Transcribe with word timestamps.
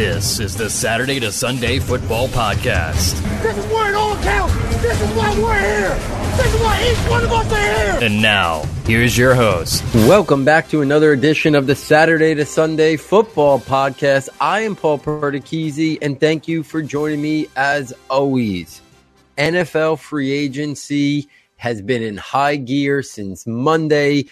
This 0.00 0.40
is 0.40 0.56
the 0.56 0.70
Saturday 0.70 1.20
to 1.20 1.30
Sunday 1.30 1.78
Football 1.78 2.28
Podcast. 2.28 3.20
This 3.42 3.58
is 3.58 3.66
where 3.66 3.90
it 3.90 3.94
all 3.94 4.16
counts. 4.22 4.54
This 4.80 4.98
is 4.98 5.10
why 5.10 5.38
we're 5.38 5.60
here. 5.60 5.94
This 6.38 6.54
is 6.54 6.60
why 6.62 6.90
each 6.90 7.10
one 7.10 7.22
of 7.22 7.30
us 7.30 7.52
are 7.52 7.58
here. 7.58 7.98
And 8.08 8.22
now, 8.22 8.62
here's 8.86 9.18
your 9.18 9.34
host. 9.34 9.84
Welcome 9.94 10.42
back 10.42 10.70
to 10.70 10.80
another 10.80 11.12
edition 11.12 11.54
of 11.54 11.66
the 11.66 11.76
Saturday 11.76 12.34
to 12.34 12.46
Sunday 12.46 12.96
Football 12.96 13.60
Podcast. 13.60 14.30
I 14.40 14.60
am 14.60 14.74
Paul 14.74 14.98
Perticchese, 15.00 15.98
and 16.00 16.18
thank 16.18 16.48
you 16.48 16.62
for 16.62 16.80
joining 16.80 17.20
me 17.20 17.48
as 17.54 17.92
always. 18.08 18.80
NFL 19.36 19.98
free 19.98 20.32
agency 20.32 21.28
has 21.56 21.82
been 21.82 22.02
in 22.02 22.16
high 22.16 22.56
gear 22.56 23.02
since 23.02 23.46
Monday 23.46 24.24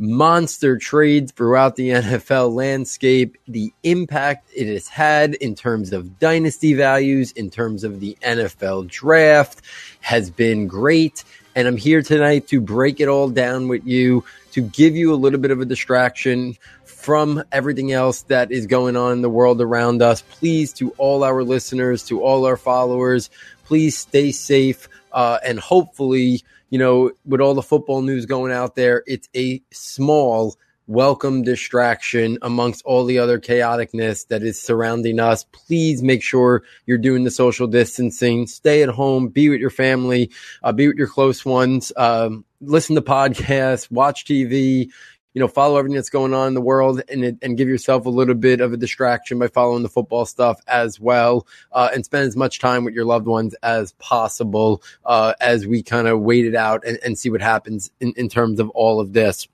monster 0.00 0.78
trades 0.78 1.30
throughout 1.30 1.76
the 1.76 1.90
NFL 1.90 2.54
landscape, 2.54 3.36
the 3.46 3.72
impact 3.82 4.50
it 4.56 4.66
has 4.66 4.88
had 4.88 5.34
in 5.34 5.54
terms 5.54 5.92
of 5.92 6.18
dynasty 6.18 6.72
values, 6.72 7.32
in 7.32 7.50
terms 7.50 7.84
of 7.84 8.00
the 8.00 8.16
NFL 8.22 8.88
draft 8.88 9.60
has 10.00 10.30
been 10.30 10.66
great. 10.66 11.22
And 11.54 11.68
I'm 11.68 11.76
here 11.76 12.00
tonight 12.00 12.48
to 12.48 12.60
break 12.60 13.00
it 13.00 13.08
all 13.08 13.28
down 13.28 13.68
with 13.68 13.86
you, 13.86 14.24
to 14.52 14.62
give 14.62 14.96
you 14.96 15.12
a 15.12 15.16
little 15.16 15.38
bit 15.38 15.50
of 15.50 15.60
a 15.60 15.66
distraction 15.66 16.56
from 16.84 17.42
everything 17.52 17.92
else 17.92 18.22
that 18.22 18.50
is 18.50 18.66
going 18.66 18.96
on 18.96 19.12
in 19.12 19.22
the 19.22 19.28
world 19.28 19.60
around 19.60 20.00
us. 20.00 20.22
Please, 20.22 20.72
to 20.74 20.90
all 20.92 21.24
our 21.24 21.42
listeners, 21.42 22.04
to 22.06 22.22
all 22.22 22.46
our 22.46 22.56
followers, 22.56 23.30
please 23.64 23.98
stay 23.98 24.32
safe 24.32 24.88
uh, 25.12 25.38
and 25.44 25.58
hopefully 25.58 26.42
you 26.70 26.78
know, 26.78 27.10
with 27.24 27.40
all 27.40 27.54
the 27.54 27.62
football 27.62 28.02
news 28.02 28.26
going 28.26 28.52
out 28.52 28.76
there, 28.76 29.02
it's 29.06 29.28
a 29.36 29.62
small 29.72 30.56
welcome 30.90 31.42
distraction 31.42 32.36
amongst 32.42 32.84
all 32.84 33.04
the 33.04 33.18
other 33.18 33.38
chaoticness 33.38 34.26
that 34.26 34.42
is 34.42 34.60
surrounding 34.60 35.20
us. 35.20 35.44
Please 35.44 36.02
make 36.02 36.20
sure 36.20 36.64
you're 36.84 36.98
doing 36.98 37.22
the 37.22 37.30
social 37.30 37.68
distancing. 37.68 38.46
Stay 38.48 38.82
at 38.82 38.88
home, 38.88 39.28
be 39.28 39.48
with 39.48 39.60
your 39.60 39.70
family, 39.70 40.30
uh, 40.64 40.72
be 40.72 40.88
with 40.88 40.96
your 40.96 41.06
close 41.06 41.44
ones, 41.44 41.92
um, 41.96 42.44
listen 42.60 42.96
to 42.96 43.02
podcasts, 43.02 43.88
watch 43.90 44.24
TV, 44.24 44.88
you 45.34 45.40
know, 45.40 45.48
follow 45.48 45.78
everything 45.78 45.94
that's 45.94 46.10
going 46.10 46.34
on 46.34 46.48
in 46.48 46.54
the 46.54 46.60
world 46.60 47.02
and, 47.08 47.38
and 47.40 47.56
give 47.56 47.68
yourself 47.68 48.06
a 48.06 48.10
little 48.10 48.34
bit 48.34 48.60
of 48.60 48.72
a 48.72 48.76
distraction 48.76 49.38
by 49.38 49.46
following 49.46 49.82
the 49.82 49.88
football 49.88 50.26
stuff 50.26 50.60
as 50.66 50.98
well. 50.98 51.46
Uh, 51.72 51.88
and 51.94 52.04
spend 52.04 52.26
as 52.26 52.36
much 52.36 52.58
time 52.58 52.84
with 52.84 52.94
your 52.94 53.04
loved 53.04 53.26
ones 53.26 53.54
as 53.62 53.92
possible 53.92 54.82
uh, 55.04 55.34
as 55.40 55.66
we 55.66 55.82
kind 55.82 56.08
of 56.08 56.20
wait 56.20 56.46
it 56.46 56.56
out 56.56 56.84
and, 56.84 56.98
and 57.04 57.18
see 57.18 57.30
what 57.30 57.40
happens 57.40 57.90
in, 58.00 58.12
in 58.16 58.28
terms 58.28 58.58
of 58.58 58.68
all 58.70 58.98
of 58.98 59.12
this. 59.12 59.46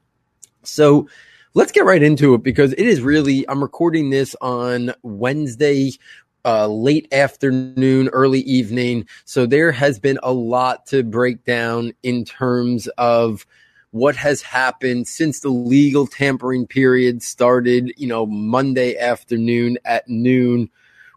So 0.63 1.09
let's 1.55 1.73
get 1.73 1.85
right 1.85 2.03
into 2.03 2.35
it 2.35 2.43
because 2.43 2.73
it 2.73 2.87
is 2.87 3.03
really, 3.03 3.47
I'm 3.49 3.63
recording 3.63 4.11
this 4.11 4.35
on 4.41 4.93
Wednesday. 5.03 5.93
Uh, 6.49 6.69
late 6.69 7.13
afternoon, 7.13 8.07
early 8.11 8.39
evening. 8.43 9.05
So 9.25 9.47
there 9.47 9.73
has 9.73 9.99
been 9.99 10.21
a 10.23 10.33
lot 10.33 10.87
to 10.87 11.03
break 11.03 11.43
down 11.43 11.93
in 12.05 12.25
terms 12.25 12.87
of 12.99 13.45
what 13.97 14.15
has 14.17 14.43
happened 14.43 15.09
since 15.09 15.41
the 15.41 15.49
legal 15.49 16.07
tampering 16.07 16.67
period 16.67 17.23
started, 17.23 17.93
you 17.97 18.07
know, 18.07 18.27
Monday 18.27 18.97
afternoon 18.97 19.79
at 19.85 20.07
noon. 20.09 20.71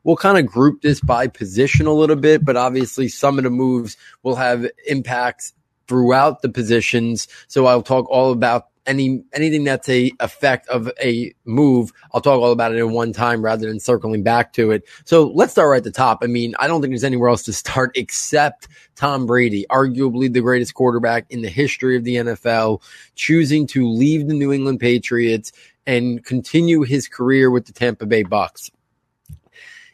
We'll 0.05 0.15
kind 0.15 0.37
of 0.37 0.45
group 0.45 0.81
this 0.81 1.01
by 1.01 1.27
position 1.27 1.85
a 1.85 1.93
little 1.93 2.15
bit, 2.15 2.45
but 2.45 2.55
obviously 2.55 3.09
some 3.09 3.37
of 3.37 3.43
the 3.43 3.49
moves 3.49 3.97
will 4.23 4.37
have 4.37 4.65
impacts 4.87 5.53
throughout 5.89 6.41
the 6.41 6.49
positions. 6.49 7.27
So 7.47 7.65
I'll 7.65 7.83
talk 7.83 8.09
all 8.09 8.31
about 8.31 8.67
any 8.89 9.23
anything 9.33 9.63
that's 9.63 9.87
a 9.87 10.11
effect 10.19 10.67
of 10.67 10.91
a 11.01 11.33
move, 11.45 11.93
I'll 12.11 12.21
talk 12.21 12.41
all 12.41 12.51
about 12.51 12.73
it 12.73 12.79
in 12.79 12.91
one 12.91 13.13
time 13.13 13.41
rather 13.41 13.67
than 13.67 13.79
circling 13.79 14.23
back 14.23 14.51
to 14.53 14.71
it. 14.71 14.83
So 15.05 15.27
let's 15.27 15.51
start 15.51 15.69
right 15.69 15.77
at 15.77 15.83
the 15.83 15.91
top. 15.91 16.19
I 16.21 16.27
mean, 16.27 16.55
I 16.59 16.67
don't 16.67 16.81
think 16.81 16.91
there's 16.91 17.03
anywhere 17.03 17.29
else 17.29 17.43
to 17.43 17.53
start 17.53 17.91
except 17.95 18.67
Tom 18.95 19.25
Brady, 19.25 19.65
arguably 19.69 20.31
the 20.31 20.41
greatest 20.41 20.73
quarterback 20.73 21.25
in 21.29 21.41
the 21.41 21.49
history 21.49 21.95
of 21.95 22.03
the 22.03 22.15
NFL, 22.15 22.81
choosing 23.15 23.67
to 23.67 23.87
leave 23.87 24.27
the 24.27 24.33
New 24.33 24.51
England 24.51 24.79
Patriots 24.79 25.51
and 25.85 26.25
continue 26.25 26.81
his 26.81 27.07
career 27.07 27.49
with 27.51 27.65
the 27.65 27.73
Tampa 27.73 28.05
Bay 28.05 28.23
Bucks 28.23 28.71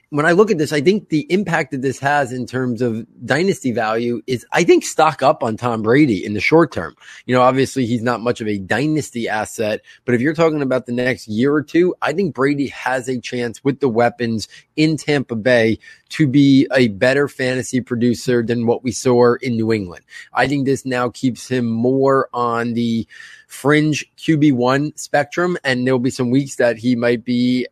when 0.09 0.25
I 0.25 0.31
look 0.31 0.51
at 0.51 0.57
this, 0.57 0.71
I 0.71 0.81
think 0.81 1.09
the 1.09 1.25
impact 1.31 1.71
that 1.71 1.81
this 1.81 1.99
has 1.99 2.31
in 2.31 2.45
terms 2.45 2.81
of 2.81 3.05
dynasty 3.25 3.71
value 3.71 4.21
is, 4.27 4.45
I 4.51 4.63
think, 4.63 4.83
stock 4.83 5.23
up 5.23 5.43
on 5.43 5.57
Tom 5.57 5.81
Brady 5.81 6.23
in 6.25 6.33
the 6.33 6.39
short 6.39 6.71
term. 6.71 6.95
You 7.25 7.35
know, 7.35 7.41
obviously 7.41 7.85
he's 7.85 8.03
not 8.03 8.21
much 8.21 8.41
of 8.41 8.47
a 8.47 8.57
dynasty 8.57 9.27
asset, 9.27 9.81
but 10.05 10.15
if 10.15 10.21
you're 10.21 10.33
talking 10.33 10.61
about 10.61 10.85
the 10.85 10.91
next 10.91 11.27
year 11.27 11.53
or 11.53 11.61
two, 11.61 11.95
I 12.01 12.13
think 12.13 12.35
Brady 12.35 12.67
has 12.67 13.09
a 13.09 13.19
chance 13.19 13.63
with 13.63 13.79
the 13.79 13.89
weapons 13.89 14.47
in 14.75 14.97
Tampa 14.97 15.35
Bay 15.35 15.79
to 16.09 16.27
be 16.27 16.67
a 16.73 16.89
better 16.89 17.27
fantasy 17.27 17.81
producer 17.81 18.43
than 18.43 18.67
what 18.67 18.83
we 18.83 18.91
saw 18.91 19.35
in 19.41 19.55
New 19.55 19.73
England. 19.73 20.05
I 20.33 20.47
think 20.47 20.65
this 20.65 20.85
now 20.85 21.09
keeps 21.09 21.47
him 21.47 21.65
more 21.65 22.29
on 22.33 22.73
the 22.73 23.07
fringe 23.47 24.05
QB1 24.17 24.97
spectrum, 24.99 25.57
and 25.63 25.85
there'll 25.85 25.99
be 25.99 26.09
some 26.09 26.29
weeks 26.29 26.55
that 26.57 26.77
he 26.77 26.95
might 26.95 27.25
be 27.25 27.67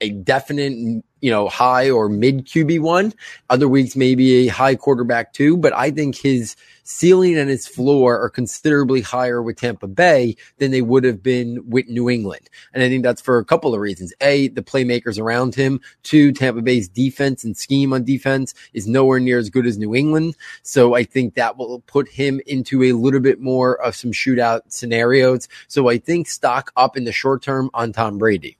a 0.00 0.10
definite 0.10 1.04
you 1.22 1.30
know, 1.30 1.48
high 1.48 1.88
or 1.88 2.10
mid 2.10 2.44
QB 2.44 2.80
one. 2.80 3.14
Other 3.48 3.68
weeks, 3.68 3.96
maybe 3.96 4.46
a 4.46 4.46
high 4.48 4.74
quarterback 4.74 5.32
two, 5.32 5.56
but 5.56 5.72
I 5.72 5.90
think 5.90 6.16
his 6.16 6.56
ceiling 6.82 7.38
and 7.38 7.48
his 7.48 7.66
floor 7.66 8.20
are 8.20 8.28
considerably 8.28 9.00
higher 9.00 9.40
with 9.40 9.56
Tampa 9.56 9.86
Bay 9.86 10.36
than 10.58 10.72
they 10.72 10.82
would 10.82 11.04
have 11.04 11.22
been 11.22 11.62
with 11.70 11.88
New 11.88 12.10
England. 12.10 12.50
And 12.74 12.82
I 12.82 12.88
think 12.88 13.04
that's 13.04 13.22
for 13.22 13.38
a 13.38 13.44
couple 13.44 13.72
of 13.72 13.80
reasons. 13.80 14.12
A, 14.20 14.48
the 14.48 14.62
playmakers 14.62 15.18
around 15.18 15.54
him. 15.54 15.80
Two, 16.02 16.32
Tampa 16.32 16.60
Bay's 16.60 16.88
defense 16.88 17.44
and 17.44 17.56
scheme 17.56 17.92
on 17.92 18.04
defense 18.04 18.52
is 18.74 18.88
nowhere 18.88 19.20
near 19.20 19.38
as 19.38 19.48
good 19.48 19.64
as 19.64 19.78
New 19.78 19.94
England. 19.94 20.36
So 20.64 20.94
I 20.94 21.04
think 21.04 21.34
that 21.34 21.56
will 21.56 21.80
put 21.86 22.08
him 22.08 22.40
into 22.46 22.82
a 22.82 22.92
little 22.92 23.20
bit 23.20 23.40
more 23.40 23.80
of 23.80 23.94
some 23.94 24.10
shootout 24.10 24.62
scenarios. 24.68 25.48
So 25.68 25.88
I 25.88 25.98
think 25.98 26.28
stock 26.28 26.72
up 26.76 26.96
in 26.96 27.04
the 27.04 27.12
short 27.12 27.42
term 27.42 27.70
on 27.74 27.92
Tom 27.92 28.18
Brady 28.18 28.58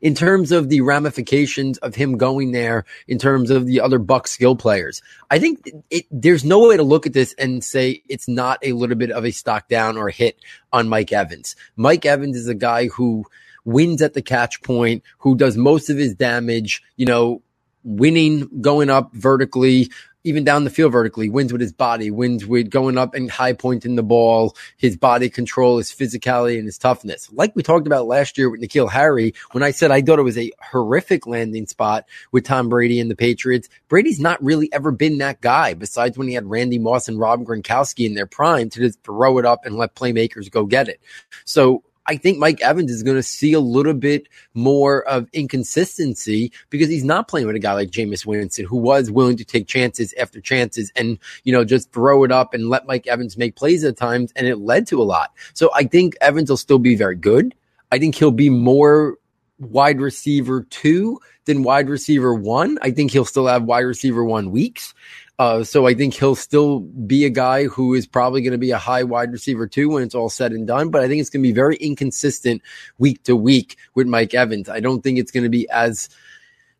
in 0.00 0.14
terms 0.14 0.52
of 0.52 0.68
the 0.68 0.80
ramifications 0.80 1.78
of 1.78 1.94
him 1.94 2.16
going 2.16 2.52
there, 2.52 2.84
in 3.06 3.18
terms 3.18 3.50
of 3.50 3.66
the 3.66 3.80
other 3.80 3.98
Buck 3.98 4.26
skill 4.26 4.56
players. 4.56 5.02
I 5.30 5.38
think 5.38 5.70
it, 5.90 6.06
there's 6.10 6.44
no 6.44 6.68
way 6.68 6.76
to 6.76 6.82
look 6.82 7.06
at 7.06 7.12
this 7.12 7.34
and 7.38 7.62
say 7.62 8.02
it's 8.08 8.28
not 8.28 8.58
a 8.62 8.72
little 8.72 8.96
bit 8.96 9.10
of 9.10 9.24
a 9.24 9.30
stock 9.30 9.68
down 9.68 9.96
or 9.96 10.08
hit 10.08 10.38
on 10.72 10.88
Mike 10.88 11.12
Evans. 11.12 11.56
Mike 11.76 12.06
Evans 12.06 12.36
is 12.36 12.48
a 12.48 12.54
guy 12.54 12.88
who 12.88 13.24
wins 13.64 14.00
at 14.02 14.14
the 14.14 14.22
catch 14.22 14.62
point, 14.62 15.02
who 15.18 15.36
does 15.36 15.56
most 15.56 15.90
of 15.90 15.96
his 15.96 16.14
damage, 16.14 16.82
you 16.96 17.06
know, 17.06 17.42
winning, 17.84 18.48
going 18.60 18.90
up 18.90 19.12
vertically, 19.14 19.90
even 20.28 20.44
down 20.44 20.64
the 20.64 20.70
field 20.70 20.92
vertically, 20.92 21.28
wins 21.28 21.52
with 21.52 21.60
his 21.60 21.72
body, 21.72 22.10
wins 22.10 22.46
with 22.46 22.70
going 22.70 22.98
up 22.98 23.14
and 23.14 23.30
high 23.30 23.52
pointing 23.54 23.96
the 23.96 24.02
ball, 24.02 24.54
his 24.76 24.96
body 24.96 25.30
control, 25.30 25.78
his 25.78 25.90
physicality, 25.90 26.56
and 26.58 26.66
his 26.66 26.78
toughness. 26.78 27.30
Like 27.32 27.56
we 27.56 27.62
talked 27.62 27.86
about 27.86 28.06
last 28.06 28.36
year 28.36 28.50
with 28.50 28.60
N'Keal 28.60 28.90
Harry, 28.90 29.34
when 29.52 29.62
I 29.62 29.70
said 29.70 29.90
I 29.90 30.02
thought 30.02 30.18
it 30.18 30.22
was 30.22 30.38
a 30.38 30.52
horrific 30.62 31.26
landing 31.26 31.66
spot 31.66 32.04
with 32.30 32.44
Tom 32.44 32.68
Brady 32.68 33.00
and 33.00 33.10
the 33.10 33.16
Patriots, 33.16 33.68
Brady's 33.88 34.20
not 34.20 34.42
really 34.42 34.72
ever 34.72 34.90
been 34.90 35.18
that 35.18 35.40
guy 35.40 35.74
besides 35.74 36.18
when 36.18 36.28
he 36.28 36.34
had 36.34 36.46
Randy 36.46 36.78
Moss 36.78 37.08
and 37.08 37.18
Rob 37.18 37.44
Gronkowski 37.44 38.06
in 38.06 38.14
their 38.14 38.26
prime 38.26 38.68
to 38.70 38.80
just 38.80 39.02
throw 39.02 39.38
it 39.38 39.46
up 39.46 39.64
and 39.64 39.76
let 39.76 39.94
playmakers 39.94 40.50
go 40.50 40.66
get 40.66 40.88
it. 40.88 41.00
So 41.44 41.82
I 42.08 42.16
think 42.16 42.38
Mike 42.38 42.60
Evans 42.62 42.90
is 42.90 43.02
going 43.02 43.18
to 43.18 43.22
see 43.22 43.52
a 43.52 43.60
little 43.60 43.92
bit 43.92 44.28
more 44.54 45.06
of 45.06 45.28
inconsistency 45.34 46.50
because 46.70 46.88
he's 46.88 47.04
not 47.04 47.28
playing 47.28 47.46
with 47.46 47.54
a 47.54 47.60
guy 47.60 47.74
like 47.74 47.90
Jameis 47.90 48.24
Winston, 48.24 48.64
who 48.64 48.78
was 48.78 49.10
willing 49.10 49.36
to 49.36 49.44
take 49.44 49.68
chances 49.68 50.14
after 50.14 50.40
chances 50.40 50.90
and, 50.96 51.18
you 51.44 51.52
know, 51.52 51.64
just 51.64 51.92
throw 51.92 52.24
it 52.24 52.32
up 52.32 52.54
and 52.54 52.70
let 52.70 52.86
Mike 52.86 53.06
Evans 53.06 53.36
make 53.36 53.56
plays 53.56 53.84
at 53.84 53.98
times. 53.98 54.32
And 54.34 54.46
it 54.46 54.56
led 54.56 54.86
to 54.88 55.00
a 55.00 55.04
lot. 55.04 55.32
So 55.52 55.70
I 55.74 55.84
think 55.84 56.16
Evans 56.22 56.48
will 56.48 56.56
still 56.56 56.78
be 56.78 56.96
very 56.96 57.14
good. 57.14 57.54
I 57.92 57.98
think 57.98 58.14
he'll 58.14 58.30
be 58.30 58.50
more 58.50 59.18
wide 59.58 60.00
receiver 60.00 60.62
two 60.70 61.20
than 61.44 61.62
wide 61.62 61.88
receiver 61.88 62.32
one. 62.32 62.78
I 62.80 62.90
think 62.90 63.10
he'll 63.10 63.24
still 63.24 63.46
have 63.46 63.64
wide 63.64 63.80
receiver 63.80 64.24
one 64.24 64.50
weeks. 64.50 64.94
Uh, 65.38 65.62
so 65.62 65.86
I 65.86 65.94
think 65.94 66.14
he'll 66.14 66.34
still 66.34 66.80
be 66.80 67.24
a 67.24 67.30
guy 67.30 67.64
who 67.64 67.94
is 67.94 68.06
probably 68.06 68.42
going 68.42 68.52
to 68.52 68.58
be 68.58 68.72
a 68.72 68.78
high 68.78 69.04
wide 69.04 69.30
receiver 69.30 69.68
too 69.68 69.90
when 69.90 70.02
it's 70.02 70.14
all 70.14 70.28
said 70.28 70.50
and 70.50 70.66
done. 70.66 70.90
But 70.90 71.02
I 71.02 71.08
think 71.08 71.20
it's 71.20 71.30
going 71.30 71.42
to 71.42 71.48
be 71.48 71.54
very 71.54 71.76
inconsistent 71.76 72.60
week 72.98 73.22
to 73.24 73.36
week 73.36 73.76
with 73.94 74.08
Mike 74.08 74.34
Evans. 74.34 74.68
I 74.68 74.80
don't 74.80 75.00
think 75.02 75.18
it's 75.18 75.30
going 75.30 75.44
to 75.44 75.50
be 75.50 75.68
as 75.70 76.08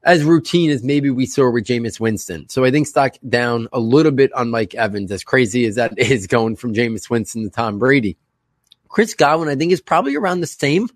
as 0.03 0.25
routine 0.25 0.71
as 0.71 0.83
maybe 0.83 1.11
we 1.11 1.27
saw 1.27 1.51
with 1.51 1.65
Jameis 1.65 2.01
Winston. 2.01 2.49
So 2.49 2.65
I 2.65 2.71
think 2.71 2.87
stock 2.87 3.15
down 3.29 3.69
a 3.73 3.81
little 3.81 4.13
bit 4.13 4.33
on 4.33 4.51
Mike 4.51 4.75
Evans, 4.75 5.13
as 5.13 5.23
crazy 5.23 5.67
as 5.67 5.75
that 5.77 5.93
is 5.99 6.27
going 6.27 6.57
from 6.57 6.75
Jameis 6.75 7.11
Winston 7.11 7.45
to 7.45 7.51
Tom 7.51 7.79
Brady. 7.79 8.17
Chris 8.89 9.15
Godwin, 9.15 9.49
I 9.49 9.55
think, 9.55 9.71
is 9.71 9.81
probably 9.81 10.17
around 10.17 10.41
the 10.41 10.47
same 10.47 10.89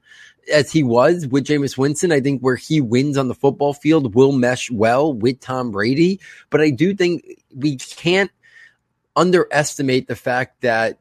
as 0.50 0.72
he 0.72 0.82
was 0.82 1.26
with 1.26 1.44
Jameis 1.44 1.76
Winston. 1.76 2.12
I 2.12 2.20
think 2.20 2.40
where 2.40 2.56
he 2.56 2.80
wins 2.80 3.16
on 3.18 3.28
the 3.28 3.34
football 3.34 3.74
field 3.74 4.14
will 4.14 4.32
mesh 4.32 4.70
well 4.70 5.12
with 5.12 5.40
Tom 5.40 5.70
Brady. 5.70 6.20
But 6.50 6.60
I 6.60 6.70
do 6.70 6.94
think 6.94 7.24
we 7.54 7.76
can't 7.76 8.30
underestimate 9.14 10.08
the 10.08 10.16
fact 10.16 10.62
that 10.62 10.98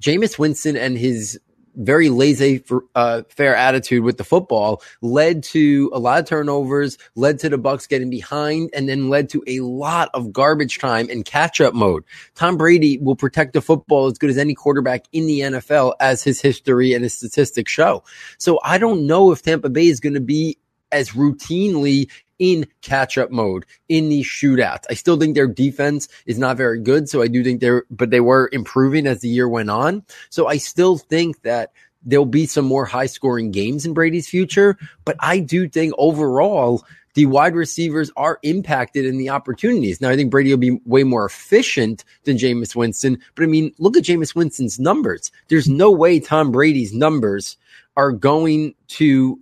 Jameis 0.00 0.38
Winston 0.38 0.76
and 0.76 0.98
his 0.98 1.38
very 1.76 2.08
laissez 2.08 2.62
uh, 2.94 3.22
fair 3.28 3.54
attitude 3.54 4.02
with 4.02 4.16
the 4.16 4.24
football 4.24 4.82
led 5.02 5.42
to 5.42 5.90
a 5.92 5.98
lot 5.98 6.20
of 6.20 6.26
turnovers, 6.26 6.98
led 7.14 7.38
to 7.40 7.48
the 7.48 7.58
Bucks 7.58 7.86
getting 7.86 8.10
behind, 8.10 8.70
and 8.74 8.88
then 8.88 9.08
led 9.08 9.28
to 9.30 9.42
a 9.46 9.60
lot 9.60 10.10
of 10.14 10.32
garbage 10.32 10.78
time 10.78 11.08
and 11.10 11.24
catch 11.24 11.60
up 11.60 11.74
mode. 11.74 12.04
Tom 12.34 12.56
Brady 12.56 12.98
will 12.98 13.16
protect 13.16 13.52
the 13.52 13.60
football 13.60 14.06
as 14.06 14.18
good 14.18 14.30
as 14.30 14.38
any 14.38 14.54
quarterback 14.54 15.04
in 15.12 15.26
the 15.26 15.40
NFL, 15.40 15.94
as 16.00 16.22
his 16.22 16.40
history 16.40 16.92
and 16.92 17.02
his 17.02 17.16
statistics 17.16 17.70
show. 17.70 18.02
So 18.38 18.58
I 18.62 18.78
don't 18.78 19.06
know 19.06 19.32
if 19.32 19.42
Tampa 19.42 19.68
Bay 19.68 19.86
is 19.86 20.00
going 20.00 20.14
to 20.14 20.20
be 20.20 20.58
as 20.92 21.10
routinely 21.10 22.10
in 22.38 22.66
catch 22.82 23.16
up 23.16 23.30
mode 23.30 23.64
in 23.88 24.08
these 24.08 24.26
shootouts. 24.26 24.84
I 24.90 24.94
still 24.94 25.16
think 25.16 25.34
their 25.34 25.46
defense 25.46 26.08
is 26.26 26.38
not 26.38 26.56
very 26.56 26.80
good. 26.80 27.08
So 27.08 27.22
I 27.22 27.28
do 27.28 27.42
think 27.42 27.60
they're, 27.60 27.84
but 27.90 28.10
they 28.10 28.20
were 28.20 28.50
improving 28.52 29.06
as 29.06 29.20
the 29.20 29.28
year 29.28 29.48
went 29.48 29.70
on. 29.70 30.04
So 30.28 30.46
I 30.46 30.58
still 30.58 30.98
think 30.98 31.42
that 31.42 31.72
there'll 32.04 32.26
be 32.26 32.46
some 32.46 32.64
more 32.64 32.84
high 32.84 33.06
scoring 33.06 33.50
games 33.50 33.86
in 33.86 33.94
Brady's 33.94 34.28
future. 34.28 34.78
But 35.04 35.16
I 35.20 35.38
do 35.40 35.68
think 35.68 35.94
overall, 35.98 36.84
the 37.14 37.26
wide 37.26 37.54
receivers 37.54 38.10
are 38.16 38.38
impacted 38.42 39.06
in 39.06 39.16
the 39.16 39.30
opportunities. 39.30 40.02
Now, 40.02 40.10
I 40.10 40.16
think 40.16 40.30
Brady 40.30 40.50
will 40.50 40.58
be 40.58 40.78
way 40.84 41.02
more 41.02 41.24
efficient 41.24 42.04
than 42.24 42.36
Jameis 42.36 42.76
Winston, 42.76 43.18
but 43.34 43.42
I 43.42 43.46
mean, 43.46 43.72
look 43.78 43.96
at 43.96 44.04
Jameis 44.04 44.34
Winston's 44.34 44.78
numbers. 44.78 45.32
There's 45.48 45.66
no 45.66 45.90
way 45.90 46.20
Tom 46.20 46.52
Brady's 46.52 46.92
numbers 46.92 47.56
are 47.96 48.12
going 48.12 48.74
to 48.88 49.40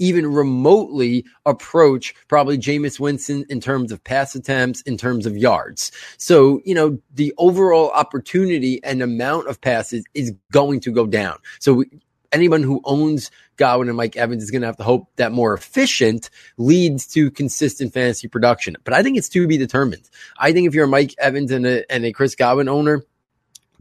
even 0.00 0.26
remotely 0.26 1.24
approach 1.46 2.14
probably 2.26 2.58
Jameis 2.58 2.98
Winston 2.98 3.44
in 3.48 3.60
terms 3.60 3.92
of 3.92 4.02
pass 4.02 4.34
attempts, 4.34 4.80
in 4.82 4.96
terms 4.96 5.26
of 5.26 5.36
yards. 5.36 5.92
So, 6.16 6.60
you 6.64 6.74
know, 6.74 6.98
the 7.14 7.32
overall 7.38 7.90
opportunity 7.90 8.82
and 8.82 9.02
amount 9.02 9.46
of 9.46 9.60
passes 9.60 10.04
is 10.14 10.32
going 10.50 10.80
to 10.80 10.90
go 10.90 11.06
down. 11.06 11.38
So 11.60 11.74
we, 11.74 11.86
anyone 12.32 12.62
who 12.62 12.80
owns 12.84 13.30
Godwin 13.56 13.88
and 13.88 13.96
Mike 13.96 14.16
Evans 14.16 14.42
is 14.42 14.50
going 14.50 14.62
to 14.62 14.66
have 14.66 14.76
to 14.78 14.84
hope 14.84 15.08
that 15.16 15.32
more 15.32 15.52
efficient 15.52 16.30
leads 16.56 17.06
to 17.08 17.30
consistent 17.30 17.92
fantasy 17.92 18.28
production. 18.28 18.76
But 18.84 18.94
I 18.94 19.02
think 19.02 19.18
it's 19.18 19.28
to 19.30 19.46
be 19.46 19.58
determined. 19.58 20.08
I 20.38 20.52
think 20.52 20.66
if 20.66 20.74
you're 20.74 20.86
a 20.86 20.88
Mike 20.88 21.14
Evans 21.18 21.50
and 21.50 21.66
a, 21.66 21.90
and 21.92 22.04
a 22.04 22.12
Chris 22.12 22.34
Godwin 22.34 22.68
owner, 22.68 23.02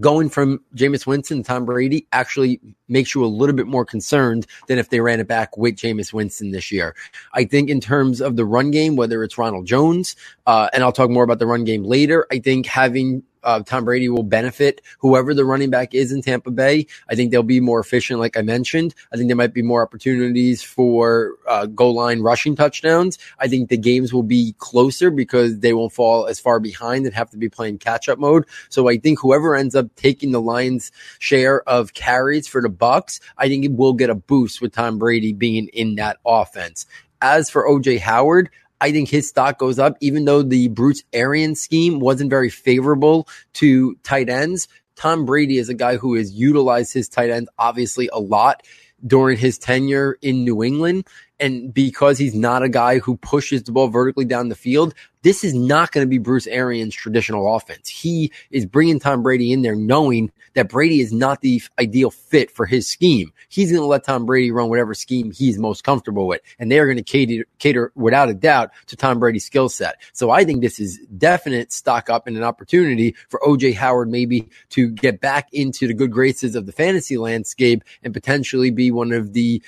going 0.02 0.30
from 0.30 0.62
Jameis 0.76 1.06
Winston, 1.06 1.44
Tom 1.44 1.66
Brady 1.66 2.08
actually 2.12 2.60
makes 2.88 3.14
you 3.14 3.24
a 3.24 3.28
little 3.28 3.56
bit 3.56 3.68
more 3.68 3.86
concerned 3.86 4.48
than 4.68 4.80
if 4.80 4.90
they 4.90 5.00
ran 5.00 5.20
it 5.20 5.28
back 5.28 5.58
with 5.58 5.76
Jameis 5.76 6.14
Winston 6.14 6.52
this 6.52 6.72
year. 6.72 6.96
I 7.34 7.46
think 7.46 7.70
in 7.70 7.80
terms 7.80 8.22
of 8.22 8.36
the 8.36 8.46
run 8.46 8.72
game, 8.72 8.96
whether 8.96 9.24
it's 9.24 9.38
Ronald 9.38 9.66
Jones, 9.66 10.16
uh, 10.48 10.70
and 10.74 10.84
I'll 10.84 10.92
talk 10.92 11.10
more 11.10 11.24
about 11.24 11.40
the 11.40 11.48
run 11.48 11.64
game 11.64 11.84
later, 11.84 12.26
I 12.32 12.40
think 12.40 12.66
having 12.66 13.24
uh, 13.44 13.62
Tom 13.62 13.86
Brady 13.86 14.10
will 14.10 14.24
benefit 14.24 14.82
whoever 15.00 15.34
the 15.34 15.46
running 15.46 15.70
back 15.70 15.94
is 15.94 16.12
in 16.12 16.22
Tampa 16.22 16.52
Bay. 16.52 16.88
I 17.10 17.16
think 17.16 17.32
they'll 17.32 17.44
be 17.44 17.60
more 17.60 17.80
efficient, 17.80 18.20
like 18.20 18.38
I 18.38 18.42
mentioned. 18.42 18.96
I 19.12 19.16
think 19.16 19.28
there 19.30 19.36
might 19.36 19.54
be 19.54 19.62
more 19.62 19.82
opportunities 19.82 20.62
for 20.62 21.34
uh, 21.48 21.66
goal 21.68 21.94
line 21.96 22.22
rushing 22.22 22.56
touchdowns. 22.56 23.18
I 23.40 23.48
think 23.48 23.70
the 23.70 23.78
games 23.78 24.14
will 24.14 24.24
be 24.24 24.56
closer 24.58 25.12
because 25.12 25.60
they 25.60 25.74
won't 25.74 25.94
fall 25.94 26.28
as 26.28 26.40
far 26.40 26.60
behind 26.60 27.06
and 27.06 27.16
have 27.16 27.30
to 27.32 27.38
be 27.38 27.50
playing 27.50 27.80
catch 27.80 28.10
up 28.10 28.20
mode. 28.20 28.46
So 28.70 28.88
I 28.88 28.98
think 28.98 29.20
whoever 29.20 29.56
ends 29.56 29.76
up 29.76 29.94
taking 29.96 30.32
the 30.32 30.42
Lions' 30.42 30.92
share 31.20 31.62
of 31.68 31.94
carries 31.94 32.48
for 32.48 32.62
the 32.62 32.70
Bucks, 32.70 33.20
I 33.38 33.48
think 33.48 33.66
it 33.66 33.74
will 33.74 33.94
get 33.94 34.10
a 34.10 34.16
boost 34.16 34.62
with 34.62 34.74
Tom 34.74 35.00
Brady 35.00 35.34
being 35.34 35.68
in 35.70 35.96
that 35.96 36.18
offense. 36.26 36.86
As 37.22 37.50
for 37.50 37.68
OJ 37.68 38.00
Howard, 38.00 38.50
I 38.82 38.92
think 38.92 39.10
his 39.10 39.28
stock 39.28 39.60
goes 39.60 39.80
up, 39.80 39.98
even 40.00 40.26
though 40.26 40.42
the 40.42 40.70
Bruce 40.70 41.04
Arians 41.14 41.60
scheme 41.60 42.00
wasn't 42.00 42.30
very 42.30 42.50
favorable 42.50 43.28
to 43.54 43.96
tight 44.04 44.30
ends. 44.30 44.68
Tom 44.96 45.26
Brady 45.26 45.58
is 45.58 45.70
a 45.70 45.74
guy 45.74 45.98
who 45.98 46.16
has 46.16 46.34
utilized 46.34 46.94
his 46.94 47.10
tight 47.10 47.30
ends 47.30 47.50
obviously 47.58 48.10
a 48.12 48.20
lot 48.20 48.64
during 49.06 49.38
his 49.38 49.58
tenure 49.58 50.18
in 50.22 50.44
New 50.44 50.64
England. 50.64 51.08
And 51.40 51.74
because 51.74 52.18
he's 52.18 52.36
not 52.36 52.64
a 52.64 52.70
guy 52.70 53.00
who 53.00 53.16
pushes 53.18 53.64
the 53.64 53.72
ball 53.72 53.88
vertically 53.88 54.26
down 54.26 54.50
the 54.50 54.56
field, 54.56 54.94
this 55.22 55.44
is 55.44 55.54
not 55.54 55.92
going 55.92 56.06
to 56.06 56.10
be 56.10 56.18
Bruce 56.18 56.48
Arians' 56.48 56.96
traditional 56.96 57.56
offense. 57.56 57.90
He 57.90 58.32
is 58.52 58.66
bringing 58.66 59.00
Tom 59.00 59.22
Brady 59.22 59.52
in 59.52 59.62
there 59.62 59.76
knowing 59.76 60.32
that 60.54 60.70
Brady 60.70 61.02
is 61.02 61.12
not 61.12 61.42
the 61.42 61.62
ideal 61.78 62.10
fit 62.10 62.52
for 62.52 62.66
his 62.66 62.88
scheme. 62.88 63.32
He's 63.50 63.72
going 63.72 63.82
to 63.82 63.88
let 63.88 64.04
Tom 64.04 64.26
Brady 64.26 64.52
run 64.52 64.70
whatever 64.70 64.94
scheme 64.94 65.32
he's 65.32 65.58
most 65.58 65.84
comfortable 65.84 66.28
with. 66.28 66.42
And 66.58 66.72
they 66.72 66.80
are 66.80 66.86
going 66.86 66.98
to 66.98 67.04
cater, 67.04 67.46
cater 67.60 67.92
without 67.96 68.30
a 68.30 68.34
doubt 68.34 68.72
to 68.88 68.96
Tom 68.96 69.20
Brady's 69.20 69.46
skill 69.46 69.70
set. 69.70 70.02
So 70.14 70.32
I 70.32 70.46
think 70.46 70.62
this 70.62 70.80
is 70.80 71.00
definite 71.18 71.72
stock 71.72 72.10
up 72.10 72.28
and 72.28 72.38
an 72.38 72.44
opportunity 72.44 73.16
for 73.28 73.40
OJ 73.42 73.76
Howard 73.76 74.10
maybe 74.10 74.50
to 74.70 74.90
get 74.90 75.20
back 75.20 75.50
into 75.54 75.88
the 75.88 75.94
good 75.94 76.12
graces 76.12 76.56
of 76.56 76.66
the 76.66 76.72
fantasy 76.72 77.18
landscape 77.18 77.84
and 78.04 78.14
potentially 78.14 78.72
be 78.72 78.92
one 78.92 79.12
of 79.12 79.34
the 79.34 79.62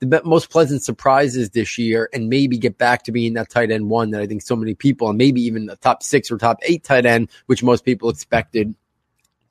the 0.00 0.22
most 0.24 0.50
pleasant 0.50 0.82
surprises 0.82 1.50
this 1.50 1.78
year 1.78 2.08
and 2.12 2.28
maybe 2.28 2.58
get 2.58 2.76
back 2.76 3.04
to 3.04 3.12
being 3.12 3.34
that 3.34 3.48
tight 3.48 3.70
end 3.70 3.88
one 3.88 4.10
that 4.10 4.20
I 4.20 4.26
think 4.26 4.42
so 4.42 4.56
many 4.56 4.74
people 4.74 5.08
and 5.08 5.16
maybe 5.16 5.40
even 5.42 5.66
the 5.66 5.76
top 5.76 6.02
six 6.02 6.30
or 6.30 6.38
top 6.38 6.58
eight 6.62 6.84
tight 6.84 7.06
end, 7.06 7.30
which 7.46 7.62
most 7.62 7.84
people 7.84 8.10
expected 8.10 8.74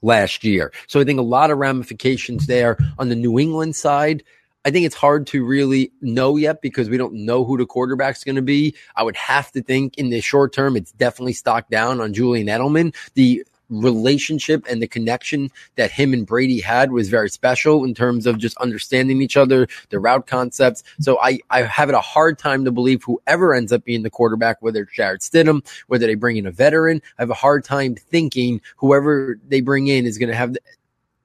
last 0.01 0.44
year. 0.44 0.71
So 0.88 1.00
I 1.00 1.03
think 1.03 1.19
a 1.19 1.24
lot 1.24 1.51
of 1.51 1.57
ramifications 1.57 2.45
there 2.45 2.77
on 3.00 3.09
the 3.09 3.15
New 3.15 3.39
England 3.39 3.75
side. 3.75 4.24
I 4.63 4.71
think 4.71 4.86
it's 4.86 4.95
hard 4.95 5.27
to 5.27 5.45
really 5.45 5.92
know 6.01 6.38
yet 6.38 6.62
because 6.62 6.89
we 6.89 6.98
don't 6.98 7.13
know 7.13 7.44
who 7.44 7.57
the 7.57 7.68
quarterback's 7.68 8.24
going 8.24 8.36
to 8.36 8.41
be. 8.41 8.75
I 8.95 9.03
would 9.03 9.15
have 9.15 9.51
to 9.51 9.62
think 9.62 9.98
in 9.98 10.09
the 10.09 10.21
short 10.21 10.53
term, 10.53 10.75
it's 10.75 10.91
definitely 10.91 11.33
stocked 11.33 11.69
down 11.69 12.01
on 12.01 12.13
Julian 12.13 12.48
Edelman. 12.48 12.95
The 13.13 13.45
relationship 13.69 14.65
and 14.69 14.81
the 14.81 14.88
connection 14.88 15.50
that 15.75 15.91
him 15.91 16.13
and 16.13 16.25
Brady 16.25 16.59
had 16.59 16.91
was 16.91 17.09
very 17.09 17.29
special 17.29 17.83
in 17.83 17.94
terms 17.94 18.25
of 18.25 18.38
just 18.38 18.57
understanding 18.57 19.21
each 19.21 19.38
other, 19.38 19.67
the 19.89 20.00
route 20.00 20.27
concepts. 20.27 20.83
So 21.00 21.19
I, 21.21 21.39
I 21.50 21.63
have 21.63 21.89
it 21.89 21.95
a 21.95 22.01
hard 22.01 22.38
time 22.38 22.65
to 22.65 22.71
believe 22.71 23.03
whoever 23.03 23.53
ends 23.53 23.71
up 23.71 23.83
being 23.83 24.03
the 24.03 24.09
quarterback, 24.09 24.62
whether 24.62 24.83
it's 24.83 24.94
Jarrett 24.94 25.21
Stidham, 25.21 25.65
whether 25.88 26.07
they 26.07 26.15
bring 26.15 26.38
in 26.38 26.45
a 26.45 26.51
veteran, 26.51 27.01
I 27.17 27.21
have 27.21 27.29
a 27.29 27.35
hard 27.35 27.63
time 27.63 27.95
thinking 27.95 28.62
whoever 28.77 29.39
they 29.47 29.62
bring 29.62 29.88
in 29.88 30.06
is 30.06 30.17
going 30.17 30.29
to 30.29 30.35
have 30.35 30.53
the, 30.53 30.59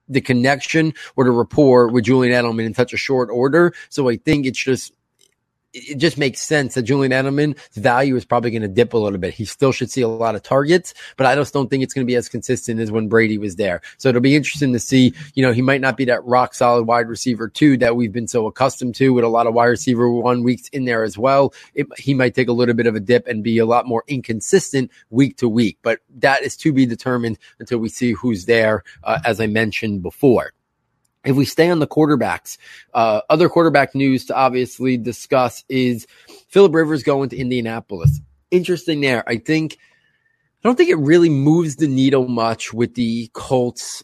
the 0.08 0.20
connection 0.20 0.92
or 1.16 1.24
the 1.24 1.30
rapport 1.30 1.88
with 1.88 2.04
Julian 2.04 2.34
Edelman 2.34 2.66
in 2.66 2.74
such 2.74 2.92
a 2.92 2.96
short 2.96 3.30
order. 3.30 3.72
So 3.88 4.08
I 4.08 4.16
think 4.16 4.46
it's 4.46 4.58
just 4.58 4.92
it 5.72 5.96
just 5.96 6.18
makes 6.18 6.40
sense 6.40 6.74
that 6.74 6.82
Julian 6.82 7.12
Edelman's 7.12 7.56
value 7.74 8.16
is 8.16 8.24
probably 8.24 8.50
going 8.50 8.62
to 8.62 8.68
dip 8.68 8.92
a 8.92 8.98
little 8.98 9.18
bit. 9.18 9.34
He 9.34 9.44
still 9.44 9.72
should 9.72 9.90
see 9.90 10.02
a 10.02 10.08
lot 10.08 10.34
of 10.34 10.42
targets, 10.42 10.94
but 11.16 11.26
I 11.26 11.34
just 11.34 11.52
don't 11.52 11.70
think 11.70 11.82
it's 11.82 11.94
going 11.94 12.04
to 12.04 12.10
be 12.10 12.16
as 12.16 12.28
consistent 12.28 12.80
as 12.80 12.90
when 12.90 13.08
Brady 13.08 13.38
was 13.38 13.56
there. 13.56 13.80
So 13.98 14.08
it'll 14.08 14.20
be 14.20 14.34
interesting 14.34 14.72
to 14.72 14.80
see, 14.80 15.14
you 15.34 15.42
know, 15.44 15.52
he 15.52 15.62
might 15.62 15.80
not 15.80 15.96
be 15.96 16.04
that 16.06 16.24
rock 16.24 16.54
solid 16.54 16.86
wide 16.86 17.08
receiver 17.08 17.48
two 17.48 17.76
that 17.78 17.96
we've 17.96 18.12
been 18.12 18.28
so 18.28 18.46
accustomed 18.46 18.94
to 18.96 19.10
with 19.10 19.24
a 19.24 19.28
lot 19.28 19.46
of 19.46 19.54
wide 19.54 19.66
receiver 19.66 20.10
one 20.10 20.42
weeks 20.42 20.68
in 20.68 20.84
there 20.84 21.04
as 21.04 21.16
well. 21.16 21.54
It, 21.74 21.86
he 21.98 22.14
might 22.14 22.34
take 22.34 22.48
a 22.48 22.52
little 22.52 22.74
bit 22.74 22.86
of 22.86 22.96
a 22.96 23.00
dip 23.00 23.26
and 23.26 23.44
be 23.44 23.58
a 23.58 23.66
lot 23.66 23.86
more 23.86 24.04
inconsistent 24.08 24.90
week 25.10 25.36
to 25.38 25.48
week, 25.48 25.78
but 25.82 26.00
that 26.18 26.42
is 26.42 26.56
to 26.58 26.72
be 26.72 26.86
determined 26.86 27.38
until 27.58 27.78
we 27.78 27.88
see 27.88 28.12
who's 28.12 28.46
there, 28.46 28.82
uh, 29.04 29.20
as 29.24 29.40
I 29.40 29.46
mentioned 29.46 30.02
before. 30.02 30.52
If 31.24 31.36
we 31.36 31.44
stay 31.44 31.68
on 31.70 31.80
the 31.80 31.86
quarterbacks, 31.86 32.56
uh, 32.94 33.20
other 33.28 33.48
quarterback 33.48 33.94
news 33.94 34.24
to 34.26 34.36
obviously 34.36 34.96
discuss 34.96 35.64
is 35.68 36.06
Philip 36.48 36.74
Rivers 36.74 37.02
going 37.02 37.28
to 37.30 37.36
Indianapolis. 37.36 38.20
Interesting 38.50 39.00
there. 39.00 39.22
I 39.28 39.36
think, 39.36 39.74
I 39.74 40.68
don't 40.68 40.76
think 40.76 40.90
it 40.90 40.96
really 40.96 41.28
moves 41.28 41.76
the 41.76 41.88
needle 41.88 42.26
much 42.26 42.72
with 42.72 42.94
the 42.94 43.28
Colts 43.34 44.02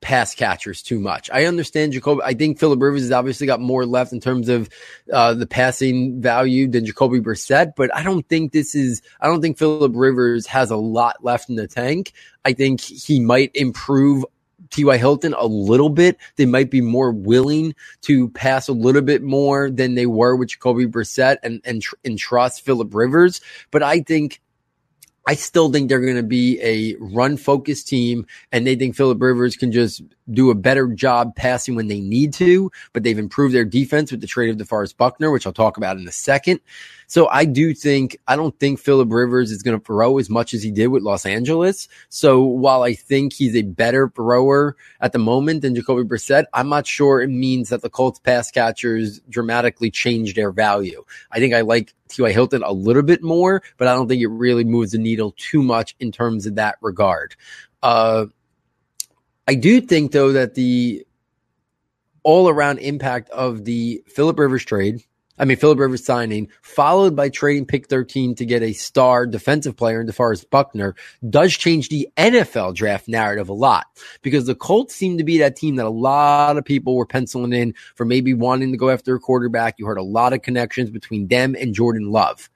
pass 0.00 0.34
catchers 0.34 0.82
too 0.82 1.00
much. 1.00 1.28
I 1.32 1.46
understand 1.46 1.92
Jacoby. 1.92 2.22
I 2.24 2.34
think 2.34 2.58
Philip 2.58 2.80
Rivers 2.80 3.02
has 3.02 3.12
obviously 3.12 3.46
got 3.46 3.60
more 3.60 3.84
left 3.84 4.12
in 4.12 4.20
terms 4.20 4.48
of 4.48 4.68
uh, 5.12 5.34
the 5.34 5.46
passing 5.46 6.20
value 6.20 6.68
than 6.68 6.86
Jacoby 6.86 7.20
Brissett, 7.20 7.72
but 7.76 7.94
I 7.94 8.02
don't 8.02 8.26
think 8.28 8.52
this 8.52 8.74
is. 8.74 9.02
I 9.20 9.26
don't 9.26 9.40
think 9.40 9.58
Philip 9.58 9.92
Rivers 9.94 10.46
has 10.46 10.70
a 10.70 10.76
lot 10.76 11.24
left 11.24 11.48
in 11.48 11.56
the 11.56 11.66
tank. 11.66 12.12
I 12.44 12.52
think 12.52 12.80
he 12.80 13.18
might 13.20 13.50
improve 13.54 14.24
T.Y. 14.70 14.96
Hilton 14.96 15.34
a 15.34 15.46
little 15.46 15.90
bit. 15.90 16.18
They 16.36 16.46
might 16.46 16.70
be 16.70 16.80
more 16.80 17.12
willing 17.12 17.74
to 18.02 18.28
pass 18.30 18.68
a 18.68 18.72
little 18.72 19.02
bit 19.02 19.22
more 19.22 19.70
than 19.70 19.94
they 19.94 20.06
were 20.06 20.36
with 20.36 20.50
Jacoby 20.50 20.86
Brissett 20.86 21.36
and, 21.42 21.60
and, 21.64 21.82
and 22.04 22.18
trust 22.18 22.64
Philip 22.64 22.94
Rivers. 22.94 23.40
But 23.70 23.82
I 23.82 24.00
think 24.00 24.40
I 25.28 25.34
still 25.34 25.72
think 25.72 25.88
they're 25.88 26.00
going 26.00 26.16
to 26.16 26.22
be 26.22 26.60
a 26.62 26.96
run 27.00 27.36
focused 27.36 27.88
team 27.88 28.26
and 28.52 28.64
they 28.64 28.76
think 28.76 28.94
Philip 28.94 29.20
Rivers 29.20 29.56
can 29.56 29.72
just 29.72 30.02
do 30.30 30.50
a 30.50 30.54
better 30.54 30.86
job 30.88 31.34
passing 31.34 31.74
when 31.74 31.88
they 31.88 32.00
need 32.00 32.32
to, 32.34 32.70
but 32.92 33.02
they've 33.02 33.18
improved 33.18 33.54
their 33.54 33.64
defense 33.64 34.12
with 34.12 34.20
the 34.20 34.26
trade 34.26 34.50
of 34.50 34.56
DeForest 34.56 34.96
Buckner, 34.96 35.32
which 35.32 35.44
I'll 35.44 35.52
talk 35.52 35.76
about 35.76 35.96
in 35.96 36.06
a 36.06 36.12
second. 36.12 36.60
So 37.08 37.28
I 37.28 37.44
do 37.44 37.74
think, 37.74 38.16
I 38.28 38.36
don't 38.36 38.56
think 38.58 38.78
Philip 38.78 39.10
Rivers 39.10 39.50
is 39.50 39.62
going 39.62 39.78
to 39.78 39.84
throw 39.84 40.18
as 40.18 40.30
much 40.30 40.54
as 40.54 40.62
he 40.62 40.70
did 40.70 40.88
with 40.88 41.02
Los 41.02 41.26
Angeles. 41.26 41.88
So 42.08 42.42
while 42.42 42.82
I 42.82 42.94
think 42.94 43.32
he's 43.32 43.56
a 43.56 43.62
better 43.62 44.08
thrower 44.14 44.76
at 45.00 45.12
the 45.12 45.18
moment 45.18 45.62
than 45.62 45.74
Jacoby 45.74 46.02
Brissett, 46.02 46.44
I'm 46.54 46.68
not 46.68 46.86
sure 46.86 47.20
it 47.20 47.30
means 47.30 47.68
that 47.70 47.82
the 47.82 47.90
Colts 47.90 48.20
pass 48.20 48.50
catchers 48.50 49.20
dramatically 49.28 49.90
change 49.90 50.34
their 50.34 50.52
value. 50.52 51.04
I 51.32 51.40
think 51.40 51.52
I 51.52 51.62
like 51.62 51.94
T.Y. 52.08 52.32
Hilton 52.32 52.62
a 52.62 52.72
little 52.72 53.02
bit 53.02 53.22
more, 53.22 53.62
but 53.78 53.88
I 53.88 53.94
don't 53.94 54.08
think 54.08 54.22
it 54.22 54.28
really 54.28 54.64
moves 54.64 54.92
the 54.92 54.98
needle 54.98 55.34
too 55.36 55.62
much 55.62 55.96
in 56.00 56.12
terms 56.12 56.46
of 56.46 56.54
that 56.56 56.76
regard. 56.80 57.36
Uh, 57.82 58.26
I 59.48 59.54
do 59.54 59.80
think 59.80 60.12
though 60.12 60.32
that 60.32 60.54
the 60.54 61.06
all 62.26 62.48
around 62.48 62.78
impact 62.78 63.30
of 63.30 63.64
the 63.64 64.02
Philip 64.08 64.36
Rivers 64.38 64.64
trade. 64.64 65.04
I 65.38 65.44
mean, 65.44 65.56
Philip 65.56 65.78
Rivers 65.78 66.04
signing, 66.04 66.48
followed 66.62 67.14
by 67.14 67.28
trading 67.28 67.66
pick 67.66 67.88
13 67.88 68.34
to 68.36 68.46
get 68.46 68.62
a 68.62 68.72
star 68.72 69.26
defensive 69.26 69.76
player 69.76 70.00
in 70.00 70.06
DeForest 70.06 70.50
Buckner, 70.50 70.94
does 71.28 71.56
change 71.56 71.88
the 71.88 72.08
NFL 72.16 72.74
draft 72.74 73.08
narrative 73.08 73.48
a 73.48 73.54
lot 73.54 73.86
because 74.22 74.46
the 74.46 74.54
Colts 74.54 74.94
seem 74.94 75.18
to 75.18 75.24
be 75.24 75.38
that 75.38 75.56
team 75.56 75.76
that 75.76 75.86
a 75.86 75.90
lot 75.90 76.56
of 76.56 76.64
people 76.64 76.96
were 76.96 77.06
penciling 77.06 77.52
in 77.52 77.74
for 77.94 78.04
maybe 78.04 78.34
wanting 78.34 78.72
to 78.72 78.78
go 78.78 78.90
after 78.90 79.14
a 79.14 79.20
quarterback. 79.20 79.78
You 79.78 79.86
heard 79.86 79.98
a 79.98 80.02
lot 80.02 80.32
of 80.32 80.42
connections 80.42 80.90
between 80.90 81.28
them 81.28 81.54
and 81.58 81.74
Jordan 81.74 82.10
Love. 82.10 82.48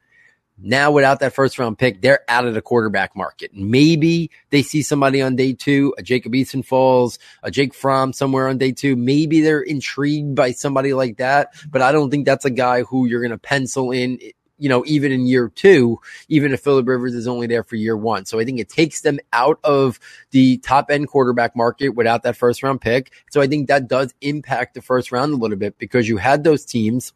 Now, 0.62 0.90
without 0.90 1.20
that 1.20 1.32
first 1.32 1.58
round 1.58 1.78
pick, 1.78 2.02
they're 2.02 2.24
out 2.28 2.46
of 2.46 2.54
the 2.54 2.60
quarterback 2.60 3.16
market. 3.16 3.52
Maybe 3.54 4.30
they 4.50 4.62
see 4.62 4.82
somebody 4.82 5.22
on 5.22 5.36
day 5.36 5.54
two, 5.54 5.94
a 5.96 6.02
Jacob 6.02 6.32
Eason 6.32 6.64
Falls, 6.64 7.18
a 7.42 7.50
Jake 7.50 7.72
Fromm 7.72 8.12
somewhere 8.12 8.48
on 8.48 8.58
day 8.58 8.72
two. 8.72 8.94
Maybe 8.94 9.40
they're 9.40 9.62
intrigued 9.62 10.34
by 10.34 10.52
somebody 10.52 10.92
like 10.92 11.16
that, 11.16 11.54
but 11.70 11.80
I 11.80 11.92
don't 11.92 12.10
think 12.10 12.26
that's 12.26 12.44
a 12.44 12.50
guy 12.50 12.82
who 12.82 13.06
you're 13.06 13.20
going 13.20 13.30
to 13.30 13.38
pencil 13.38 13.90
in 13.90 14.18
you 14.60 14.68
know, 14.68 14.84
even 14.86 15.10
in 15.10 15.26
year 15.26 15.48
two, 15.48 15.98
even 16.28 16.52
if 16.52 16.60
Philip 16.60 16.86
Rivers 16.86 17.14
is 17.14 17.26
only 17.26 17.46
there 17.46 17.64
for 17.64 17.76
year 17.76 17.96
one. 17.96 18.26
So 18.26 18.38
I 18.38 18.44
think 18.44 18.60
it 18.60 18.68
takes 18.68 19.00
them 19.00 19.18
out 19.32 19.58
of 19.64 19.98
the 20.32 20.58
top 20.58 20.90
end 20.90 21.08
quarterback 21.08 21.56
market 21.56 21.88
without 21.90 22.22
that 22.24 22.36
first 22.36 22.62
round 22.62 22.80
pick. 22.80 23.10
So 23.30 23.40
I 23.40 23.46
think 23.46 23.68
that 23.68 23.88
does 23.88 24.14
impact 24.20 24.74
the 24.74 24.82
first 24.82 25.10
round 25.10 25.32
a 25.32 25.36
little 25.36 25.56
bit 25.56 25.78
because 25.78 26.08
you 26.08 26.18
had 26.18 26.44
those 26.44 26.66
teams 26.66 27.14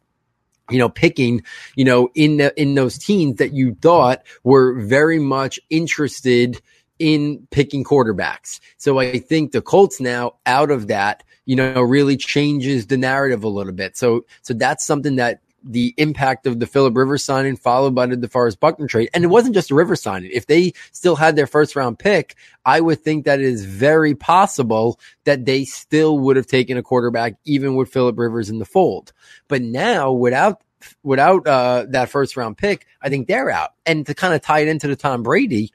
you 0.69 0.77
know, 0.77 0.89
picking, 0.89 1.43
you 1.75 1.85
know, 1.85 2.09
in 2.15 2.37
the, 2.37 2.59
in 2.59 2.75
those 2.75 2.97
teams 2.97 3.37
that 3.37 3.53
you 3.53 3.75
thought 3.81 4.23
were 4.43 4.73
very 4.81 5.19
much 5.19 5.59
interested 5.69 6.61
in 6.97 7.45
picking 7.51 7.83
quarterbacks. 7.83 8.59
So 8.77 8.99
I 8.99 9.19
think 9.19 9.51
the 9.51 9.61
Colts 9.61 9.99
now 9.99 10.35
out 10.45 10.71
of 10.71 10.87
that, 10.87 11.23
you 11.45 11.55
know, 11.55 11.81
really 11.81 12.17
changes 12.17 12.87
the 12.87 12.97
narrative 12.97 13.43
a 13.43 13.49
little 13.49 13.73
bit. 13.73 13.97
So, 13.97 14.25
so 14.41 14.53
that's 14.53 14.85
something 14.85 15.17
that 15.17 15.41
the 15.65 15.93
impact 15.97 16.45
of 16.45 16.59
the 16.59 16.67
Philip 16.67 16.95
Rivers 16.95 17.23
signing 17.23 17.57
followed 17.57 17.95
by 17.95 18.05
the 18.05 18.15
DeForest 18.15 18.59
Buckner 18.59 18.87
trade. 18.87 19.09
And 19.13 19.23
it 19.23 19.27
wasn't 19.27 19.55
just 19.55 19.71
a 19.71 19.75
Rivers 19.75 20.01
signing. 20.01 20.29
If 20.31 20.45
they 20.45 20.73
still 20.91 21.15
had 21.15 21.35
their 21.35 21.47
first 21.47 21.75
round 21.75 21.97
pick, 21.97 22.35
I 22.65 22.79
would 22.79 23.03
think 23.03 23.25
that 23.25 23.39
it 23.39 23.45
is 23.45 23.65
very 23.65 24.13
possible 24.13 24.99
that 25.23 25.45
they 25.45 25.65
still 25.65 26.19
would 26.19 26.35
have 26.35 26.47
taken 26.47 26.77
a 26.77 26.83
quarterback 26.83 27.35
even 27.45 27.75
with 27.75 27.91
Philip 27.91 28.17
Rivers 28.17 28.49
in 28.49 28.59
the 28.59 28.65
fold. 28.65 29.11
But 29.47 29.61
now 29.61 30.11
without 30.11 30.61
without 31.01 31.47
uh, 31.47 31.85
that 31.89 32.09
first 32.09 32.37
round 32.37 32.57
pick, 32.57 32.85
I 33.01 33.09
think 33.09 33.27
they're 33.27 33.49
out. 33.49 33.71
And 33.85 34.05
to 34.05 34.13
kind 34.13 34.35
of 34.35 34.41
tie 34.41 34.59
it 34.59 34.67
into 34.67 34.87
the 34.87 34.95
Tom 34.95 35.23
Brady, 35.23 35.71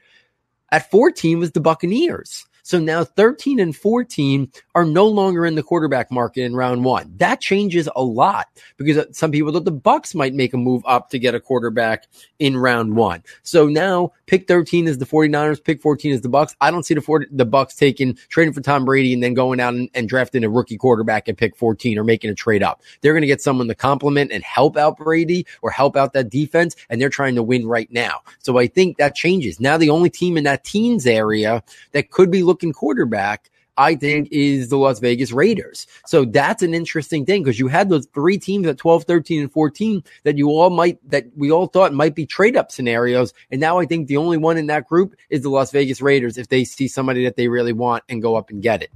at 0.71 0.89
14 0.89 1.39
was 1.39 1.51
the 1.51 1.59
Buccaneers. 1.59 2.45
So 2.63 2.79
now 2.79 3.03
13 3.03 3.59
and 3.59 3.75
14 3.75 4.51
are 4.75 4.85
no 4.85 5.07
longer 5.07 5.45
in 5.45 5.55
the 5.55 5.63
quarterback 5.63 6.11
market 6.11 6.43
in 6.43 6.55
round 6.55 6.83
one. 6.83 7.13
That 7.17 7.41
changes 7.41 7.89
a 7.95 8.03
lot 8.03 8.47
because 8.77 8.97
uh, 8.97 9.05
some 9.11 9.31
people 9.31 9.51
thought 9.51 9.65
the 9.65 9.71
Bucks 9.71 10.15
might 10.15 10.33
make 10.33 10.53
a 10.53 10.57
move 10.57 10.83
up 10.85 11.09
to 11.09 11.19
get 11.19 11.35
a 11.35 11.39
quarterback 11.39 12.07
in 12.39 12.57
round 12.57 12.95
one. 12.95 13.23
So 13.43 13.67
now 13.67 14.11
pick 14.25 14.47
13 14.47 14.87
is 14.87 14.97
the 14.97 15.05
49ers, 15.05 15.63
pick 15.63 15.81
14 15.81 16.11
is 16.11 16.21
the 16.21 16.29
Bucks. 16.29 16.55
I 16.61 16.71
don't 16.71 16.83
see 16.83 16.93
the 16.93 17.01
40, 17.01 17.27
the 17.31 17.45
Bucs 17.45 17.75
taking 17.75 18.17
trading 18.29 18.53
for 18.53 18.61
Tom 18.61 18.85
Brady 18.85 19.13
and 19.13 19.23
then 19.23 19.33
going 19.33 19.59
out 19.59 19.73
and, 19.73 19.89
and 19.93 20.07
drafting 20.07 20.43
a 20.43 20.49
rookie 20.49 20.77
quarterback 20.77 21.27
at 21.27 21.37
pick 21.37 21.55
14 21.55 21.97
or 21.97 22.03
making 22.03 22.29
a 22.29 22.35
trade 22.35 22.63
up. 22.63 22.81
They're 23.01 23.13
going 23.13 23.21
to 23.21 23.27
get 23.27 23.41
someone 23.41 23.67
to 23.67 23.75
complement 23.75 24.31
and 24.31 24.43
help 24.43 24.77
out 24.77 24.97
Brady 24.97 25.45
or 25.61 25.71
help 25.71 25.95
out 25.95 26.13
that 26.13 26.29
defense. 26.29 26.75
And 26.89 27.01
they're 27.01 27.09
trying 27.09 27.35
to 27.35 27.43
win 27.43 27.67
right 27.67 27.91
now. 27.91 28.21
So 28.39 28.57
I 28.57 28.67
think 28.67 28.97
that 28.97 29.15
changes. 29.15 29.59
Now 29.59 29.77
the 29.77 29.89
only 29.89 30.09
team 30.09 30.37
in 30.37 30.43
that 30.45 30.63
teens 30.63 31.07
area 31.07 31.63
that 31.91 32.11
could 32.11 32.31
be 32.31 32.43
looking 32.43 32.60
quarterback, 32.73 33.49
I 33.77 33.95
think, 33.95 34.29
is 34.31 34.69
the 34.69 34.77
Las 34.77 34.99
Vegas 34.99 35.31
Raiders. 35.31 35.87
So 36.05 36.25
that's 36.25 36.61
an 36.61 36.73
interesting 36.73 37.25
thing 37.25 37.43
because 37.43 37.59
you 37.59 37.67
had 37.67 37.89
those 37.89 38.05
three 38.13 38.37
teams 38.37 38.67
at 38.67 38.77
12, 38.77 39.05
13, 39.05 39.41
and 39.41 39.51
14 39.51 40.03
that 40.23 40.37
you 40.37 40.49
all 40.49 40.69
might, 40.69 40.99
that 41.09 41.25
we 41.35 41.51
all 41.51 41.67
thought 41.67 41.93
might 41.93 42.13
be 42.13 42.25
trade 42.25 42.55
up 42.55 42.71
scenarios. 42.71 43.33
And 43.49 43.59
now 43.59 43.79
I 43.79 43.85
think 43.85 44.07
the 44.07 44.17
only 44.17 44.37
one 44.37 44.57
in 44.57 44.67
that 44.67 44.87
group 44.87 45.15
is 45.29 45.41
the 45.41 45.49
Las 45.49 45.71
Vegas 45.71 46.01
Raiders 46.01 46.37
if 46.37 46.49
they 46.49 46.63
see 46.63 46.87
somebody 46.87 47.23
that 47.23 47.37
they 47.37 47.47
really 47.47 47.73
want 47.73 48.03
and 48.09 48.21
go 48.21 48.35
up 48.35 48.49
and 48.49 48.61
get 48.61 48.83
it. 48.83 48.91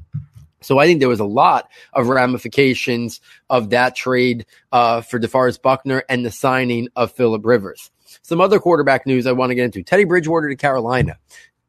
So 0.61 0.79
I 0.79 0.87
think 0.87 0.99
there 0.99 1.09
was 1.09 1.19
a 1.19 1.25
lot 1.25 1.69
of 1.93 2.07
ramifications 2.07 3.21
of 3.49 3.69
that 3.69 3.95
trade 3.95 4.47
uh, 4.71 5.01
for 5.01 5.19
DeForest 5.19 5.61
Buckner 5.61 6.03
and 6.09 6.25
the 6.25 6.31
signing 6.31 6.89
of 6.95 7.11
Philip 7.11 7.45
Rivers. 7.45 7.91
Some 8.23 8.41
other 8.41 8.59
quarterback 8.59 9.05
news 9.05 9.27
I 9.27 9.33
want 9.33 9.51
to 9.51 9.55
get 9.55 9.65
into. 9.65 9.83
Teddy 9.83 10.05
Bridgewater 10.05 10.49
to 10.49 10.55
Carolina 10.55 11.17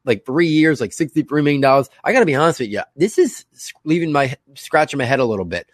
like 0.06 0.24
three 0.24 0.46
years, 0.46 0.80
like 0.80 0.92
$63 0.92 1.30
million. 1.44 1.64
I 2.04 2.12
got 2.12 2.20
to 2.20 2.26
be 2.26 2.34
honest 2.34 2.60
with 2.60 2.70
you. 2.70 2.82
This 2.94 3.18
is 3.18 3.44
leaving 3.84 4.12
my, 4.12 4.36
scratching 4.54 4.98
my 4.98 5.04
head 5.04 5.20
a 5.20 5.24
little 5.24 5.44
bit. 5.44 5.68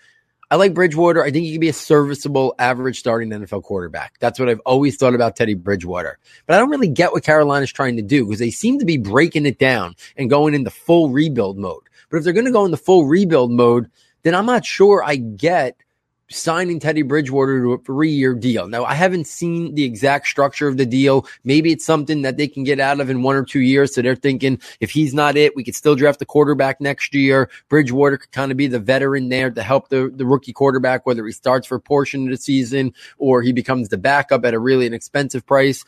I 0.50 0.56
like 0.56 0.74
Bridgewater. 0.74 1.22
I 1.22 1.30
think 1.30 1.44
he 1.44 1.52
can 1.52 1.60
be 1.60 1.68
a 1.68 1.72
serviceable, 1.72 2.54
average 2.58 2.98
starting 2.98 3.30
NFL 3.30 3.62
quarterback. 3.62 4.18
That's 4.18 4.38
what 4.38 4.48
I've 4.48 4.60
always 4.60 4.96
thought 4.96 5.14
about 5.14 5.36
Teddy 5.36 5.54
Bridgewater. 5.54 6.18
But 6.46 6.56
I 6.56 6.58
don't 6.58 6.70
really 6.70 6.88
get 6.88 7.12
what 7.12 7.24
Carolina's 7.24 7.72
trying 7.72 7.96
to 7.96 8.02
do 8.02 8.26
because 8.26 8.38
they 8.38 8.50
seem 8.50 8.78
to 8.78 8.84
be 8.84 8.98
breaking 8.98 9.46
it 9.46 9.58
down 9.58 9.94
and 10.16 10.28
going 10.28 10.54
into 10.54 10.70
full 10.70 11.10
rebuild 11.10 11.56
mode. 11.56 11.84
But 12.10 12.18
if 12.18 12.24
they're 12.24 12.34
going 12.34 12.46
to 12.46 12.52
go 12.52 12.66
into 12.66 12.76
full 12.76 13.06
rebuild 13.06 13.50
mode, 13.50 13.90
then 14.24 14.34
I'm 14.34 14.46
not 14.46 14.66
sure 14.66 15.02
I 15.04 15.16
get– 15.16 15.76
signing 16.30 16.80
Teddy 16.80 17.02
Bridgewater 17.02 17.62
to 17.62 17.72
a 17.72 17.78
three 17.78 18.10
year 18.10 18.34
deal. 18.34 18.66
Now, 18.66 18.84
I 18.84 18.94
haven't 18.94 19.26
seen 19.26 19.74
the 19.74 19.84
exact 19.84 20.26
structure 20.26 20.68
of 20.68 20.76
the 20.76 20.86
deal. 20.86 21.26
Maybe 21.44 21.72
it's 21.72 21.84
something 21.84 22.22
that 22.22 22.36
they 22.36 22.48
can 22.48 22.64
get 22.64 22.80
out 22.80 23.00
of 23.00 23.10
in 23.10 23.22
one 23.22 23.36
or 23.36 23.44
two 23.44 23.60
years. 23.60 23.94
So 23.94 24.02
they're 24.02 24.16
thinking 24.16 24.60
if 24.80 24.90
he's 24.90 25.14
not 25.14 25.36
it, 25.36 25.54
we 25.56 25.64
could 25.64 25.74
still 25.74 25.94
draft 25.94 26.18
the 26.18 26.26
quarterback 26.26 26.80
next 26.80 27.14
year. 27.14 27.50
Bridgewater 27.68 28.18
could 28.18 28.32
kind 28.32 28.50
of 28.50 28.56
be 28.56 28.66
the 28.66 28.78
veteran 28.78 29.28
there 29.28 29.50
to 29.50 29.62
help 29.62 29.88
the, 29.88 30.10
the 30.14 30.26
rookie 30.26 30.52
quarterback, 30.52 31.06
whether 31.06 31.24
he 31.26 31.32
starts 31.32 31.66
for 31.66 31.76
a 31.76 31.80
portion 31.80 32.24
of 32.24 32.30
the 32.30 32.36
season 32.36 32.94
or 33.18 33.42
he 33.42 33.52
becomes 33.52 33.88
the 33.88 33.98
backup 33.98 34.44
at 34.44 34.54
a 34.54 34.58
really 34.58 34.86
inexpensive 34.86 35.46
price. 35.46 35.84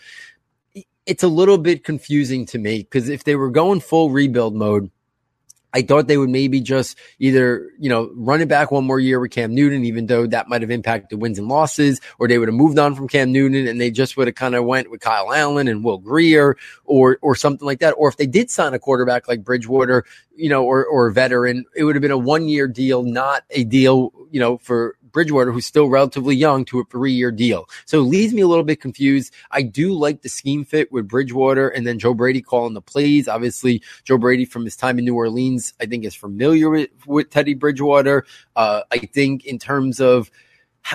It's 1.07 1.23
a 1.23 1.29
little 1.29 1.59
bit 1.59 1.85
confusing 1.85 2.47
to 2.47 2.59
me 2.59 2.79
because 2.79 3.09
if 3.09 3.25
they 3.25 3.37
were 3.37 3.51
going 3.51 3.81
full 3.81 4.11
rebuild 4.11 4.55
mode, 4.55 4.91
I 5.75 5.83
thought 5.83 6.07
they 6.07 6.17
would 6.17 6.31
maybe 6.31 6.61
just 6.61 6.97
either, 7.19 7.69
you 7.81 7.91
know, 7.91 8.09
run 8.15 8.41
it 8.41 8.47
back 8.49 8.71
one 8.71 8.85
more 8.85 9.01
year 9.01 9.19
with 9.19 9.33
Cam 9.33 9.55
Newton, 9.55 9.85
even 9.85 10.07
though 10.07 10.25
that 10.29 10.49
might 10.49 10.63
have 10.63 10.71
impacted 10.71 11.11
the 11.11 11.17
wins 11.21 11.37
and 11.39 11.49
losses, 11.49 12.01
or 12.21 12.29
they 12.29 12.39
would 12.39 12.47
have 12.47 12.55
moved 12.55 12.79
on 12.79 12.95
from 12.95 13.09
Cam 13.09 13.33
Newton 13.33 13.67
and 13.67 13.81
they 13.81 13.91
just 13.91 14.17
would 14.17 14.29
have 14.29 14.37
kind 14.37 14.55
of 14.55 14.65
went 14.65 14.89
with 14.89 15.01
Kyle 15.01 15.33
Allen 15.33 15.67
and 15.67 15.83
Will 15.83 15.99
Grier 15.99 16.57
or, 16.85 17.19
or 17.23 17.35
something 17.35 17.67
like 17.67 17.81
that. 17.81 17.93
Or 17.99 18.09
if 18.09 18.17
they 18.17 18.27
did 18.27 18.53
sign 18.53 18.73
a 18.73 18.79
quarterback 18.79 19.27
like 19.27 19.43
Bridgewater, 19.43 20.05
you 20.37 20.49
know, 20.49 20.65
or, 20.65 20.85
or 20.85 21.11
veteran, 21.11 21.65
it 21.75 21.85
would 21.85 21.95
have 21.95 22.03
been 22.03 22.11
a 22.11 22.19
one 22.19 22.49
year 22.49 22.67
deal, 22.69 23.03
not 23.03 23.45
a 23.51 23.65
deal, 23.65 24.13
you 24.31 24.41
know, 24.41 24.59
for 24.59 24.97
Bridgewater, 25.13 25.53
who's 25.53 25.65
still 25.65 25.89
relatively 25.89 26.35
young, 26.35 26.65
to 26.67 26.81
a 26.81 26.85
three 26.85 27.13
year 27.13 27.31
deal. 27.31 27.69
So 27.87 28.01
it 28.01 28.03
leaves 28.03 28.35
me 28.35 28.43
a 28.43 28.49
little 28.49 28.65
bit 28.65 28.81
confused. 28.81 29.33
I 29.51 29.63
do 29.63 29.95
like 29.95 30.23
the 30.23 30.29
scheme 30.29 30.65
fit 30.65 30.91
with 30.93 31.09
Bridgewater 31.09 31.69
and 31.69 31.87
then 31.87 31.99
Joe 31.99 32.15
Brady 32.15 32.43
calling 32.43 32.75
the 32.75 32.83
plays. 32.83 33.29
Obviously, 33.29 33.83
Joe 34.03 34.19
Brady 34.19 34.45
from 34.45 34.65
his 34.65 34.77
time 34.77 34.99
in 34.99 35.05
New 35.05 35.15
Orleans, 35.15 35.73
I 35.81 35.87
think 35.87 36.05
is 36.05 36.15
familiar 36.15 36.69
with, 36.69 36.91
with 37.07 37.31
Teddy 37.31 37.55
Bridgewater. 37.55 38.27
Uh, 38.57 38.83
I 38.91 38.99
think 38.99 39.47
in 39.47 39.59
terms 39.59 40.01
of 40.01 40.31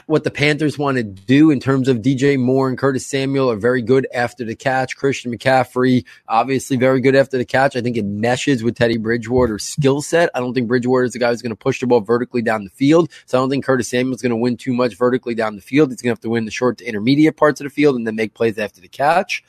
what 0.06 0.24
the 0.24 0.32
Panthers 0.32 0.78
want 0.78 0.98
to 0.98 1.04
do 1.04 1.52
in 1.52 1.60
terms 1.60 1.88
of 1.88 1.98
DJ 1.98 2.38
Moore 2.38 2.68
and 2.68 2.78
Curtis 2.78 3.08
Samuel 3.08 3.50
are 3.52 3.56
very 3.56 3.82
good 3.82 4.08
after 4.14 4.46
the 4.46 4.56
catch. 4.56 4.96
Christian 4.96 5.36
McCaffrey, 5.36 6.06
obviously 6.28 6.78
very 6.78 7.02
good 7.02 7.16
after 7.16 7.38
the 7.38 7.46
catch. 7.46 7.76
I 7.76 7.82
think 7.82 7.98
it 7.98 8.06
meshes 8.06 8.64
with 8.64 8.76
Teddy 8.76 8.98
Bridgewater's 8.98 9.66
skill 9.66 10.02
set. 10.02 10.30
I 10.36 10.40
don't 10.40 10.54
think 10.54 10.68
Bridgewater 10.68 11.06
is 11.06 11.14
the 11.14 11.20
guy 11.20 11.30
who's 11.30 11.42
going 11.42 11.52
to 11.52 11.56
push 11.56 11.80
the 11.80 11.88
ball 11.88 12.02
vertically 12.02 12.42
down 12.42 12.64
the 12.64 12.70
field. 12.70 13.12
So 13.26 13.38
I 13.38 13.42
don't 13.42 13.50
think 13.50 13.66
Curtis 13.66 13.90
Samuel 13.90 14.16
is 14.16 14.22
going 14.22 14.32
to 14.32 14.36
win 14.36 14.58
too 14.58 14.74
much 14.74 14.96
vertically 14.96 15.36
down 15.36 15.56
the 15.56 15.62
field. 15.62 15.90
He's 15.90 16.02
going 16.02 16.10
to 16.10 16.18
have 16.18 16.22
to 16.22 16.30
win 16.30 16.46
the 16.46 16.52
short 16.52 16.78
to 16.80 16.86
intermediate 16.86 17.38
parts 17.38 17.60
of 17.60 17.66
the 17.66 17.72
field 17.72 17.96
and 17.96 18.06
then 18.06 18.16
make 18.16 18.34
plays 18.34 18.58
after 18.58 18.82
the 18.82 18.88
catch. 18.88 19.44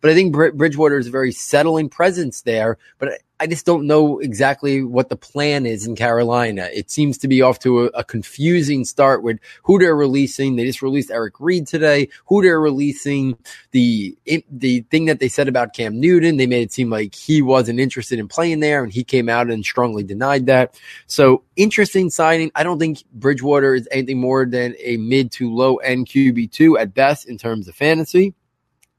But 0.00 0.10
I 0.10 0.14
think 0.14 0.34
Bridgewater 0.34 0.98
is 0.98 1.06
a 1.06 1.12
very 1.12 1.32
settling 1.32 1.88
presence 1.88 2.42
there. 2.42 2.76
But 2.98 3.20
I 3.42 3.48
just 3.48 3.66
don't 3.66 3.88
know 3.88 4.20
exactly 4.20 4.84
what 4.84 5.08
the 5.08 5.16
plan 5.16 5.66
is 5.66 5.84
in 5.84 5.96
Carolina. 5.96 6.68
It 6.72 6.92
seems 6.92 7.18
to 7.18 7.26
be 7.26 7.42
off 7.42 7.58
to 7.60 7.86
a, 7.86 7.86
a 7.86 8.04
confusing 8.04 8.84
start 8.84 9.24
with 9.24 9.40
who 9.64 9.80
they're 9.80 9.96
releasing. 9.96 10.54
They 10.54 10.64
just 10.64 10.80
released 10.80 11.10
Eric 11.10 11.40
Reid 11.40 11.66
today. 11.66 12.08
Who 12.26 12.40
they're 12.40 12.60
releasing 12.60 13.36
the 13.72 14.16
the 14.48 14.82
thing 14.82 15.06
that 15.06 15.18
they 15.18 15.28
said 15.28 15.48
about 15.48 15.74
Cam 15.74 15.98
Newton. 15.98 16.36
They 16.36 16.46
made 16.46 16.62
it 16.62 16.72
seem 16.72 16.88
like 16.88 17.16
he 17.16 17.42
wasn't 17.42 17.80
interested 17.80 18.20
in 18.20 18.28
playing 18.28 18.60
there, 18.60 18.84
and 18.84 18.92
he 18.92 19.02
came 19.02 19.28
out 19.28 19.50
and 19.50 19.64
strongly 19.64 20.04
denied 20.04 20.46
that. 20.46 20.78
So 21.08 21.42
interesting 21.56 22.10
signing. 22.10 22.52
I 22.54 22.62
don't 22.62 22.78
think 22.78 23.02
Bridgewater 23.12 23.74
is 23.74 23.88
anything 23.90 24.20
more 24.20 24.46
than 24.46 24.76
a 24.78 24.98
mid 24.98 25.32
to 25.32 25.52
low 25.52 25.78
end 25.78 26.06
QB 26.06 26.52
two 26.52 26.78
at 26.78 26.94
best 26.94 27.26
in 27.26 27.38
terms 27.38 27.66
of 27.66 27.74
fantasy. 27.74 28.34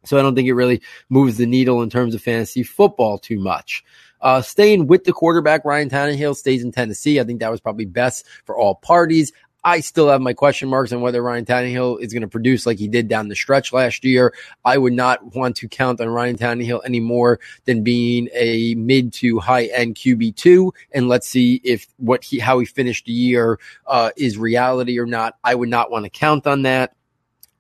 So 0.04 0.20
I 0.20 0.22
don't 0.22 0.36
think 0.36 0.50
it 0.50 0.54
really 0.54 0.82
moves 1.08 1.38
the 1.38 1.46
needle 1.46 1.82
in 1.82 1.90
terms 1.90 2.14
of 2.14 2.22
fantasy 2.22 2.62
football 2.62 3.18
too 3.18 3.40
much. 3.40 3.86
Uh, 4.24 4.42
staying 4.42 4.88
with 4.88 5.03
the 5.03 5.13
quarterback, 5.13 5.65
Ryan 5.65 5.89
Tannehill 5.89 6.36
stays 6.36 6.63
in 6.63 6.72
Tennessee. 6.72 7.20
I 7.20 7.25
think 7.25 7.42
that 7.42 7.51
was 7.51 7.62
probably 7.62 7.86
best 7.86 8.25
for 8.46 8.58
all 8.58 8.75
parties. 8.75 9.34
I 9.65 9.80
still 9.80 10.10
have 10.10 10.22
my 10.22 10.34
question 10.34 10.68
marks 10.68 10.92
on 10.92 11.01
whether 11.01 11.22
Ryan 11.22 11.46
Tannehill 11.46 12.01
is 12.01 12.12
going 12.12 12.22
to 12.22 12.27
produce 12.27 12.65
like 12.65 12.77
he 12.77 12.88
did 12.88 13.08
down 13.08 13.30
the 13.30 13.36
stretch 13.36 13.72
last 13.72 14.03
year. 14.03 14.34
I 14.65 14.77
would 14.77 14.94
not 14.94 15.36
want 15.36 15.56
to 15.58 15.70
count 15.70 16.01
on 16.01 16.10
Ryan 16.10 16.38
Tannehill 16.38 16.82
any 16.86 17.00
more 17.00 17.39
than 17.65 17.84
being 17.84 18.30
a 18.34 18.75
mid 18.75 19.13
to 19.13 19.39
high 19.39 19.65
end 19.65 19.96
QB 19.96 20.36
two. 20.36 20.74
And 20.92 21.08
let's 21.08 21.27
see 21.27 21.62
if 21.63 21.88
what 21.98 22.24
he 22.24 22.39
how 22.39 22.60
he 22.60 22.65
finished 22.65 23.06
the 23.06 23.13
year 23.13 23.60
uh, 23.88 24.12
is 24.18 24.38
reality 24.38 25.00
or 25.00 25.06
not. 25.06 25.38
I 25.44 25.56
would 25.56 25.70
not 25.70 25.92
want 25.92 26.03
to 26.06 26.10
count 26.10 26.46
on 26.46 26.63
that. 26.63 26.94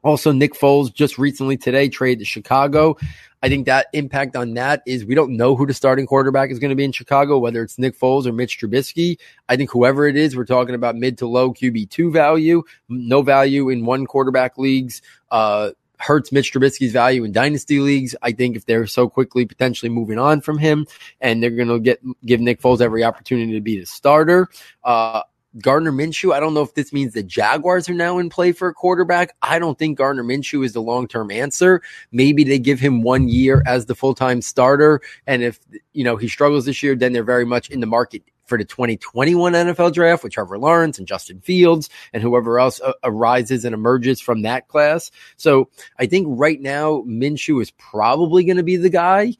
Also, 0.03 0.31
Nick 0.31 0.53
Foles 0.53 0.93
just 0.93 1.17
recently 1.17 1.57
today 1.57 1.89
traded 1.89 2.19
to 2.19 2.25
Chicago. 2.25 2.97
I 3.41 3.49
think 3.49 3.65
that 3.65 3.87
impact 3.91 4.37
on 4.37 4.53
that 4.53 4.83
is 4.85 5.03
we 5.03 5.15
don't 5.15 5.35
know 5.35 5.55
who 5.55 5.65
the 5.65 5.73
starting 5.73 6.05
quarterback 6.05 6.49
is 6.49 6.59
going 6.59 6.69
to 6.69 6.75
be 6.75 6.85
in 6.85 6.93
Chicago, 6.93 7.37
whether 7.39 7.61
it's 7.61 7.77
Nick 7.77 7.99
Foles 7.99 8.25
or 8.25 8.31
Mitch 8.31 8.57
Trubisky. 8.59 9.17
I 9.49 9.57
think 9.57 9.69
whoever 9.69 10.07
it 10.07 10.15
is, 10.15 10.35
we're 10.35 10.45
talking 10.45 10.75
about 10.75 10.95
mid 10.95 11.17
to 11.17 11.27
low 11.27 11.53
QB2 11.53 12.11
value, 12.11 12.63
no 12.87 13.21
value 13.21 13.69
in 13.69 13.85
one 13.85 14.05
quarterback 14.05 14.57
leagues. 14.57 15.01
Uh, 15.29 15.71
hurts 15.97 16.31
Mitch 16.31 16.53
Trubisky's 16.53 16.91
value 16.91 17.23
in 17.23 17.31
dynasty 17.31 17.79
leagues. 17.79 18.15
I 18.21 18.33
think 18.33 18.55
if 18.55 18.65
they're 18.65 18.87
so 18.87 19.09
quickly 19.09 19.45
potentially 19.45 19.89
moving 19.89 20.19
on 20.19 20.41
from 20.41 20.57
him 20.57 20.85
and 21.21 21.41
they're 21.41 21.49
going 21.49 21.69
to 21.69 21.79
get 21.79 22.01
give 22.25 22.41
Nick 22.41 22.61
Foles 22.61 22.81
every 22.81 23.03
opportunity 23.03 23.53
to 23.53 23.61
be 23.61 23.79
the 23.79 23.85
starter, 23.85 24.49
uh, 24.83 25.21
Gardner 25.59 25.91
Minshew. 25.91 26.33
I 26.33 26.39
don't 26.39 26.53
know 26.53 26.61
if 26.61 26.73
this 26.73 26.93
means 26.93 27.13
the 27.13 27.23
Jaguars 27.23 27.87
are 27.89 27.93
now 27.93 28.17
in 28.17 28.29
play 28.29 28.51
for 28.51 28.67
a 28.67 28.73
quarterback. 28.73 29.35
I 29.41 29.59
don't 29.59 29.77
think 29.77 29.97
Gardner 29.97 30.23
Minshew 30.23 30.65
is 30.65 30.73
the 30.73 30.81
long 30.81 31.07
term 31.07 31.31
answer. 31.31 31.81
Maybe 32.11 32.43
they 32.43 32.59
give 32.59 32.79
him 32.79 33.01
one 33.01 33.27
year 33.27 33.63
as 33.65 33.85
the 33.85 33.95
full 33.95 34.15
time 34.15 34.41
starter. 34.41 35.01
And 35.27 35.43
if, 35.43 35.59
you 35.93 36.03
know, 36.03 36.17
he 36.17 36.27
struggles 36.27 36.65
this 36.65 36.81
year, 36.81 36.95
then 36.95 37.13
they're 37.13 37.23
very 37.23 37.45
much 37.45 37.69
in 37.69 37.79
the 37.79 37.87
market 37.87 38.23
for 38.45 38.57
the 38.57 38.65
2021 38.65 39.53
NFL 39.53 39.93
draft 39.93 40.23
with 40.23 40.33
Trevor 40.33 40.57
Lawrence 40.57 40.97
and 40.97 41.07
Justin 41.07 41.39
Fields 41.39 41.89
and 42.11 42.21
whoever 42.21 42.59
else 42.59 42.81
uh, 42.81 42.93
arises 43.03 43.63
and 43.63 43.73
emerges 43.73 44.19
from 44.19 44.41
that 44.41 44.67
class. 44.67 45.11
So 45.37 45.69
I 45.97 46.07
think 46.07 46.27
right 46.29 46.59
now, 46.59 47.03
Minshew 47.07 47.61
is 47.61 47.71
probably 47.71 48.43
going 48.43 48.57
to 48.57 48.63
be 48.63 48.75
the 48.75 48.89
guy 48.89 49.35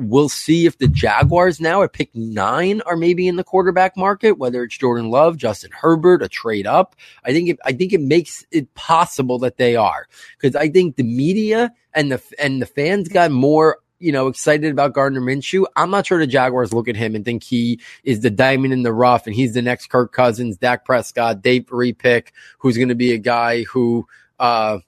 We'll 0.00 0.30
see 0.30 0.64
if 0.64 0.78
the 0.78 0.88
Jaguars 0.88 1.60
now 1.60 1.82
at 1.82 1.92
pick 1.92 2.08
nine 2.14 2.80
are 2.86 2.96
maybe 2.96 3.28
in 3.28 3.36
the 3.36 3.44
quarterback 3.44 3.98
market, 3.98 4.38
whether 4.38 4.64
it's 4.64 4.78
Jordan 4.78 5.10
Love, 5.10 5.36
Justin 5.36 5.70
Herbert, 5.72 6.22
a 6.22 6.28
trade 6.28 6.66
up. 6.66 6.96
I 7.22 7.32
think 7.32 7.50
it, 7.50 7.58
I 7.66 7.72
think 7.72 7.92
it 7.92 8.00
makes 8.00 8.46
it 8.50 8.72
possible 8.74 9.38
that 9.40 9.58
they 9.58 9.76
are 9.76 10.06
because 10.40 10.56
I 10.56 10.70
think 10.70 10.96
the 10.96 11.02
media 11.02 11.70
and 11.92 12.10
the 12.10 12.22
and 12.38 12.62
the 12.62 12.66
fans 12.66 13.08
got 13.08 13.30
more 13.30 13.78
you 13.98 14.12
know, 14.12 14.28
excited 14.28 14.72
about 14.72 14.94
Gardner 14.94 15.20
Minshew. 15.20 15.66
I'm 15.76 15.90
not 15.90 16.06
sure 16.06 16.18
the 16.18 16.26
Jaguars 16.26 16.72
look 16.72 16.88
at 16.88 16.96
him 16.96 17.14
and 17.14 17.22
think 17.22 17.44
he 17.44 17.80
is 18.02 18.20
the 18.20 18.30
diamond 18.30 18.72
in 18.72 18.82
the 18.82 18.94
rough 18.94 19.26
and 19.26 19.36
he's 19.36 19.52
the 19.52 19.60
next 19.60 19.90
Kirk 19.90 20.12
Cousins, 20.12 20.56
Dak 20.56 20.86
Prescott, 20.86 21.42
Dave 21.42 21.68
pick, 21.98 22.32
who's 22.58 22.76
going 22.76 22.88
to 22.88 22.94
be 22.94 23.12
a 23.12 23.18
guy 23.18 23.64
who, 23.64 24.06
uh, 24.38 24.78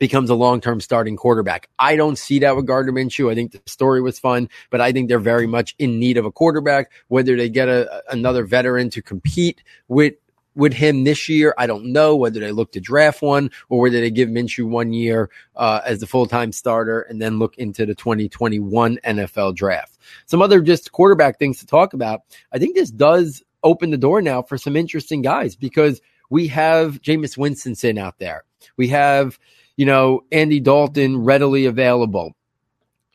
becomes 0.00 0.30
a 0.30 0.34
long 0.34 0.60
term 0.60 0.80
starting 0.80 1.14
quarterback. 1.14 1.68
I 1.78 1.94
don't 1.94 2.18
see 2.18 2.40
that 2.40 2.56
with 2.56 2.66
Gardner 2.66 2.90
Minshew. 2.92 3.30
I 3.30 3.36
think 3.36 3.52
the 3.52 3.60
story 3.66 4.02
was 4.02 4.18
fun, 4.18 4.48
but 4.70 4.80
I 4.80 4.90
think 4.90 5.08
they're 5.08 5.20
very 5.20 5.46
much 5.46 5.76
in 5.78 6.00
need 6.00 6.16
of 6.16 6.24
a 6.24 6.32
quarterback. 6.32 6.90
Whether 7.06 7.36
they 7.36 7.48
get 7.48 7.68
a, 7.68 8.02
another 8.10 8.44
veteran 8.44 8.90
to 8.90 9.02
compete 9.02 9.62
with 9.86 10.14
with 10.56 10.72
him 10.72 11.04
this 11.04 11.28
year, 11.28 11.54
I 11.58 11.68
don't 11.68 11.92
know 11.92 12.16
whether 12.16 12.40
they 12.40 12.50
look 12.50 12.72
to 12.72 12.80
draft 12.80 13.22
one 13.22 13.50
or 13.68 13.80
whether 13.80 14.00
they 14.00 14.10
give 14.10 14.28
Minshew 14.28 14.68
one 14.68 14.92
year 14.92 15.30
uh, 15.54 15.80
as 15.86 16.00
the 16.00 16.08
full 16.08 16.26
time 16.26 16.50
starter 16.50 17.02
and 17.02 17.22
then 17.22 17.38
look 17.38 17.56
into 17.58 17.86
the 17.86 17.94
2021 17.94 18.98
NFL 19.04 19.54
draft. 19.54 19.98
Some 20.26 20.42
other 20.42 20.60
just 20.60 20.90
quarterback 20.90 21.38
things 21.38 21.60
to 21.60 21.66
talk 21.66 21.92
about. 21.92 22.22
I 22.52 22.58
think 22.58 22.74
this 22.74 22.90
does 22.90 23.44
open 23.62 23.90
the 23.90 23.98
door 23.98 24.22
now 24.22 24.42
for 24.42 24.56
some 24.56 24.76
interesting 24.76 25.20
guys 25.22 25.54
because 25.54 26.00
we 26.30 26.48
have 26.48 27.02
Jameis 27.02 27.36
Winston 27.36 27.98
out 27.98 28.18
there. 28.18 28.44
We 28.76 28.88
have 28.88 29.38
you 29.76 29.86
know, 29.86 30.24
Andy 30.32 30.60
Dalton 30.60 31.24
readily 31.24 31.66
available, 31.66 32.34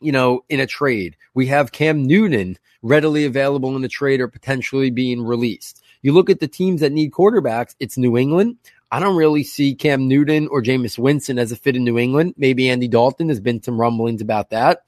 you 0.00 0.12
know, 0.12 0.44
in 0.48 0.60
a 0.60 0.66
trade. 0.66 1.16
We 1.34 1.46
have 1.46 1.72
Cam 1.72 2.04
Newton 2.04 2.58
readily 2.82 3.24
available 3.24 3.74
in 3.76 3.84
a 3.84 3.88
trade 3.88 4.20
or 4.20 4.28
potentially 4.28 4.90
being 4.90 5.22
released. 5.22 5.82
You 6.02 6.12
look 6.12 6.30
at 6.30 6.40
the 6.40 6.48
teams 6.48 6.80
that 6.80 6.92
need 6.92 7.12
quarterbacks, 7.12 7.74
it's 7.80 7.98
New 7.98 8.16
England. 8.16 8.56
I 8.90 9.00
don't 9.00 9.16
really 9.16 9.42
see 9.42 9.74
Cam 9.74 10.06
Newton 10.06 10.48
or 10.48 10.62
Jameis 10.62 10.98
Winston 10.98 11.38
as 11.38 11.50
a 11.50 11.56
fit 11.56 11.76
in 11.76 11.84
New 11.84 11.98
England. 11.98 12.34
Maybe 12.36 12.70
Andy 12.70 12.86
Dalton. 12.86 13.26
There's 13.26 13.40
been 13.40 13.62
some 13.62 13.80
rumblings 13.80 14.22
about 14.22 14.50
that. 14.50 14.82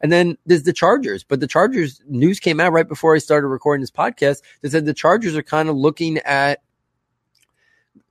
And 0.00 0.10
then 0.12 0.36
there's 0.44 0.64
the 0.64 0.72
Chargers, 0.72 1.24
but 1.24 1.40
the 1.40 1.46
Chargers 1.46 2.02
news 2.06 2.40
came 2.40 2.60
out 2.60 2.72
right 2.72 2.86
before 2.86 3.14
I 3.14 3.18
started 3.18 3.46
recording 3.46 3.80
this 3.80 3.90
podcast 3.90 4.42
that 4.60 4.72
said 4.72 4.84
the 4.84 4.92
Chargers 4.92 5.36
are 5.36 5.42
kind 5.42 5.68
of 5.68 5.76
looking 5.76 6.18
at 6.18 6.60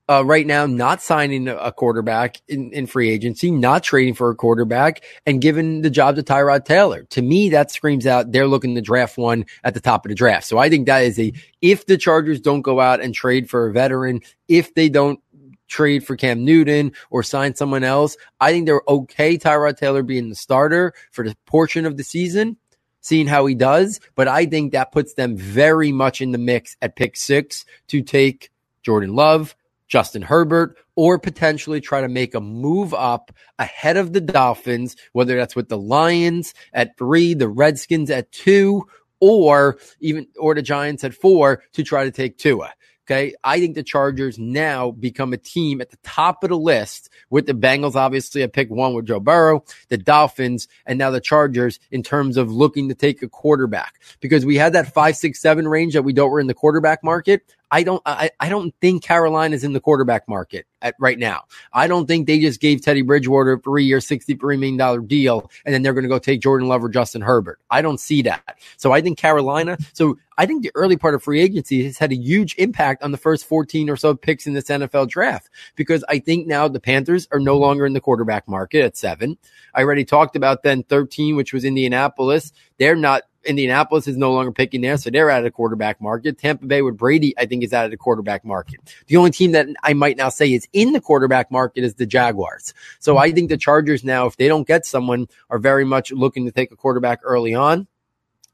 uh, 0.10 0.24
right 0.26 0.46
now 0.46 0.66
not 0.66 1.02
signing 1.02 1.48
a 1.48 1.72
quarterback 1.72 2.42
in, 2.48 2.72
in 2.74 2.88
free 2.88 3.10
agency, 3.10 3.52
not 3.52 3.84
trading 3.84 4.14
for 4.14 4.30
a 4.30 4.36
quarterback, 4.36 5.04
and 5.26 5.42
giving 5.42 5.82
the 5.82 5.90
job 5.90 6.16
to 6.16 6.24
Tyrod 6.24 6.66
Taylor. 6.66 7.04
To 7.12 7.22
me, 7.22 7.50
that 7.50 7.72
screams 7.72 8.06
out 8.06 8.32
they're 8.32 8.48
looking 8.48 8.76
to 8.76 8.82
draft 8.82 9.18
one 9.18 9.46
at 9.64 9.74
the 9.74 9.80
top 9.80 10.06
of 10.06 10.10
the 10.10 10.16
draft. 10.16 10.46
So 10.46 10.58
I 10.58 10.70
think 10.70 10.88
that 10.88 11.04
is 11.04 11.20
a 11.20 11.32
if 11.62 11.86
the 11.86 11.98
Chargers 11.98 12.42
don't 12.42 12.62
go 12.62 12.80
out 12.80 13.02
and 13.02 13.14
trade 13.14 13.50
for 13.50 13.68
a 13.68 13.74
veteran, 13.74 14.22
if 14.48 14.74
they 14.74 14.90
don't 14.90 15.20
trade 15.68 16.06
for 16.06 16.16
Cam 16.16 16.44
Newton 16.44 16.92
or 17.10 17.24
sign 17.24 17.56
someone 17.56 17.84
else, 17.84 18.18
I 18.40 18.52
think 18.52 18.66
they're 18.66 18.84
okay 18.88 19.38
Tyrod 19.38 19.78
Taylor 19.78 20.04
being 20.04 20.30
the 20.30 20.36
starter 20.36 20.94
for 21.12 21.28
the 21.28 21.36
portion 21.46 21.86
of 21.86 21.98
the 21.98 22.04
season 22.04 22.58
seeing 23.04 23.28
how 23.28 23.46
he 23.46 23.54
does. 23.54 24.00
But 24.16 24.28
I 24.28 24.46
think 24.46 24.72
that 24.72 24.92
puts 24.92 25.14
them 25.14 25.38
very 25.38 25.92
much 25.92 26.22
in 26.22 26.32
the 26.32 26.38
mix 26.38 26.76
at 26.82 26.96
pick 26.96 27.16
six 27.16 27.66
to 27.88 28.02
take 28.02 28.50
Jordan 28.82 29.14
Love, 29.14 29.56
Justin 29.94 30.24
Herbert, 30.24 30.76
or 30.96 31.20
potentially 31.20 31.80
try 31.80 32.02
to 32.02 32.08
make 32.08 32.34
a 32.34 32.42
move 32.42 32.96
up 32.96 33.32
ahead 33.60 33.96
of 33.96 34.12
the 34.12 34.22
Dolphins, 34.22 34.96
whether 35.12 35.36
that's 35.36 35.56
with 35.56 35.70
the 35.70 35.78
Lions 35.78 36.56
at 36.74 36.98
three, 36.98 37.36
the 37.36 37.48
Redskins 37.48 38.10
at 38.10 38.32
two, 38.32 38.88
or 39.20 39.78
even 40.00 40.26
or 40.40 40.56
the 40.56 40.64
Giants 40.64 41.04
at 41.04 41.14
four 41.14 41.62
to 41.74 41.84
try 41.84 42.06
to 42.06 42.12
take 42.12 42.40
Tua. 42.40 42.74
Okay. 43.06 43.36
I 43.44 43.60
think 43.60 43.76
the 43.76 43.84
Chargers 43.84 44.40
now 44.40 44.92
become 44.92 45.32
a 45.32 45.38
team 45.38 45.80
at 45.80 45.92
the 45.92 45.98
top 46.04 46.44
of 46.44 46.50
the 46.50 46.58
list 46.58 47.10
with 47.30 47.46
the 47.46 47.54
Bengals, 47.54 47.96
obviously 47.96 48.42
at 48.42 48.54
pick 48.54 48.72
one 48.72 48.94
with 48.94 49.06
Joe 49.06 49.20
Burrow, 49.20 49.64
the 49.90 49.98
Dolphins, 49.98 50.70
and 50.86 50.98
now 50.98 51.12
the 51.12 51.22
Chargers 51.22 51.80
in 51.92 52.02
terms 52.02 52.38
of 52.38 52.52
looking 52.52 52.88
to 52.90 52.96
take 52.96 53.22
a 53.22 53.28
quarterback 53.28 54.00
because 54.22 54.46
we 54.46 54.56
had 54.56 54.74
that 54.74 54.92
five, 54.94 55.18
six, 55.18 55.40
seven 55.40 55.68
range 55.68 55.94
that 55.94 56.04
we 56.04 56.14
don't 56.14 56.32
were 56.32 56.40
in 56.40 56.48
the 56.48 56.54
quarterback 56.54 57.04
market. 57.04 57.54
I 57.74 57.82
don't 57.82 58.04
I, 58.06 58.30
I 58.40 58.50
don't 58.50 58.72
think 58.82 59.04
Carolina 59.04 59.56
is 59.56 59.64
in 59.64 59.74
the 59.74 59.80
quarterback 59.80 60.30
market 60.30 60.68
at 60.84 60.94
right 61.00 61.18
now. 61.18 61.46
I 61.74 61.88
don't 61.88 62.06
think 62.06 62.28
they 62.28 62.40
just 62.40 62.62
gave 62.62 62.84
Teddy 62.84 63.02
Bridgewater 63.02 63.54
a 63.54 63.60
three 63.60 63.84
year, 63.84 63.98
$63 63.98 64.60
million 64.60 65.08
deal 65.08 65.50
and 65.66 65.74
then 65.74 65.82
they're 65.82 65.94
going 65.94 66.04
to 66.04 66.10
go 66.10 66.20
take 66.20 66.40
Jordan 66.40 66.68
Love 66.68 66.84
or 66.84 66.90
Justin 66.90 67.24
Herbert. 67.24 67.60
I 67.72 67.82
don't 67.82 68.00
see 68.00 68.22
that. 68.22 68.60
So 68.78 68.92
I 68.92 69.02
think 69.02 69.18
Carolina, 69.18 69.80
so 69.94 70.20
I 70.38 70.46
think 70.46 70.62
the 70.62 70.72
early 70.76 70.98
part 70.98 71.16
of 71.16 71.24
free 71.24 71.42
agency 71.42 71.84
has 71.86 71.98
had 71.98 72.12
a 72.12 72.16
huge 72.16 72.56
impact 72.60 73.02
on 73.02 73.12
the 73.12 73.18
first 73.18 73.46
14 73.46 73.90
or 73.90 73.98
so 73.98 74.14
picks 74.14 74.46
in 74.46 74.54
this 74.54 74.66
NFL 74.66 75.10
draft 75.10 75.50
because 75.76 76.04
I 76.08 76.20
think 76.20 76.46
now 76.46 76.68
the 76.68 76.80
Panthers 76.80 77.28
are 77.32 77.40
no 77.40 77.58
longer 77.58 77.88
in 77.88 77.94
the 77.94 78.02
quarterback 78.02 78.48
market 78.48 78.84
at 78.84 78.98
seven. 78.98 79.38
I 79.74 79.82
already 79.82 80.06
talked 80.06 80.36
about 80.36 80.62
then 80.62 80.84
13, 80.84 81.36
which 81.36 81.54
was 81.54 81.66
Indianapolis. 81.66 82.52
They're 82.78 82.96
not 82.96 83.24
Indianapolis 83.46 84.08
is 84.08 84.18
no 84.18 84.32
longer 84.32 84.52
picking 84.52 84.82
there, 84.82 84.98
so 84.98 85.10
they're 85.10 85.30
out 85.30 85.40
of 85.40 85.44
the 85.44 85.52
quarterback 85.52 86.02
market. 86.02 86.38
Tampa 86.38 86.66
Bay 86.66 86.82
with 86.82 86.98
Brady, 86.98 87.34
I 87.38 87.46
think, 87.46 87.64
is 87.64 87.74
out 87.74 87.86
of 87.86 87.92
the 87.92 87.98
quarterback 87.98 88.46
market. 88.46 88.80
The 89.08 89.18
only 89.18 89.32
team 89.32 89.52
that 89.52 89.68
I 89.84 89.94
might 89.94 90.18
now 90.18 90.30
say 90.30 90.54
is 90.54 90.68
in 90.74 90.94
the 90.94 91.02
quarterback 91.02 91.52
market 91.52 91.84
is 91.84 91.96
the 91.96 92.06
Jaguars. 92.06 92.74
So 93.00 93.18
I 93.18 93.32
think 93.32 93.50
the 93.50 93.58
Chargers 93.58 94.04
now, 94.04 94.26
if 94.28 94.38
they 94.38 94.48
don't 94.48 94.68
get 94.68 94.86
someone, 94.86 95.28
are 95.50 95.60
very 95.60 95.86
much 95.86 96.12
looking 96.12 96.46
to 96.46 96.52
take 96.52 96.72
a 96.72 96.76
quarterback 96.76 97.20
early 97.24 97.54
on. 97.54 97.88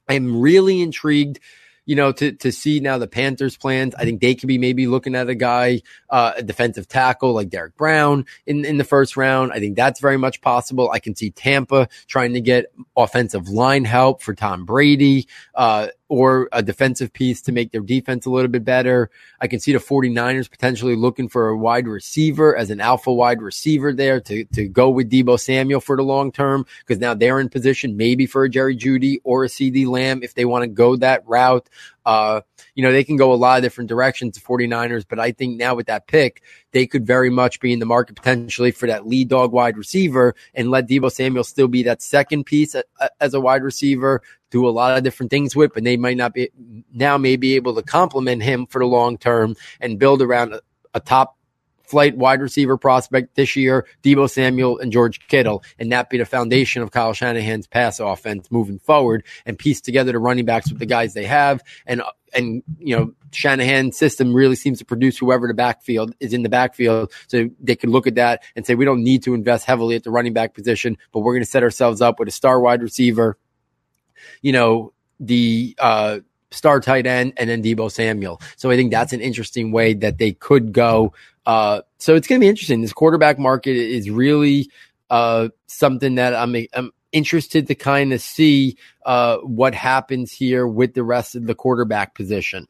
I'm 0.08 0.42
really 0.42 0.82
intrigued 0.82 1.40
you 1.90 1.96
know, 1.96 2.12
to 2.12 2.34
to 2.34 2.52
see 2.52 2.80
now 2.80 3.00
the 3.00 3.08
Panthers' 3.08 3.58
plans. 3.58 3.96
I 3.96 4.04
think 4.04 4.22
they 4.22 4.36
could 4.36 4.46
be 4.46 4.60
maybe 4.60 4.86
looking 4.86 5.16
at 5.16 5.28
a 5.28 5.34
guy, 5.34 5.82
uh, 6.12 6.34
a 6.38 6.44
defensive 6.44 6.88
tackle 6.88 7.34
like 7.34 7.50
Derrick 7.50 7.76
Brown 7.78 8.28
in 8.46 8.64
in 8.64 8.78
the 8.78 8.84
first 8.84 9.18
round. 9.18 9.54
I 9.54 9.60
think 9.60 9.76
that's 9.76 10.00
very 10.00 10.18
much 10.18 10.40
possible. 10.40 10.92
I 10.92 11.00
can 11.00 11.16
see 11.16 11.32
Tampa 11.32 11.90
trying 12.06 12.34
to 12.34 12.42
get 12.42 12.68
offensive 12.96 13.50
line 13.50 13.86
help 13.86 14.22
for 14.22 14.36
Tom 14.36 14.66
Brady. 14.66 15.28
Uh, 15.56 15.88
or 16.10 16.50
a 16.52 16.62
defensive 16.62 17.14
piece 17.14 17.42
to 17.44 17.52
make 17.52 17.72
their 17.72 17.82
defense 17.82 18.26
a 18.26 18.30
little 18.30 18.50
bit 18.50 18.66
better. 18.66 19.10
I 19.40 19.48
can 19.48 19.60
see 19.60 19.72
the 19.72 19.80
49ers 19.80 20.50
potentially 20.50 20.96
looking 20.96 21.30
for 21.30 21.50
a 21.50 21.58
wide 21.58 21.88
receiver 21.88 22.56
as 22.56 22.72
an 22.72 22.82
alpha 22.82 23.14
wide 23.14 23.42
receiver 23.42 23.94
there 23.94 24.20
to, 24.22 24.44
to 24.46 24.68
go 24.68 24.90
with 24.90 25.10
Deebo 25.10 25.40
Samuel 25.40 25.80
for 25.80 25.96
the 25.96 26.04
long 26.04 26.32
term 26.32 26.66
because 26.80 27.00
now 27.00 27.14
they're 27.14 27.40
in 27.40 27.50
position 27.50 27.96
maybe 27.96 28.26
for 28.26 28.44
a 28.44 28.50
Jerry 28.50 28.76
Jeudy 28.76 29.18
or 29.24 29.46
a 29.46 29.48
CeeDee 29.48 29.88
Lamb 29.88 30.24
if 30.24 30.34
they 30.34 30.46
want 30.46 30.64
to 30.64 30.68
go 30.68 30.96
that 30.98 31.24
route. 31.28 31.70
Uh, 32.10 32.42
you 32.74 32.82
know, 32.82 32.92
they 32.92 33.04
can 33.04 33.18
go 33.18 33.32
a 33.32 33.36
lot 33.36 33.60
of 33.60 33.64
different 33.64 33.88
directions, 33.88 34.34
the 34.34 34.42
49ers, 34.42 35.06
but 35.08 35.20
I 35.20 35.32
think 35.32 35.58
now 35.58 35.76
with 35.76 35.86
that 35.86 36.08
pick, 36.08 36.42
they 36.72 36.88
could 36.88 37.06
very 37.06 37.30
much 37.30 37.60
be 37.60 37.72
in 37.72 37.78
the 37.78 37.86
market 37.86 38.16
potentially 38.16 38.72
for 38.72 38.88
that 38.88 39.06
lead 39.06 39.28
dog 39.28 39.52
wide 39.52 39.78
receiver 39.78 40.34
and 40.56 40.72
let 40.72 40.88
Deebo 40.88 41.12
Samuel 41.12 41.44
still 41.44 41.68
be 41.68 41.84
that 41.84 42.02
second 42.02 42.46
piece 42.46 42.76
as 43.22 43.34
a 43.36 43.40
wide 43.40 43.62
receiver, 43.62 44.24
do 44.50 44.68
a 44.68 44.72
lot 44.72 44.98
of 44.98 45.04
different 45.04 45.30
things 45.30 45.56
with, 45.56 45.72
but 45.76 45.84
they 45.84 45.98
might 45.98 46.18
not 46.18 46.34
be 46.34 46.50
now 46.92 47.16
may 47.16 47.36
be 47.36 47.56
able 47.56 47.76
to 47.76 47.84
complement 47.84 48.42
him 48.42 48.66
for 48.66 48.80
the 48.80 48.88
long 48.88 49.16
term 49.16 49.56
and 49.80 50.00
build 50.00 50.24
around 50.24 50.60
a 50.96 51.00
top 51.00 51.38
flight 51.90 52.16
wide 52.16 52.40
receiver 52.40 52.78
prospect 52.78 53.36
this 53.36 53.56
year, 53.56 53.88
Deebo 54.04 54.30
Samuel 54.30 54.78
and 54.78 54.92
George 54.92 55.28
Kittle, 55.28 55.64
and 55.80 55.92
that 55.92 56.10
be 56.10 56.20
the 56.20 56.26
foundation 56.26 56.84
of 56.84 56.92
Kyle 56.92 57.14
Shanahan's 57.14 57.66
pass 57.66 58.00
offense 58.00 58.52
moving 58.52 58.78
forward 58.78 59.24
and 59.46 59.58
piece 59.58 59.82
together 59.82 60.12
the 60.12 60.20
running 60.20 60.46
backs 60.46 60.70
with 60.70 60.80
the 60.80 60.86
guys 60.86 61.14
they 61.14 61.26
have. 61.26 61.64
And, 61.88 62.04
and, 62.34 62.62
you 62.78 62.96
know, 62.96 63.14
Shanahan's 63.32 63.98
system 63.98 64.34
really 64.34 64.56
seems 64.56 64.78
to 64.80 64.86
produce 64.86 65.18
whoever 65.18 65.48
the 65.48 65.56
backfield 65.56 66.14
is 66.20 66.32
in 66.32 66.44
the 66.44 66.50
backfield. 66.50 67.12
So 67.28 67.50
they 67.60 67.76
could 67.76 67.90
look 67.90 68.06
at 68.06 68.16
that 68.16 68.44
and 68.56 68.66
say, 68.66 68.76
we 68.76 68.86
don't 68.86 69.04
need 69.04 69.24
to 69.24 69.34
invest 69.34 69.66
heavily 69.66 69.96
at 69.96 70.04
the 70.04 70.12
running 70.12 70.34
back 70.34 70.54
position, 70.54 70.98
but 71.12 71.22
we're 71.22 71.34
going 71.34 71.44
to 71.44 71.50
set 71.50 71.64
ourselves 71.64 72.02
up 72.02 72.20
with 72.20 72.28
a 72.28 72.32
star 72.32 72.60
wide 72.60 72.84
receiver, 72.84 73.38
you 74.44 74.52
know, 74.52 74.94
the, 75.20 75.76
uh, 75.80 76.20
star 76.52 76.80
tight 76.80 77.06
end 77.06 77.34
and 77.38 77.50
then 77.50 77.62
Deebo 77.62 77.92
Samuel. 77.92 78.42
So 78.56 78.72
I 78.72 78.76
think 78.76 78.92
that's 78.92 79.14
an 79.14 79.22
interesting 79.22 79.72
way 79.72 79.94
that 79.94 80.18
they 80.18 80.32
could 80.32 80.74
go 80.74 81.14
uh, 81.50 81.82
so 81.98 82.14
it's 82.14 82.28
going 82.28 82.40
to 82.40 82.46
be 82.46 82.48
interesting. 82.48 82.82
This 82.82 82.94
quarterback 82.94 83.40
market 83.40 83.76
is 83.76 84.08
really 84.08 84.70
uh, 85.10 85.50
something 85.66 86.14
that 86.14 86.36
I'm, 86.36 86.56
I'm 86.76 86.92
interested 87.12 87.66
to 87.70 87.74
kind 87.74 88.14
of 88.14 88.22
see 88.22 88.78
uh, 89.04 89.38
what 89.38 89.74
happens 89.74 90.32
here 90.32 90.68
with 90.68 90.94
the 90.94 91.02
rest 91.02 91.36
of 91.36 91.48
the 91.48 91.56
quarterback 91.56 92.14
position. 92.14 92.68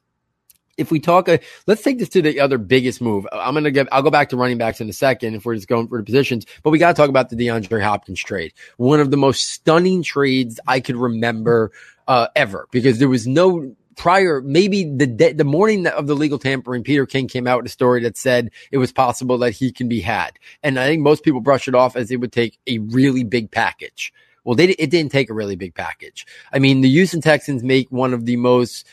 If 0.78 0.92
we 0.92 1.02
talk, 1.02 1.28
uh, 1.28 1.40
let's 1.68 1.84
take 1.84 2.00
this 2.00 2.08
to 2.08 2.22
the 2.22 2.40
other 2.40 2.58
biggest 2.58 3.02
move. 3.02 3.28
I'm 3.34 3.54
going 3.54 3.66
to 3.66 3.72
get, 3.72 3.90
I'll 3.92 4.02
go 4.02 4.12
back 4.12 4.30
to 4.30 4.38
running 4.38 4.58
backs 4.58 4.80
in 4.80 4.88
a 4.88 4.94
second 4.94 5.36
if 5.36 5.44
we're 5.44 5.56
just 5.56 5.68
going 5.68 5.90
for 5.90 5.98
the 5.98 6.06
positions, 6.06 6.46
but 6.64 6.70
we 6.70 6.80
got 6.80 6.96
to 6.96 7.02
talk 7.02 7.10
about 7.10 7.30
the 7.30 7.36
DeAndre 7.36 7.84
Hopkins 7.84 8.24
trade. 8.24 8.54
One 8.78 9.02
of 9.02 9.12
the 9.12 9.18
most 9.18 9.50
stunning 9.50 10.04
trades 10.04 10.58
I 10.70 10.80
could 10.80 10.96
remember 10.96 11.74
uh, 12.08 12.30
ever 12.34 12.66
because 12.72 12.98
there 12.98 13.10
was 13.10 13.28
no 13.28 13.76
prior, 13.96 14.42
maybe 14.42 14.84
the 14.84 15.34
the 15.34 15.44
morning 15.44 15.88
of 15.88 16.08
the 16.08 16.16
legal 16.16 16.40
tampering, 16.40 16.84
Peter 16.84 17.06
King 17.06 17.28
came 17.28 17.48
out 17.48 17.58
with 17.58 17.66
a 17.68 17.74
story 17.74 18.02
that 18.04 18.18
said 18.18 18.50
it 18.72 18.78
was 18.78 18.92
possible 18.92 19.38
that 19.40 19.52
he 19.52 19.72
can 19.72 19.88
be 19.88 20.02
had. 20.02 20.40
And 20.64 20.80
I 20.80 20.88
think 20.88 21.02
most 21.02 21.24
people 21.24 21.42
brush 21.42 21.68
it 21.68 21.76
off 21.76 21.96
as 21.96 22.12
it 22.12 22.18
would 22.18 22.32
take 22.32 22.58
a 22.68 22.80
really 22.80 23.24
big 23.24 23.52
package. 23.52 24.14
Well, 24.44 24.56
they, 24.56 24.70
it 24.70 24.90
didn't 24.90 25.12
take 25.12 25.30
a 25.30 25.34
really 25.34 25.56
big 25.56 25.76
package. 25.76 26.26
I 26.52 26.60
mean, 26.60 26.82
the 26.82 26.90
Houston 26.90 27.22
Texans 27.22 27.64
make 27.64 27.92
one 27.92 28.14
of 28.14 28.26
the 28.26 28.38
most 28.38 28.88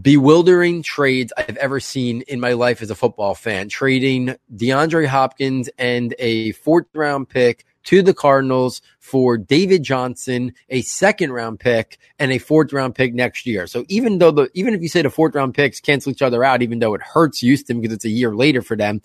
bewildering 0.00 0.82
trades 0.82 1.32
I've 1.36 1.56
ever 1.56 1.80
seen 1.80 2.22
in 2.22 2.40
my 2.40 2.52
life 2.52 2.80
as 2.80 2.90
a 2.90 2.94
football 2.94 3.34
fan, 3.34 3.68
trading 3.68 4.36
DeAndre 4.54 5.06
Hopkins 5.06 5.68
and 5.78 6.14
a 6.18 6.52
fourth 6.52 6.86
round 6.94 7.28
pick 7.28 7.64
to 7.84 8.02
the 8.02 8.14
Cardinals 8.14 8.82
for 8.98 9.38
David 9.38 9.82
Johnson, 9.82 10.52
a 10.68 10.82
second 10.82 11.32
round 11.32 11.60
pick 11.60 11.98
and 12.18 12.32
a 12.32 12.38
fourth 12.38 12.72
round 12.72 12.94
pick 12.94 13.14
next 13.14 13.46
year. 13.46 13.66
So 13.66 13.84
even 13.88 14.18
though 14.18 14.30
the, 14.30 14.50
even 14.54 14.74
if 14.74 14.82
you 14.82 14.88
say 14.88 15.02
the 15.02 15.10
fourth 15.10 15.34
round 15.34 15.54
picks 15.54 15.80
cancel 15.80 16.12
each 16.12 16.22
other 16.22 16.42
out, 16.42 16.62
even 16.62 16.78
though 16.78 16.94
it 16.94 17.02
hurts 17.02 17.40
Houston 17.40 17.80
because 17.80 17.94
it's 17.94 18.04
a 18.04 18.10
year 18.10 18.34
later 18.34 18.62
for 18.62 18.76
them, 18.76 19.02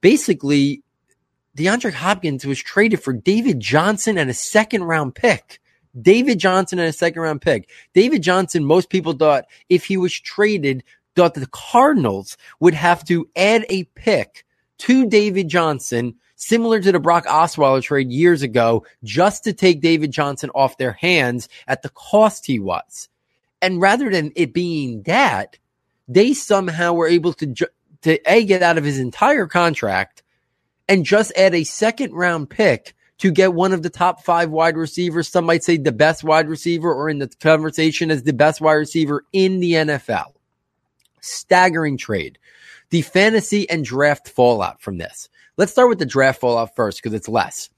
basically 0.00 0.82
DeAndre 1.56 1.92
Hopkins 1.92 2.46
was 2.46 2.58
traded 2.58 3.02
for 3.02 3.12
David 3.12 3.60
Johnson 3.60 4.16
and 4.16 4.30
a 4.30 4.34
second 4.34 4.84
round 4.84 5.14
pick. 5.14 5.60
David 6.00 6.38
Johnson 6.38 6.78
and 6.78 6.88
a 6.88 6.92
second 6.92 7.20
round 7.20 7.42
pick. 7.42 7.68
David 7.92 8.22
Johnson, 8.22 8.64
most 8.64 8.88
people 8.88 9.12
thought 9.12 9.44
if 9.68 9.84
he 9.84 9.98
was 9.98 10.18
traded, 10.18 10.84
thought 11.14 11.34
the 11.34 11.46
Cardinals 11.48 12.38
would 12.60 12.72
have 12.72 13.04
to 13.04 13.28
add 13.36 13.66
a 13.68 13.84
pick 13.94 14.46
to 14.78 15.06
David 15.06 15.48
Johnson 15.48 16.14
similar 16.42 16.80
to 16.80 16.92
the 16.92 16.98
Brock 16.98 17.26
Osweiler 17.26 17.82
trade 17.82 18.10
years 18.10 18.42
ago, 18.42 18.84
just 19.04 19.44
to 19.44 19.52
take 19.52 19.80
David 19.80 20.10
Johnson 20.10 20.50
off 20.50 20.76
their 20.76 20.92
hands 20.92 21.48
at 21.68 21.82
the 21.82 21.88
cost 21.90 22.46
he 22.46 22.58
was. 22.58 23.08
And 23.60 23.80
rather 23.80 24.10
than 24.10 24.32
it 24.34 24.52
being 24.52 25.02
that, 25.02 25.58
they 26.08 26.34
somehow 26.34 26.94
were 26.94 27.06
able 27.06 27.32
to, 27.34 27.54
to 28.02 28.32
A, 28.32 28.44
get 28.44 28.62
out 28.62 28.76
of 28.76 28.84
his 28.84 28.98
entire 28.98 29.46
contract 29.46 30.24
and 30.88 31.04
just 31.04 31.32
add 31.36 31.54
a 31.54 31.62
second 31.62 32.12
round 32.12 32.50
pick 32.50 32.94
to 33.18 33.30
get 33.30 33.54
one 33.54 33.72
of 33.72 33.84
the 33.84 33.90
top 33.90 34.24
five 34.24 34.50
wide 34.50 34.76
receivers. 34.76 35.28
Some 35.28 35.44
might 35.44 35.62
say 35.62 35.76
the 35.76 35.92
best 35.92 36.24
wide 36.24 36.48
receiver 36.48 36.92
or 36.92 37.08
in 37.08 37.20
the 37.20 37.28
conversation 37.40 38.10
as 38.10 38.24
the 38.24 38.32
best 38.32 38.60
wide 38.60 38.74
receiver 38.74 39.24
in 39.32 39.60
the 39.60 39.74
NFL. 39.74 40.32
Staggering 41.20 41.98
trade. 41.98 42.36
The 42.90 43.02
fantasy 43.02 43.70
and 43.70 43.84
draft 43.84 44.28
fallout 44.28 44.82
from 44.82 44.98
this. 44.98 45.28
Let's 45.58 45.72
start 45.72 45.90
with 45.90 45.98
the 45.98 46.06
draft 46.06 46.40
fallout 46.40 46.74
first 46.74 47.02
because 47.02 47.14
it's 47.14 47.28
less. 47.28 47.68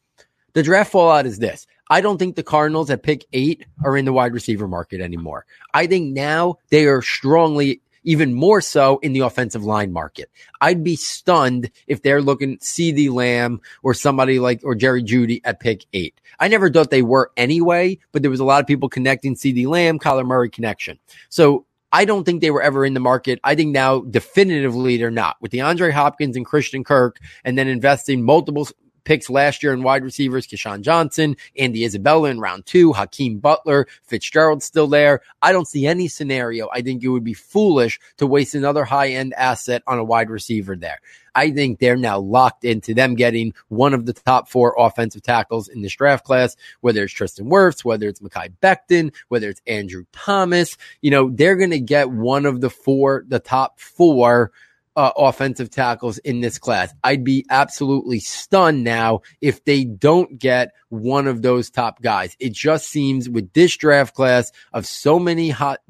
The 0.53 0.63
draft 0.63 0.93
fallout 0.93 1.27
is 1.27 1.41
this. 1.41 1.67
I 1.91 2.01
don't 2.01 2.19
think 2.19 2.37
the 2.37 2.45
Cardinals 2.45 2.89
at 2.89 3.03
pick 3.03 3.25
eight 3.33 3.67
are 3.85 3.97
in 3.97 4.05
the 4.05 4.13
wide 4.13 4.33
receiver 4.33 4.69
market 4.69 5.01
anymore. 5.01 5.45
I 5.75 5.89
think 5.89 6.15
now 6.15 6.57
they 6.71 6.87
are 6.87 7.03
strongly, 7.03 7.83
even 8.05 8.33
more 8.33 8.61
so 8.61 8.99
in 8.99 9.13
the 9.13 9.21
offensive 9.21 9.65
line 9.65 9.93
market. 9.93 10.31
I'd 10.61 10.85
be 10.85 10.95
stunned 10.95 11.71
if 11.89 12.01
they're 12.01 12.23
looking 12.23 12.59
CeeDee 12.59 13.11
Lamb 13.11 13.61
or 13.83 13.93
somebody 13.93 14.39
like, 14.39 14.61
or 14.63 14.77
Jerry 14.77 15.03
Jeudy 15.03 15.41
at 15.45 15.59
pick 15.59 15.85
eight. 15.93 16.15
I 16.39 16.47
never 16.47 16.71
thought 16.71 16.91
they 16.91 17.03
were 17.03 17.33
anyway, 17.37 17.99
but 18.13 18.23
there 18.23 18.31
was 18.31 18.41
a 18.41 18.45
lot 18.45 18.61
of 18.61 18.69
people 18.69 18.89
connecting 18.89 19.35
CeeDee 19.35 19.67
Lamb, 19.67 19.99
Kyler 19.99 20.25
Murray 20.25 20.49
connection. 20.49 20.99
So 21.29 21.67
I 21.95 22.05
don't 22.05 22.25
think 22.25 22.41
they 22.41 22.51
were 22.51 22.61
ever 22.61 22.85
in 22.85 22.93
the 22.93 22.99
market. 23.01 23.39
I 23.45 23.55
think 23.55 23.71
now 23.71 24.01
definitively 24.01 24.97
they're 24.97 25.13
not. 25.13 25.37
With 25.41 25.53
DeAndre 25.53 25.93
Hopkins 25.93 26.37
and 26.37 26.45
Christian 26.45 26.83
Kirk 26.83 27.21
and 27.45 27.57
then 27.57 27.69
investing 27.69 28.25
multiple 28.25 28.67
picks 29.05 29.31
last 29.31 29.63
year 29.63 29.73
in 29.73 29.83
wide 29.83 30.05
receivers, 30.05 30.47
KeeSean 30.47 30.83
Johnson, 30.83 31.37
Andy 31.57 31.85
Isabella 31.85 32.31
in 32.31 32.41
round 32.41 32.67
two, 32.67 32.93
Hakeem 32.93 33.39
Butler, 33.39 33.87
Fitzgerald 34.03 34.63
still 34.63 34.87
there. 34.87 35.21
I 35.43 35.53
don't 35.53 35.69
see 35.69 35.87
any 35.87 36.09
scenario. 36.09 36.69
I 36.73 36.83
think 36.83 37.03
it 37.03 37.09
would 37.09 37.25
be 37.25 37.35
foolish 37.35 38.01
to 38.19 38.27
waste 38.27 38.55
another 38.55 38.85
high 38.85 39.11
end 39.11 39.35
asset 39.35 39.83
on 39.87 39.99
a 39.99 40.05
wide 40.05 40.31
receiver 40.31 40.77
there. 40.77 41.01
I 41.35 41.51
think 41.51 41.79
they're 41.79 41.97
now 41.97 42.19
locked 42.19 42.65
into 42.65 42.95
them 42.95 43.15
getting 43.15 43.55
one 43.69 43.93
of 43.93 44.07
the 44.07 44.13
top 44.13 44.49
four 44.49 44.75
offensive 44.79 45.23
tackles 45.23 45.69
in 45.69 45.83
this 45.83 45.97
draft 45.97 46.25
class, 46.25 46.57
whether 46.81 47.03
it's 47.03 47.13
Tristan 47.13 47.51
Wirfs, 47.51 47.85
whether 47.85 48.09
it's 48.09 48.21
Mekhi 48.21 48.53
Becton, 48.63 49.13
whether 49.29 49.49
it's 49.49 49.63
Andrew 49.67 50.05
Thomas. 50.13 50.77
You 51.03 51.11
know, 51.11 51.31
they're 51.31 51.57
going 51.57 51.71
to 51.71 51.81
get 51.81 52.11
one 52.11 52.47
of 52.47 52.61
the 52.61 52.71
four, 52.71 53.25
the 53.27 53.41
top 53.41 53.81
four 53.81 54.53
uh, 54.97 55.11
offensive 55.17 55.71
tackles 55.71 56.19
in 56.19 56.41
this 56.41 56.59
class. 56.59 56.93
I'd 57.03 57.25
be 57.25 57.45
absolutely 57.51 58.21
stunned 58.21 58.85
now 58.85 59.23
if 59.41 59.65
they 59.65 59.85
don't 59.85 60.39
get 60.39 60.73
one 60.89 61.27
of 61.27 61.43
those 61.43 61.71
top 61.71 62.01
guys. 62.03 62.37
It 62.39 62.53
just 62.53 62.89
seems 62.89 63.29
with 63.29 63.53
this 63.53 63.77
draft 63.77 64.15
class 64.15 64.53
of 64.73 64.87
so 64.87 65.19
many 65.19 65.51
hot 65.51 65.81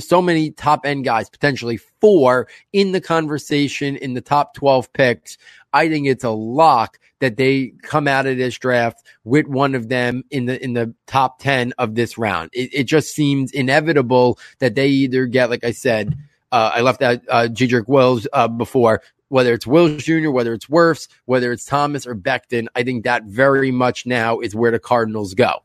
so 0.00 0.20
many 0.20 0.50
top 0.50 0.84
end 0.84 1.04
guys, 1.04 1.30
potentially 1.30 1.78
four 2.00 2.46
in 2.72 2.92
the 2.92 3.00
conversation 3.00 3.96
in 3.96 4.14
the 4.14 4.20
top 4.20 4.54
12 4.54 4.92
picks. 4.92 5.38
I 5.72 5.88
think 5.88 6.06
it's 6.06 6.24
a 6.24 6.30
lock 6.30 6.98
that 7.20 7.36
they 7.36 7.72
come 7.82 8.06
out 8.06 8.26
of 8.26 8.36
this 8.36 8.58
draft 8.58 9.02
with 9.24 9.46
one 9.46 9.74
of 9.74 9.88
them 9.88 10.24
in 10.30 10.46
the 10.46 10.62
in 10.62 10.74
the 10.74 10.94
top 11.06 11.38
10 11.40 11.72
of 11.78 11.94
this 11.94 12.18
round. 12.18 12.50
It, 12.52 12.70
it 12.72 12.84
just 12.84 13.14
seems 13.14 13.50
inevitable 13.52 14.38
that 14.58 14.74
they 14.74 14.88
either 14.88 15.26
get, 15.26 15.50
like 15.50 15.64
I 15.64 15.72
said, 15.72 16.16
uh, 16.52 16.70
I 16.74 16.80
left 16.80 17.02
out 17.02 17.20
uh, 17.28 17.48
Jedrick 17.50 17.88
Wills 17.88 18.26
uh, 18.32 18.48
before. 18.48 19.02
Whether 19.30 19.52
it's 19.52 19.66
Wills 19.66 20.02
Jr., 20.04 20.30
whether 20.30 20.54
it's 20.54 20.66
Wirfs, 20.66 21.06
whether 21.26 21.52
it's 21.52 21.66
Thomas 21.66 22.06
or 22.06 22.14
Becton, 22.14 22.66
I 22.74 22.82
think 22.82 23.04
that 23.04 23.24
very 23.24 23.70
much 23.70 24.06
now 24.06 24.40
is 24.40 24.54
where 24.54 24.70
the 24.70 24.78
Cardinals 24.78 25.34
go. 25.34 25.62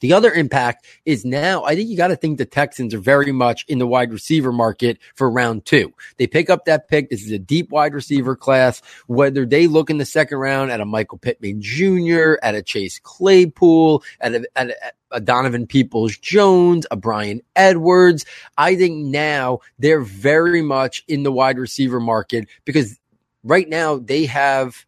The 0.00 0.12
other 0.12 0.32
impact 0.32 0.86
is 1.04 1.24
now, 1.24 1.64
I 1.64 1.74
think 1.74 1.88
you 1.88 1.96
got 1.96 2.08
to 2.08 2.16
think 2.16 2.38
the 2.38 2.44
Texans 2.44 2.94
are 2.94 2.98
very 2.98 3.32
much 3.32 3.64
in 3.68 3.78
the 3.78 3.86
wide 3.86 4.12
receiver 4.12 4.52
market 4.52 4.98
for 5.14 5.30
round 5.30 5.64
two. 5.64 5.92
They 6.18 6.26
pick 6.26 6.50
up 6.50 6.64
that 6.64 6.88
pick. 6.88 7.10
This 7.10 7.24
is 7.24 7.30
a 7.30 7.38
deep 7.38 7.70
wide 7.70 7.94
receiver 7.94 8.36
class. 8.36 8.82
Whether 9.06 9.46
they 9.46 9.66
look 9.66 9.90
in 9.90 9.98
the 9.98 10.04
second 10.04 10.38
round 10.38 10.70
at 10.70 10.80
a 10.80 10.84
Michael 10.84 11.18
Pittman 11.18 11.60
Jr., 11.60 12.34
at 12.42 12.54
a 12.54 12.62
Chase 12.62 12.98
Claypool, 12.98 14.02
at 14.20 14.34
a, 14.34 14.46
at 14.56 14.70
a, 14.70 14.76
a 15.12 15.20
Donovan 15.20 15.66
Peoples 15.66 16.16
Jones, 16.18 16.86
a 16.90 16.96
Bryan 16.96 17.40
Edwards, 17.54 18.24
I 18.58 18.76
think 18.76 19.06
now 19.06 19.60
they're 19.78 20.00
very 20.00 20.62
much 20.62 21.04
in 21.08 21.22
the 21.22 21.32
wide 21.32 21.58
receiver 21.58 22.00
market 22.00 22.48
because 22.64 22.98
right 23.44 23.68
now 23.68 23.98
they 23.98 24.26
have 24.26 24.84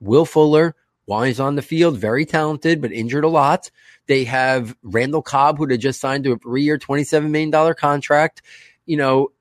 Will 0.00 0.24
Fuller, 0.24 0.74
while 1.06 1.22
he's 1.22 1.40
on 1.40 1.56
the 1.56 1.62
field, 1.62 1.98
very 1.98 2.24
talented, 2.24 2.80
but 2.80 2.92
injured 2.92 3.24
a 3.24 3.28
lot. 3.28 3.70
They 4.06 4.24
have 4.24 4.76
Randall 4.82 5.22
Cobb, 5.22 5.58
who 5.58 5.66
they 5.66 5.78
just 5.78 6.00
signed 6.00 6.24
to 6.24 6.32
a 6.32 6.38
three 6.38 6.62
year, 6.62 6.78
$27 6.78 7.30
million 7.30 7.74
contract. 7.74 8.42
You 8.86 8.96
know, 8.96 9.32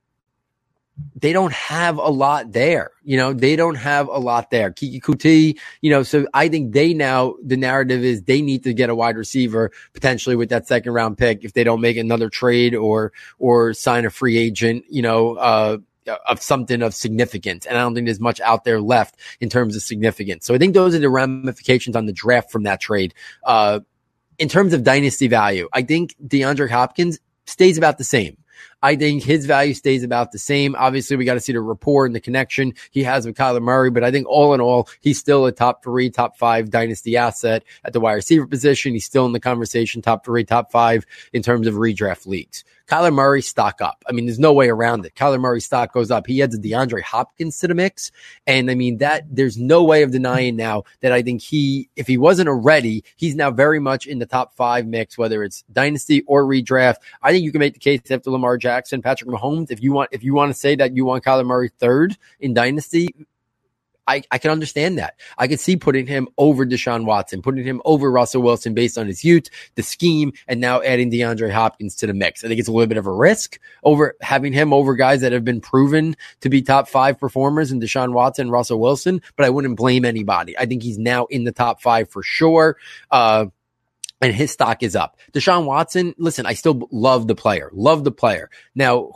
they 1.15 1.33
don't 1.33 1.53
have 1.53 1.97
a 1.97 2.09
lot 2.09 2.51
there. 2.51 2.91
You 3.03 3.17
know, 3.17 3.33
they 3.33 3.55
don't 3.55 3.75
have 3.75 4.07
a 4.07 4.17
lot 4.17 4.51
there. 4.51 4.71
Keke 4.71 5.01
Coutee, 5.01 5.59
you 5.81 5.89
know, 5.89 6.03
so 6.03 6.27
I 6.33 6.47
think 6.47 6.73
they 6.73 6.93
now, 6.93 7.35
the 7.43 7.57
narrative 7.57 8.03
is 8.03 8.23
they 8.23 8.41
need 8.41 8.63
to 8.63 8.73
get 8.73 8.89
a 8.89 8.95
wide 8.95 9.17
receiver 9.17 9.71
potentially 9.93 10.35
with 10.35 10.49
that 10.49 10.67
second 10.67 10.93
round 10.93 11.17
pick 11.17 11.43
if 11.43 11.53
they 11.53 11.63
don't 11.63 11.81
make 11.81 11.97
another 11.97 12.29
trade 12.29 12.75
or, 12.75 13.13
or 13.39 13.73
sign 13.73 14.05
a 14.05 14.09
free 14.09 14.37
agent, 14.37 14.85
you 14.89 15.01
know, 15.01 15.35
uh, 15.35 15.77
of 16.27 16.41
something 16.41 16.81
of 16.81 16.93
significance. 16.93 17.65
And 17.65 17.77
I 17.77 17.81
don't 17.81 17.93
think 17.93 18.07
there's 18.07 18.19
much 18.19 18.39
out 18.41 18.63
there 18.63 18.81
left 18.81 19.15
in 19.39 19.49
terms 19.49 19.75
of 19.75 19.83
significance. 19.83 20.45
So 20.45 20.53
I 20.53 20.57
think 20.57 20.73
those 20.73 20.95
are 20.95 20.99
the 20.99 21.09
ramifications 21.09 21.95
on 21.95 22.05
the 22.05 22.13
draft 22.13 22.51
from 22.51 22.63
that 22.63 22.81
trade. 22.81 23.13
Uh, 23.43 23.81
in 24.41 24.49
terms 24.49 24.73
of 24.73 24.83
dynasty 24.83 25.27
value, 25.27 25.69
I 25.71 25.83
think 25.83 26.15
DeAndre 26.25 26.67
Hopkins 26.71 27.19
stays 27.45 27.77
about 27.77 27.99
the 27.99 28.03
same. 28.03 28.37
I 28.81 28.95
think 28.95 29.23
his 29.23 29.45
value 29.45 29.73
stays 29.73 30.03
about 30.03 30.31
the 30.31 30.39
same. 30.39 30.75
Obviously, 30.75 31.15
we 31.15 31.25
got 31.25 31.35
to 31.35 31.39
see 31.39 31.53
the 31.53 31.61
rapport 31.61 32.05
and 32.05 32.15
the 32.15 32.19
connection 32.19 32.73
he 32.91 33.03
has 33.03 33.25
with 33.25 33.35
Kyler 33.35 33.61
Murray, 33.61 33.91
but 33.91 34.03
I 34.03 34.11
think 34.11 34.27
all 34.27 34.53
in 34.53 34.61
all, 34.61 34.89
he's 34.99 35.19
still 35.19 35.45
a 35.45 35.51
top 35.51 35.83
three, 35.83 36.09
top 36.09 36.37
five 36.37 36.69
dynasty 36.69 37.17
asset 37.17 37.63
at 37.83 37.93
the 37.93 37.99
wide 37.99 38.13
receiver 38.13 38.47
position. 38.47 38.93
He's 38.93 39.05
still 39.05 39.25
in 39.25 39.33
the 39.33 39.39
conversation, 39.39 40.01
top 40.01 40.25
three, 40.25 40.43
top 40.43 40.71
five 40.71 41.05
in 41.33 41.41
terms 41.41 41.67
of 41.67 41.75
redraft 41.75 42.25
leagues. 42.25 42.63
Kyler 42.91 43.13
Murray 43.13 43.41
stock 43.41 43.79
up. 43.79 44.03
I 44.09 44.11
mean, 44.11 44.25
there's 44.25 44.37
no 44.37 44.51
way 44.51 44.67
around 44.67 45.05
it. 45.05 45.15
Kyler 45.15 45.39
Murray 45.39 45.61
stock 45.61 45.93
goes 45.93 46.11
up. 46.11 46.27
He 46.27 46.41
adds 46.41 46.59
DeAndre 46.59 47.01
Hopkins 47.01 47.57
to 47.59 47.67
the 47.69 47.73
mix. 47.73 48.11
And 48.45 48.69
I 48.69 48.75
mean, 48.75 48.97
that 48.97 49.23
there's 49.33 49.57
no 49.57 49.81
way 49.85 50.03
of 50.03 50.11
denying 50.11 50.57
now 50.57 50.83
that 50.99 51.13
I 51.13 51.21
think 51.21 51.41
he, 51.41 51.89
if 51.95 52.05
he 52.05 52.17
wasn't 52.17 52.49
already, 52.49 53.05
he's 53.15 53.33
now 53.33 53.49
very 53.49 53.79
much 53.79 54.07
in 54.07 54.19
the 54.19 54.25
top 54.25 54.55
five 54.55 54.85
mix, 54.87 55.17
whether 55.17 55.41
it's 55.41 55.63
dynasty 55.71 56.23
or 56.27 56.43
redraft. 56.43 56.95
I 57.21 57.31
think 57.31 57.45
you 57.45 57.53
can 57.53 57.59
make 57.59 57.75
the 57.75 57.79
case 57.79 58.01
after 58.11 58.29
Lamar 58.29 58.57
Jackson, 58.71 59.01
Patrick 59.01 59.29
Mahomes. 59.29 59.69
If 59.69 59.83
you 59.83 59.91
want, 59.91 60.09
if 60.13 60.23
you 60.23 60.33
want 60.33 60.53
to 60.53 60.57
say 60.57 60.75
that 60.77 60.95
you 60.95 61.03
want 61.03 61.25
Kyler 61.25 61.45
Murray 61.45 61.69
third 61.77 62.17
in 62.39 62.53
dynasty, 62.53 63.13
I, 64.07 64.23
I 64.31 64.37
can 64.37 64.49
understand 64.49 64.97
that. 64.97 65.15
I 65.37 65.47
can 65.47 65.57
see 65.57 65.75
putting 65.75 66.07
him 66.07 66.29
over 66.37 66.65
Deshaun 66.65 67.05
Watson, 67.05 67.41
putting 67.41 67.65
him 67.65 67.81
over 67.83 68.09
Russell 68.09 68.41
Wilson 68.41 68.73
based 68.73 68.97
on 68.97 69.07
his 69.07 69.25
youth, 69.25 69.49
the 69.75 69.83
scheme, 69.83 70.31
and 70.47 70.61
now 70.61 70.81
adding 70.81 71.11
DeAndre 71.11 71.51
Hopkins 71.51 71.95
to 71.97 72.07
the 72.07 72.13
mix. 72.13 72.43
I 72.43 72.47
think 72.47 72.59
it's 72.59 72.69
a 72.69 72.71
little 72.71 72.87
bit 72.87 72.97
of 72.97 73.07
a 73.07 73.11
risk 73.11 73.59
over 73.83 74.15
having 74.21 74.53
him 74.53 74.71
over 74.71 74.95
guys 74.95 75.19
that 75.19 75.33
have 75.33 75.45
been 75.45 75.61
proven 75.61 76.15
to 76.39 76.49
be 76.49 76.61
top 76.61 76.87
five 76.87 77.19
performers 77.19 77.73
in 77.73 77.81
Deshaun 77.81 78.13
Watson, 78.13 78.49
Russell 78.49 78.79
Wilson, 78.79 79.21
but 79.35 79.45
I 79.45 79.49
wouldn't 79.49 79.75
blame 79.75 80.05
anybody. 80.05 80.57
I 80.57 80.65
think 80.65 80.81
he's 80.81 80.97
now 80.97 81.25
in 81.25 81.43
the 81.43 81.51
top 81.51 81.81
five 81.81 82.09
for 82.09 82.23
sure. 82.23 82.77
Uh, 83.11 83.47
and 84.21 84.33
his 84.33 84.51
stock 84.51 84.83
is 84.83 84.95
up. 84.95 85.17
Deshaun 85.33 85.65
Watson, 85.65 86.13
listen, 86.17 86.45
I 86.45 86.53
still 86.53 86.87
love 86.91 87.27
the 87.27 87.35
player, 87.35 87.69
love 87.73 88.03
the 88.03 88.11
player. 88.11 88.49
Now, 88.75 89.11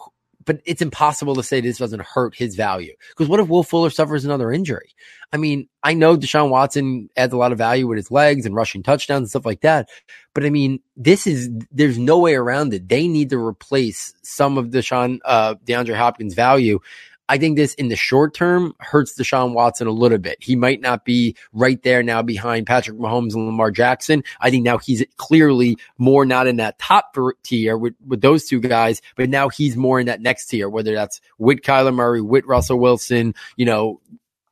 but 0.45 0.61
it's 0.65 0.81
impossible 0.81 1.35
to 1.35 1.43
say 1.43 1.59
this 1.59 1.79
doesn't 1.79 2.03
hurt 2.03 2.35
his 2.35 2.55
value. 2.55 2.93
Because 3.09 3.27
what 3.27 3.39
if 3.39 3.47
Will 3.47 3.63
Fuller 3.63 3.89
suffers 3.89 4.25
another 4.25 4.51
injury? 4.51 4.93
I 5.33 5.37
mean, 5.37 5.67
I 5.83 5.95
know 5.95 6.15
Deshaun 6.15 6.49
Watson 6.49 7.09
adds 7.17 7.33
a 7.33 7.37
lot 7.37 7.51
of 7.51 7.57
value 7.57 7.87
with 7.87 7.97
his 7.97 8.11
legs 8.11 8.45
and 8.45 8.55
rushing 8.55 8.83
touchdowns 8.83 9.21
and 9.21 9.29
stuff 9.29 9.45
like 9.45 9.61
that. 9.61 9.89
But 10.33 10.45
I 10.45 10.51
mean, 10.51 10.81
this 10.95 11.25
is, 11.25 11.49
there's 11.71 11.97
no 11.97 12.19
way 12.19 12.35
around 12.35 12.73
it. 12.73 12.87
They 12.87 13.07
need 13.07 13.31
to 13.31 13.39
replace 13.39 14.13
some 14.21 14.57
of 14.57 14.67
Deshaun, 14.67 15.19
uh, 15.25 15.55
DeAndre 15.65 15.95
Hopkins 15.95 16.35
value. 16.35 16.79
I 17.27 17.37
think 17.37 17.57
this 17.57 17.73
in 17.75 17.89
the 17.89 17.95
short 17.95 18.33
term 18.33 18.75
hurts 18.79 19.17
Deshaun 19.17 19.53
Watson 19.53 19.87
a 19.87 19.91
little 19.91 20.17
bit. 20.17 20.37
He 20.41 20.55
might 20.55 20.81
not 20.81 21.05
be 21.05 21.35
right 21.53 21.81
there 21.81 22.03
now 22.03 22.21
behind 22.21 22.67
Patrick 22.67 22.97
Mahomes 22.97 23.33
and 23.33 23.45
Lamar 23.45 23.71
Jackson. 23.71 24.23
I 24.39 24.51
think 24.51 24.63
now 24.63 24.77
he's 24.77 25.03
clearly 25.17 25.77
more 25.97 26.25
not 26.25 26.47
in 26.47 26.57
that 26.57 26.77
top 26.77 27.15
tier 27.43 27.77
with, 27.77 27.95
with 28.05 28.21
those 28.21 28.45
two 28.45 28.59
guys, 28.59 29.01
but 29.15 29.29
now 29.29 29.49
he's 29.49 29.75
more 29.75 29.99
in 29.99 30.07
that 30.07 30.21
next 30.21 30.47
tier, 30.47 30.69
whether 30.69 30.93
that's 30.93 31.21
with 31.37 31.61
Kyler 31.61 31.93
Murray, 31.93 32.21
with 32.21 32.45
Russell 32.45 32.79
Wilson, 32.79 33.33
you 33.55 33.65
know, 33.65 34.01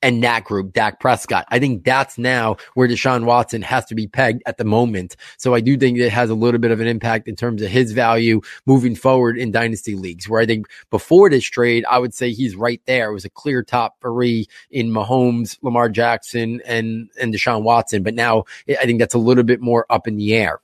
and 0.04 0.22
that 0.22 0.44
group, 0.44 0.74
Dak 0.74 1.00
Prescott. 1.00 1.46
I 1.48 1.60
think 1.60 1.86
that's 1.86 2.18
now 2.18 2.58
where 2.74 2.88
Deshaun 2.90 3.24
Watson 3.24 3.62
has 3.62 3.86
to 3.86 3.96
be 3.96 4.06
pegged 4.06 4.44
at 4.46 4.58
the 4.58 4.66
moment. 4.66 5.16
So 5.38 5.56
I 5.56 5.62
do 5.62 5.78
think 5.78 5.98
it 5.98 6.12
has 6.12 6.30
a 6.30 6.36
little 6.36 6.60
bit 6.60 6.72
of 6.72 6.82
an 6.82 6.88
impact 6.88 7.30
in 7.30 7.38
terms 7.38 7.62
of 7.62 7.72
his 7.72 7.94
value 7.94 8.42
moving 8.66 8.96
forward 8.96 9.38
in 9.38 9.52
dynasty 9.52 9.96
leagues, 9.96 10.28
where 10.28 10.42
I 10.42 10.46
think 10.46 10.68
before 10.92 11.30
this 11.30 11.46
trade, 11.46 11.86
I 11.90 12.00
would 12.00 12.14
say 12.14 12.34
he's 12.34 12.56
right 12.56 12.82
there. 12.86 13.12
It 13.12 13.14
was 13.14 13.26
a 13.26 13.30
clear 13.30 13.64
top 13.64 13.96
three 14.02 14.48
in 14.70 14.90
Mahomes, 14.90 15.58
Lamar 15.62 15.88
Jackson, 15.88 16.62
and, 16.66 17.10
and 17.20 17.34
Deshaun 17.34 17.64
Watson. 17.64 18.04
But 18.04 18.14
now 18.14 18.44
I 18.68 18.86
think 18.86 19.00
that's 19.00 19.16
a 19.16 19.20
little 19.20 19.46
bit 19.46 19.62
more 19.62 19.86
up 19.90 20.06
in 20.06 20.18
the 20.18 20.36
air 20.36 20.60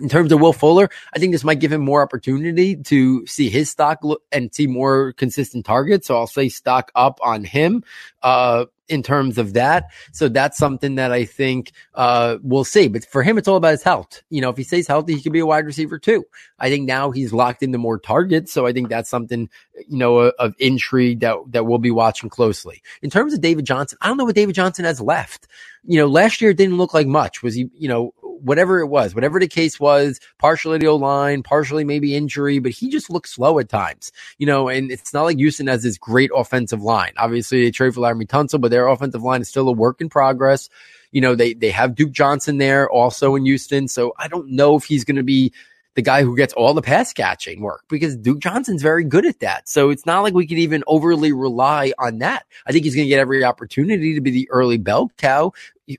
in 0.00 0.08
terms 0.08 0.32
of 0.32 0.40
Will 0.40 0.52
Fuller, 0.52 0.88
I 1.12 1.18
think 1.18 1.32
this 1.32 1.44
might 1.44 1.60
give 1.60 1.72
him 1.72 1.82
more 1.82 2.02
opportunity 2.02 2.76
to 2.76 3.26
see 3.26 3.48
his 3.48 3.70
stock 3.70 4.02
and 4.32 4.54
see 4.54 4.66
more 4.66 5.12
consistent 5.14 5.64
targets. 5.64 6.06
So 6.06 6.16
I'll 6.16 6.26
say 6.26 6.48
stock 6.48 6.90
up 6.94 7.18
on 7.22 7.44
him. 7.44 7.84
Uh, 8.22 8.66
in 8.90 9.04
terms 9.04 9.38
of 9.38 9.54
that. 9.54 9.86
So 10.12 10.28
that's 10.28 10.58
something 10.58 10.96
that 10.96 11.12
I 11.12 11.24
think 11.24 11.70
uh, 11.94 12.38
we'll 12.42 12.64
see. 12.64 12.88
But 12.88 13.04
for 13.04 13.22
him, 13.22 13.38
it's 13.38 13.46
all 13.46 13.56
about 13.56 13.70
his 13.70 13.84
health. 13.84 14.22
You 14.30 14.40
know, 14.40 14.50
if 14.50 14.56
he 14.56 14.64
stays 14.64 14.88
healthy, 14.88 15.14
he 15.14 15.22
could 15.22 15.32
be 15.32 15.38
a 15.38 15.46
wide 15.46 15.64
receiver 15.64 15.98
too. 15.98 16.24
I 16.58 16.68
think 16.68 16.86
now 16.86 17.12
he's 17.12 17.32
locked 17.32 17.62
into 17.62 17.78
more 17.78 17.98
targets. 17.98 18.52
So 18.52 18.66
I 18.66 18.72
think 18.72 18.88
that's 18.88 19.08
something, 19.08 19.48
you 19.88 19.96
know, 19.96 20.18
of 20.18 20.54
intrigue 20.58 21.20
that, 21.20 21.36
that 21.50 21.66
we'll 21.66 21.78
be 21.78 21.92
watching 21.92 22.28
closely. 22.28 22.82
In 23.00 23.10
terms 23.10 23.32
of 23.32 23.40
David 23.40 23.64
Johnson, 23.64 23.96
I 24.00 24.08
don't 24.08 24.16
know 24.16 24.24
what 24.24 24.34
David 24.34 24.56
Johnson 24.56 24.84
has 24.84 25.00
left. 25.00 25.46
You 25.84 26.00
know, 26.00 26.08
last 26.08 26.40
year 26.40 26.52
didn't 26.52 26.76
look 26.76 26.92
like 26.92 27.06
much. 27.06 27.42
Was 27.42 27.54
he, 27.54 27.70
you 27.72 27.88
know, 27.88 28.12
whatever 28.42 28.80
it 28.80 28.86
was, 28.86 29.14
whatever 29.14 29.38
the 29.38 29.48
case 29.48 29.78
was, 29.78 30.20
partially 30.38 30.78
the 30.78 30.92
line, 30.92 31.42
partially 31.42 31.84
maybe 31.84 32.14
injury, 32.14 32.58
but 32.58 32.72
he 32.72 32.88
just 32.88 33.10
looked 33.10 33.28
slow 33.28 33.58
at 33.58 33.68
times, 33.68 34.12
you 34.38 34.46
know, 34.46 34.68
and 34.68 34.90
it's 34.90 35.12
not 35.12 35.24
like 35.24 35.38
Houston 35.38 35.66
has 35.66 35.82
this 35.82 35.98
great 35.98 36.30
offensive 36.34 36.82
line. 36.82 37.12
Obviously 37.16 37.64
they 37.64 37.70
trade 37.70 37.94
for 37.94 38.00
Laremy 38.00 38.26
Tunsil, 38.26 38.60
but 38.60 38.70
their 38.70 38.88
offensive 38.88 39.22
line 39.22 39.40
is 39.40 39.48
still 39.48 39.68
a 39.68 39.72
work 39.72 40.00
in 40.00 40.08
progress. 40.08 40.68
You 41.12 41.20
know, 41.20 41.34
they, 41.34 41.54
they 41.54 41.70
have 41.70 41.94
Duke 41.94 42.12
Johnson 42.12 42.58
there 42.58 42.88
also 42.88 43.34
in 43.34 43.44
Houston. 43.44 43.88
So 43.88 44.14
I 44.16 44.28
don't 44.28 44.50
know 44.50 44.76
if 44.76 44.84
he's 44.84 45.04
going 45.04 45.16
to 45.16 45.24
be 45.24 45.52
the 45.94 46.02
guy 46.02 46.22
who 46.22 46.36
gets 46.36 46.52
all 46.54 46.74
the 46.74 46.82
pass 46.82 47.12
catching 47.12 47.60
work 47.60 47.84
because 47.88 48.16
Duke 48.16 48.38
Johnson's 48.38 48.82
very 48.82 49.04
good 49.04 49.26
at 49.26 49.40
that. 49.40 49.68
So 49.68 49.90
it's 49.90 50.06
not 50.06 50.22
like 50.22 50.34
we 50.34 50.46
could 50.46 50.58
even 50.58 50.84
overly 50.86 51.32
rely 51.32 51.92
on 51.98 52.18
that. 52.18 52.46
I 52.66 52.72
think 52.72 52.84
he's 52.84 52.94
going 52.94 53.06
to 53.06 53.08
get 53.08 53.18
every 53.18 53.44
opportunity 53.44 54.14
to 54.14 54.20
be 54.20 54.30
the 54.30 54.48
early 54.50 54.78
bell 54.78 55.10
cow. 55.16 55.52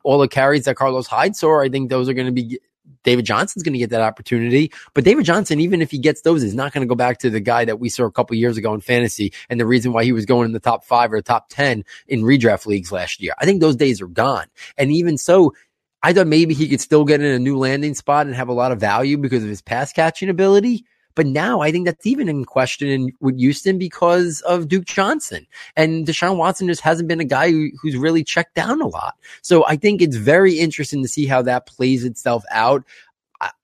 All 0.04 0.20
the 0.20 0.28
carries 0.28 0.66
that 0.66 0.78
Carlos 0.78 1.08
Hyde 1.08 1.36
saw, 1.36 1.62
I 1.62 1.70
think 1.70 1.90
those 1.90 2.08
are 2.08 2.14
going 2.14 2.28
to 2.28 2.32
be 2.32 2.60
David 3.04 3.26
Johnson's 3.26 3.64
going 3.64 3.74
to 3.74 3.80
get 3.80 3.90
that 3.90 4.02
opportunity. 4.02 4.72
But 4.94 5.04
David 5.04 5.26
Johnson, 5.26 5.60
even 5.60 5.82
if 5.82 5.92
he 5.92 5.98
gets 5.98 6.22
those, 6.22 6.44
is 6.44 6.54
not 6.54 6.72
going 6.72 6.82
to 6.82 6.90
go 6.90 6.96
back 6.96 7.20
to 7.20 7.30
the 7.30 7.40
guy 7.40 7.66
that 7.66 7.80
we 7.80 7.90
saw 7.90 8.06
a 8.06 8.12
couple 8.12 8.36
years 8.36 8.58
ago 8.58 8.74
in 8.74 8.82
fantasy 8.82 9.34
and 9.50 9.60
the 9.60 9.66
reason 9.66 9.94
why 9.94 10.04
he 10.04 10.12
was 10.12 10.26
going 10.26 10.46
in 10.46 10.52
the 10.52 10.60
top 10.60 10.84
five 10.84 11.12
or 11.12 11.18
the 11.18 11.24
top 11.24 11.50
10 11.50 11.84
in 12.08 12.22
redraft 12.22 12.66
leagues 12.66 12.92
last 12.92 13.22
year. 13.22 13.34
I 13.40 13.46
think 13.46 13.60
those 13.62 13.76
days 13.76 14.02
are 14.02 14.08
gone. 14.08 14.46
And 14.78 14.92
even 14.92 15.18
so, 15.18 15.54
I 16.04 16.14
thought 16.14 16.28
maybe 16.28 16.54
he 16.54 16.68
could 16.68 16.82
still 16.82 17.06
get 17.06 17.22
in 17.22 17.32
a 17.32 17.40
new 17.40 17.58
landing 17.58 17.94
spot 17.94 18.26
and 18.26 18.36
have 18.36 18.50
a 18.50 18.54
lot 18.54 18.72
of 18.72 18.80
value 18.80 19.18
because 19.18 19.44
of 19.44 19.50
his 19.50 19.62
pass 19.62 19.94
catching 19.94 20.30
ability. 20.30 20.86
But 21.16 21.28
now 21.28 21.62
I 21.62 21.72
think 21.72 21.86
that's 21.86 22.06
even 22.06 22.30
in 22.30 22.46
question 22.46 22.88
in, 22.88 23.12
with 23.20 23.38
Houston 23.38 23.78
because 23.78 24.42
of 24.42 24.68
Duke 24.68 24.86
Johnson 24.86 25.46
and 25.76 26.08
Deshaun 26.08 26.38
Watson 26.38 26.68
just 26.68 26.82
hasn't 26.82 27.10
been 27.10 27.20
a 27.20 27.26
guy 27.26 27.52
who, 27.52 27.70
who's 27.82 27.98
really 27.98 28.24
checked 28.24 28.56
down 28.56 28.82
a 28.82 28.88
lot. 28.88 29.16
So 29.42 29.66
I 29.66 29.76
think 29.76 30.02
it's 30.02 30.16
very 30.16 30.54
interesting 30.54 31.02
to 31.04 31.10
see 31.10 31.26
how 31.26 31.42
that 31.44 31.66
plays 31.66 32.06
itself 32.06 32.44
out. 32.50 32.84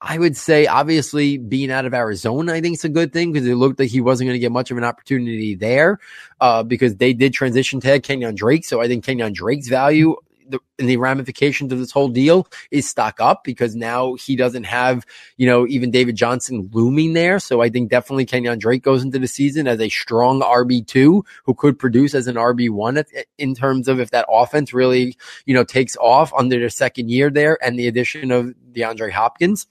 I 0.00 0.18
would 0.18 0.36
say, 0.36 0.66
obviously, 0.66 1.38
being 1.38 1.70
out 1.70 1.86
of 1.86 1.94
Arizona, 1.94 2.52
I 2.52 2.60
think 2.60 2.74
it's 2.74 2.84
a 2.84 2.88
good 2.88 3.12
thing 3.12 3.32
because 3.32 3.46
it 3.46 3.54
looked 3.54 3.78
like 3.78 3.90
he 3.90 4.00
wasn't 4.00 4.26
going 4.26 4.34
to 4.34 4.40
get 4.40 4.50
much 4.50 4.72
of 4.72 4.76
an 4.76 4.82
opportunity 4.82 5.54
there 5.54 6.00
uh, 6.40 6.64
because 6.64 6.96
they 6.96 7.12
did 7.12 7.32
transition 7.32 7.78
to 7.82 8.00
Kenyan 8.00 8.34
Drake. 8.34 8.64
So 8.64 8.80
I 8.80 8.88
think 8.88 9.04
Kenyan 9.04 9.32
Drake's 9.32 9.68
value 9.68 10.16
the, 10.48 10.60
the 10.78 10.96
ramifications 10.96 11.72
of 11.72 11.78
this 11.78 11.90
whole 11.90 12.08
deal 12.08 12.46
is 12.70 12.88
stock 12.88 13.20
up 13.20 13.44
because 13.44 13.76
now 13.76 14.14
he 14.14 14.36
doesn't 14.36 14.64
have, 14.64 15.04
you 15.36 15.46
know, 15.46 15.66
even 15.66 15.90
David 15.90 16.16
Johnson 16.16 16.70
looming 16.72 17.12
there. 17.12 17.38
So 17.38 17.60
I 17.60 17.68
think 17.68 17.90
definitely 17.90 18.26
Kenyan 18.26 18.58
Drake 18.58 18.82
goes 18.82 19.02
into 19.02 19.18
the 19.18 19.28
season 19.28 19.66
as 19.66 19.80
a 19.80 19.88
strong 19.88 20.40
RB2 20.40 21.22
who 21.44 21.54
could 21.54 21.78
produce 21.78 22.14
as 22.14 22.26
an 22.26 22.36
RB1 22.36 23.04
in 23.38 23.54
terms 23.54 23.88
of 23.88 24.00
if 24.00 24.10
that 24.10 24.26
offense 24.28 24.72
really, 24.72 25.16
you 25.46 25.54
know, 25.54 25.64
takes 25.64 25.96
off 25.96 26.32
under 26.36 26.58
their 26.58 26.70
second 26.70 27.10
year 27.10 27.30
there 27.30 27.58
and 27.62 27.78
the 27.78 27.88
addition 27.88 28.30
of 28.30 28.54
DeAndre 28.72 29.10
Hopkins. 29.10 29.66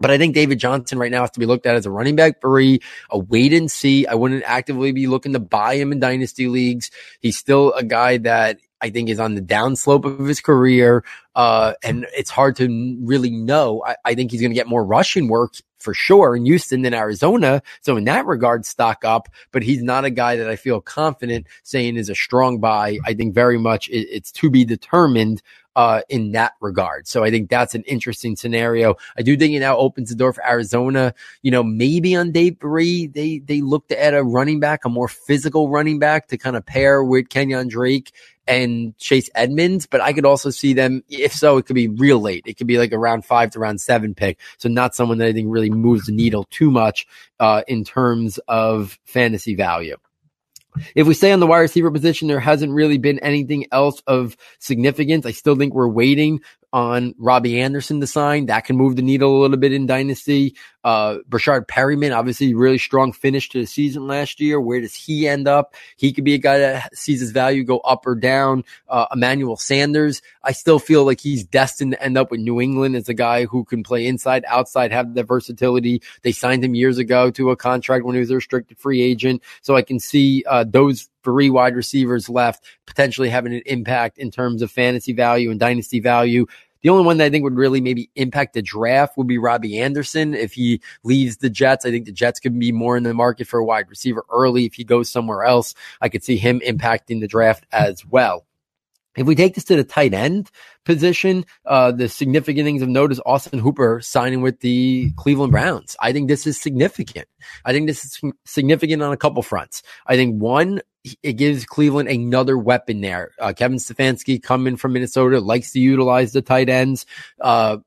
But 0.00 0.10
I 0.10 0.18
think 0.18 0.34
David 0.34 0.58
Johnson 0.58 0.98
right 0.98 1.10
now 1.10 1.22
has 1.22 1.32
to 1.32 1.40
be 1.40 1.46
looked 1.46 1.66
at 1.66 1.74
as 1.74 1.86
a 1.86 1.90
running 1.90 2.14
back 2.14 2.40
three, 2.40 2.80
a 3.10 3.18
wait 3.18 3.52
and 3.52 3.70
see. 3.70 4.06
I 4.06 4.14
wouldn't 4.14 4.44
actively 4.46 4.92
be 4.92 5.08
looking 5.08 5.32
to 5.32 5.40
buy 5.40 5.74
him 5.74 5.90
in 5.90 5.98
dynasty 5.98 6.46
leagues. 6.46 6.90
He's 7.20 7.36
still 7.36 7.72
a 7.72 7.82
guy 7.82 8.18
that 8.18 8.58
I 8.80 8.90
think 8.90 9.08
is 9.08 9.20
on 9.20 9.34
the 9.34 9.42
downslope 9.42 10.04
of 10.04 10.26
his 10.26 10.40
career. 10.40 11.04
Uh, 11.34 11.74
and 11.82 12.06
it's 12.16 12.30
hard 12.30 12.56
to 12.56 12.96
really 13.00 13.30
know. 13.30 13.82
I, 13.86 13.96
I 14.04 14.14
think 14.14 14.30
he's 14.30 14.40
going 14.40 14.50
to 14.50 14.56
get 14.56 14.66
more 14.66 14.84
rushing 14.84 15.28
work 15.28 15.54
for 15.78 15.94
sure 15.94 16.34
in 16.34 16.44
Houston 16.44 16.82
than 16.82 16.94
Arizona. 16.94 17.62
So 17.82 17.96
in 17.96 18.04
that 18.04 18.26
regard, 18.26 18.66
stock 18.66 19.04
up, 19.04 19.28
but 19.52 19.62
he's 19.62 19.82
not 19.82 20.04
a 20.04 20.10
guy 20.10 20.36
that 20.36 20.48
I 20.48 20.56
feel 20.56 20.80
confident 20.80 21.46
saying 21.62 21.96
is 21.96 22.08
a 22.08 22.14
strong 22.14 22.58
buy. 22.58 22.98
I 23.06 23.14
think 23.14 23.34
very 23.34 23.58
much 23.58 23.88
it, 23.88 24.08
it's 24.10 24.32
to 24.32 24.50
be 24.50 24.64
determined 24.64 25.42
uh, 25.78 26.00
in 26.08 26.32
that 26.32 26.54
regard. 26.60 27.06
So 27.06 27.22
I 27.22 27.30
think 27.30 27.48
that's 27.48 27.76
an 27.76 27.84
interesting 27.84 28.34
scenario. 28.34 28.96
I 29.16 29.22
do 29.22 29.36
think 29.36 29.54
it 29.54 29.60
now 29.60 29.76
opens 29.76 30.08
the 30.08 30.16
door 30.16 30.32
for 30.32 30.44
Arizona. 30.44 31.14
You 31.42 31.52
know, 31.52 31.62
maybe 31.62 32.16
on 32.16 32.32
day 32.32 32.50
three, 32.50 33.06
they, 33.06 33.38
they 33.38 33.60
look 33.60 33.86
to 33.88 34.02
add 34.02 34.12
a 34.12 34.24
running 34.24 34.58
back, 34.58 34.84
a 34.84 34.88
more 34.88 35.06
physical 35.06 35.68
running 35.68 36.00
back 36.00 36.26
to 36.28 36.36
kind 36.36 36.56
of 36.56 36.66
pair 36.66 37.04
with 37.04 37.28
Kenyan 37.28 37.68
Drake 37.68 38.10
and 38.48 38.98
Chase 38.98 39.30
Edmonds, 39.36 39.86
but 39.86 40.00
I 40.00 40.12
could 40.12 40.26
also 40.26 40.50
see 40.50 40.72
them, 40.72 41.04
if 41.08 41.32
so, 41.32 41.58
it 41.58 41.66
could 41.66 41.76
be 41.76 41.86
real 41.86 42.18
late. 42.18 42.42
It 42.46 42.54
could 42.54 42.66
be 42.66 42.78
like 42.78 42.92
around 42.92 43.24
five 43.24 43.50
to 43.50 43.60
around 43.60 43.80
seven 43.80 44.16
pick. 44.16 44.40
So 44.56 44.68
not 44.68 44.96
someone 44.96 45.18
that 45.18 45.28
I 45.28 45.32
think 45.32 45.46
really 45.48 45.70
moves 45.70 46.06
the 46.06 46.12
needle 46.12 46.44
too 46.50 46.72
much, 46.72 47.06
uh, 47.38 47.62
in 47.68 47.84
terms 47.84 48.40
of 48.48 48.98
fantasy 49.04 49.54
value. 49.54 49.96
If 50.94 51.06
we 51.06 51.14
stay 51.14 51.32
on 51.32 51.40
the 51.40 51.46
wide 51.46 51.60
receiver 51.60 51.90
position, 51.90 52.28
there 52.28 52.40
hasn't 52.40 52.72
really 52.72 52.98
been 52.98 53.18
anything 53.20 53.66
else 53.72 54.02
of 54.06 54.36
significance. 54.58 55.26
I 55.26 55.32
still 55.32 55.56
think 55.56 55.74
we're 55.74 55.88
waiting 55.88 56.40
on 56.72 57.14
Robbie 57.18 57.60
Anderson 57.60 58.00
to 58.00 58.06
sign. 58.06 58.46
That 58.46 58.64
can 58.64 58.76
move 58.76 58.96
the 58.96 59.02
needle 59.02 59.38
a 59.38 59.40
little 59.40 59.56
bit 59.56 59.72
in 59.72 59.86
Dynasty. 59.86 60.54
Uh, 60.84 61.18
Breshad 61.28 61.66
Perriman, 61.66 62.16
obviously, 62.16 62.54
really 62.54 62.78
strong 62.78 63.12
finish 63.12 63.48
to 63.50 63.60
the 63.60 63.66
season 63.66 64.06
last 64.06 64.40
year. 64.40 64.60
Where 64.60 64.80
does 64.80 64.94
he 64.94 65.26
end 65.26 65.48
up? 65.48 65.74
He 65.96 66.12
could 66.12 66.24
be 66.24 66.34
a 66.34 66.38
guy 66.38 66.58
that 66.58 66.96
sees 66.96 67.20
his 67.20 67.30
value 67.30 67.64
go 67.64 67.78
up 67.80 68.06
or 68.06 68.14
down. 68.14 68.64
Uh, 68.88 69.06
Emmanuel 69.12 69.56
Sanders, 69.56 70.22
I 70.42 70.52
still 70.52 70.78
feel 70.78 71.04
like 71.04 71.20
he's 71.20 71.44
destined 71.44 71.92
to 71.92 72.02
end 72.02 72.16
up 72.16 72.30
with 72.30 72.40
New 72.40 72.60
England 72.60 72.96
as 72.96 73.08
a 73.08 73.14
guy 73.14 73.44
who 73.44 73.64
can 73.64 73.82
play 73.82 74.06
inside, 74.06 74.44
outside, 74.46 74.92
have 74.92 75.14
the 75.14 75.24
versatility. 75.24 76.02
They 76.22 76.32
signed 76.32 76.64
him 76.64 76.74
years 76.74 76.98
ago 76.98 77.30
to 77.32 77.50
a 77.50 77.56
contract 77.56 78.04
when 78.04 78.14
he 78.14 78.20
was 78.20 78.30
a 78.30 78.36
restricted 78.36 78.78
free 78.78 79.02
agent. 79.02 79.42
So 79.62 79.76
I 79.76 79.82
can 79.82 79.98
see 79.98 80.44
uh, 80.46 80.64
those 80.64 81.08
three 81.24 81.50
wide 81.50 81.76
receivers 81.76 82.28
left 82.28 82.64
potentially 82.86 83.28
having 83.28 83.52
an 83.52 83.62
impact 83.66 84.18
in 84.18 84.30
terms 84.30 84.62
of 84.62 84.70
fantasy 84.70 85.12
value 85.12 85.50
and 85.50 85.60
dynasty 85.60 86.00
value. 86.00 86.46
The 86.82 86.90
only 86.90 87.04
one 87.04 87.18
that 87.18 87.24
I 87.24 87.30
think 87.30 87.44
would 87.44 87.56
really 87.56 87.80
maybe 87.80 88.10
impact 88.14 88.54
the 88.54 88.62
draft 88.62 89.16
would 89.16 89.26
be 89.26 89.38
Robby 89.38 89.78
Anderson. 89.78 90.34
If 90.34 90.52
he 90.52 90.80
leaves 91.02 91.38
the 91.38 91.50
Jets, 91.50 91.84
I 91.84 91.90
think 91.90 92.06
the 92.06 92.12
Jets 92.12 92.40
could 92.40 92.58
be 92.58 92.72
more 92.72 92.96
in 92.96 93.02
the 93.02 93.14
market 93.14 93.46
for 93.46 93.58
a 93.58 93.64
wide 93.64 93.88
receiver 93.88 94.24
early. 94.32 94.64
If 94.66 94.74
he 94.74 94.84
goes 94.84 95.10
somewhere 95.10 95.44
else, 95.44 95.74
I 96.00 96.08
could 96.08 96.22
see 96.22 96.36
him 96.36 96.60
impacting 96.60 97.20
the 97.20 97.28
draft 97.28 97.66
as 97.72 98.04
well. 98.06 98.44
If 99.16 99.26
we 99.26 99.34
take 99.34 99.56
this 99.56 99.64
to 99.64 99.74
the 99.74 99.82
tight 99.82 100.14
end 100.14 100.48
position, 100.84 101.44
uh, 101.66 101.90
the 101.90 102.08
significant 102.08 102.64
things 102.64 102.82
of 102.82 102.88
note 102.88 103.10
is 103.10 103.20
Austin 103.26 103.58
Hooper 103.58 104.00
signing 104.00 104.42
with 104.42 104.60
the 104.60 105.10
Cleveland 105.16 105.50
Browns. 105.50 105.96
I 105.98 106.12
think 106.12 106.28
this 106.28 106.46
is 106.46 106.60
significant. 106.60 107.26
I 107.64 107.72
think 107.72 107.88
this 107.88 108.04
is 108.04 108.32
significant 108.44 109.02
on 109.02 109.12
a 109.12 109.16
couple 109.16 109.42
fronts. 109.42 109.82
I 110.06 110.14
think 110.14 110.40
one, 110.40 110.82
it 111.22 111.34
gives 111.34 111.64
Cleveland 111.64 112.08
another 112.08 112.58
weapon 112.58 113.00
there. 113.00 113.32
Uh, 113.38 113.52
Kevin 113.52 113.78
Stefanski 113.78 114.42
coming 114.42 114.76
from 114.76 114.92
Minnesota 114.92 115.40
likes 115.40 115.72
to 115.72 115.80
utilize 115.80 116.32
the 116.32 116.42
tight 116.42 116.68
ends. 116.68 117.06
Uh, 117.40 117.78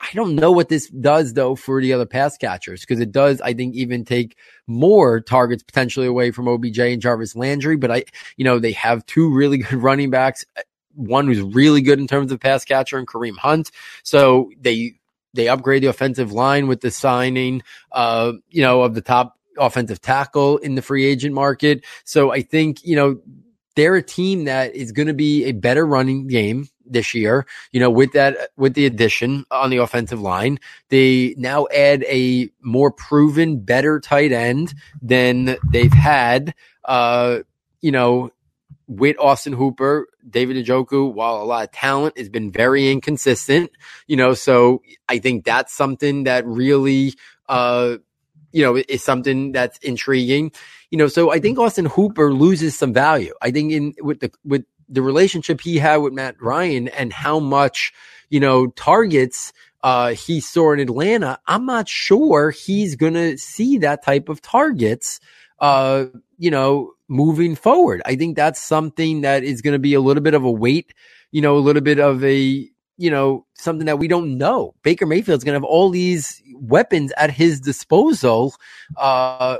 I 0.00 0.08
don't 0.12 0.34
know 0.34 0.52
what 0.52 0.68
this 0.68 0.88
does 0.88 1.32
though 1.32 1.54
for 1.54 1.80
the 1.80 1.92
other 1.92 2.06
pass 2.06 2.36
catchers 2.36 2.82
because 2.82 3.00
it 3.00 3.12
does, 3.12 3.40
I 3.40 3.54
think, 3.54 3.74
even 3.74 4.04
take 4.04 4.36
more 4.66 5.20
targets 5.20 5.62
potentially 5.62 6.06
away 6.06 6.30
from 6.32 6.48
OBJ 6.48 6.78
and 6.78 7.02
Jarvis 7.02 7.34
Landry. 7.34 7.76
But 7.76 7.90
I, 7.90 8.04
you 8.36 8.44
know, 8.44 8.58
they 8.58 8.72
have 8.72 9.06
two 9.06 9.32
really 9.32 9.58
good 9.58 9.82
running 9.82 10.10
backs, 10.10 10.44
one 10.94 11.26
who's 11.26 11.40
really 11.40 11.80
good 11.80 11.98
in 11.98 12.06
terms 12.06 12.30
of 12.30 12.40
pass 12.40 12.64
catcher 12.64 12.98
and 12.98 13.06
Kareem 13.06 13.36
Hunt. 13.36 13.70
So 14.02 14.50
they 14.60 14.98
they 15.32 15.48
upgrade 15.48 15.82
the 15.82 15.88
offensive 15.88 16.32
line 16.32 16.66
with 16.66 16.80
the 16.80 16.90
signing, 16.90 17.62
uh, 17.92 18.32
you 18.48 18.62
know, 18.62 18.82
of 18.82 18.94
the 18.94 19.02
top 19.02 19.38
offensive 19.58 20.00
tackle 20.00 20.58
in 20.58 20.74
the 20.74 20.82
free 20.82 21.04
agent 21.04 21.34
market. 21.34 21.84
So 22.04 22.32
I 22.32 22.42
think 22.42 22.84
you 22.84 22.96
know 22.96 23.20
they're 23.76 23.94
a 23.94 24.02
team 24.02 24.44
that 24.44 24.74
is 24.74 24.90
going 24.92 25.08
to 25.08 25.14
be 25.14 25.44
a 25.44 25.52
better 25.52 25.86
running 25.86 26.26
game 26.26 26.68
this 26.88 27.14
year, 27.14 27.46
you 27.72 27.80
know, 27.80 27.90
with 27.90 28.12
that, 28.12 28.50
with 28.56 28.74
the 28.74 28.86
addition 28.86 29.44
on 29.50 29.70
the 29.70 29.76
offensive 29.78 30.20
line, 30.20 30.58
they 30.88 31.34
now 31.36 31.66
add 31.74 32.02
a 32.04 32.48
more 32.62 32.90
proven, 32.90 33.60
better 33.60 34.00
tight 34.00 34.32
end 34.32 34.74
than 35.02 35.56
they've 35.70 35.92
had, 35.92 36.54
uh, 36.84 37.40
you 37.80 37.92
know, 37.92 38.30
with 38.88 39.16
Austin 39.18 39.52
Hooper, 39.52 40.06
David 40.28 40.64
Njoku, 40.64 41.12
while 41.12 41.42
a 41.42 41.44
lot 41.44 41.64
of 41.64 41.72
talent 41.72 42.16
has 42.16 42.28
been 42.28 42.52
very 42.52 42.90
inconsistent, 42.90 43.70
you 44.06 44.16
know, 44.16 44.32
so 44.34 44.82
I 45.08 45.18
think 45.18 45.44
that's 45.44 45.72
something 45.72 46.24
that 46.24 46.46
really, 46.46 47.14
uh, 47.48 47.96
you 48.56 48.62
know, 48.62 48.82
is 48.88 49.04
something 49.04 49.52
that's 49.52 49.76
intriguing, 49.80 50.50
you 50.90 50.96
know, 50.96 51.08
so 51.08 51.30
I 51.30 51.38
think 51.40 51.58
Austin 51.58 51.84
Hooper 51.84 52.32
loses 52.32 52.74
some 52.74 52.94
value. 52.94 53.34
I 53.42 53.50
think 53.50 53.70
in 53.70 53.94
with 54.00 54.20
the, 54.20 54.32
with 54.46 54.64
the 54.88 55.02
relationship 55.02 55.60
he 55.60 55.76
had 55.76 55.98
with 55.98 56.14
Matt 56.14 56.40
Ryan 56.40 56.88
and 56.88 57.12
how 57.12 57.38
much, 57.38 57.92
you 58.30 58.40
know, 58.40 58.68
targets 58.68 59.52
uh, 59.82 60.14
he 60.14 60.40
saw 60.40 60.72
in 60.72 60.80
Atlanta, 60.80 61.38
I'm 61.46 61.66
not 61.66 61.86
sure 61.86 62.50
he's 62.50 62.96
going 62.96 63.12
to 63.12 63.36
see 63.36 63.76
that 63.78 64.02
type 64.02 64.30
of 64.30 64.40
targets, 64.40 65.20
uh, 65.58 66.06
you 66.38 66.50
know, 66.50 66.92
moving 67.08 67.56
forward. 67.56 68.00
I 68.06 68.16
think 68.16 68.36
that's 68.36 68.62
something 68.62 69.20
that 69.20 69.44
is 69.44 69.60
going 69.60 69.74
to 69.74 69.78
be 69.78 69.92
a 69.92 70.00
little 70.00 70.22
bit 70.22 70.32
of 70.32 70.44
a 70.44 70.50
weight, 70.50 70.94
you 71.30 71.42
know, 71.42 71.58
a 71.58 71.60
little 71.60 71.82
bit 71.82 71.98
of 71.98 72.24
a, 72.24 72.70
you 72.96 73.10
know, 73.10 73.46
something 73.54 73.86
that 73.86 73.98
we 73.98 74.08
don't 74.08 74.38
know. 74.38 74.74
Baker 74.82 75.06
Mayfield's 75.06 75.44
going 75.44 75.54
to 75.54 75.60
have 75.60 75.64
all 75.64 75.90
these 75.90 76.42
weapons 76.54 77.12
at 77.16 77.30
his 77.30 77.60
disposal. 77.60 78.54
Uh, 78.96 79.58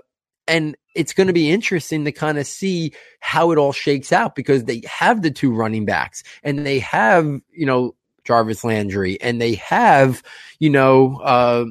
and 0.49 0.77
it's 0.95 1.13
going 1.13 1.27
to 1.27 1.33
be 1.33 1.51
interesting 1.51 2.05
to 2.05 2.13
kind 2.13 2.39
of 2.39 2.47
see 2.47 2.93
how 3.21 3.51
it 3.51 3.59
all 3.59 3.73
shakes 3.73 4.13
out 4.13 4.35
because 4.35 4.65
they 4.65 4.83
have 4.87 5.23
the 5.23 5.31
two 5.31 5.53
running 5.53 5.85
backs 5.85 6.23
and 6.43 6.65
they 6.65 6.79
have, 6.79 7.27
you 7.53 7.67
know, 7.67 7.95
Jarvis 8.25 8.65
Landry 8.65 9.21
and 9.21 9.41
they 9.41 9.55
have, 9.55 10.23
you 10.59 10.71
know, 10.71 11.21
uh, 11.23 11.67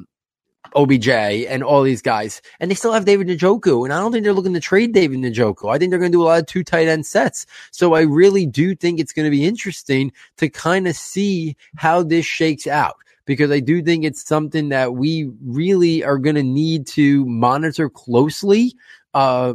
OBJ 0.74 1.08
and 1.08 1.62
all 1.62 1.82
these 1.82 2.02
guys, 2.02 2.42
and 2.60 2.70
they 2.70 2.74
still 2.74 2.92
have 2.92 3.04
David 3.04 3.28
Njoku. 3.28 3.84
And 3.84 3.92
I 3.92 4.00
don't 4.00 4.12
think 4.12 4.24
they're 4.24 4.32
looking 4.32 4.54
to 4.54 4.60
trade 4.60 4.92
David 4.92 5.20
Njoku. 5.20 5.72
I 5.72 5.78
think 5.78 5.90
they're 5.90 5.98
going 5.98 6.12
to 6.12 6.16
do 6.16 6.22
a 6.22 6.24
lot 6.24 6.40
of 6.40 6.46
two 6.46 6.64
tight 6.64 6.88
end 6.88 7.06
sets. 7.06 7.46
So 7.70 7.94
I 7.94 8.02
really 8.02 8.46
do 8.46 8.74
think 8.74 8.98
it's 8.98 9.12
going 9.12 9.26
to 9.26 9.30
be 9.30 9.44
interesting 9.44 10.12
to 10.38 10.48
kind 10.48 10.88
of 10.88 10.96
see 10.96 11.56
how 11.76 12.02
this 12.02 12.26
shakes 12.26 12.66
out 12.66 12.96
because 13.26 13.50
I 13.50 13.60
do 13.60 13.82
think 13.82 14.04
it's 14.04 14.24
something 14.24 14.70
that 14.70 14.94
we 14.94 15.30
really 15.44 16.02
are 16.04 16.18
going 16.18 16.36
to 16.36 16.42
need 16.42 16.86
to 16.88 17.26
monitor 17.26 17.90
closely 17.90 18.74
uh, 19.12 19.54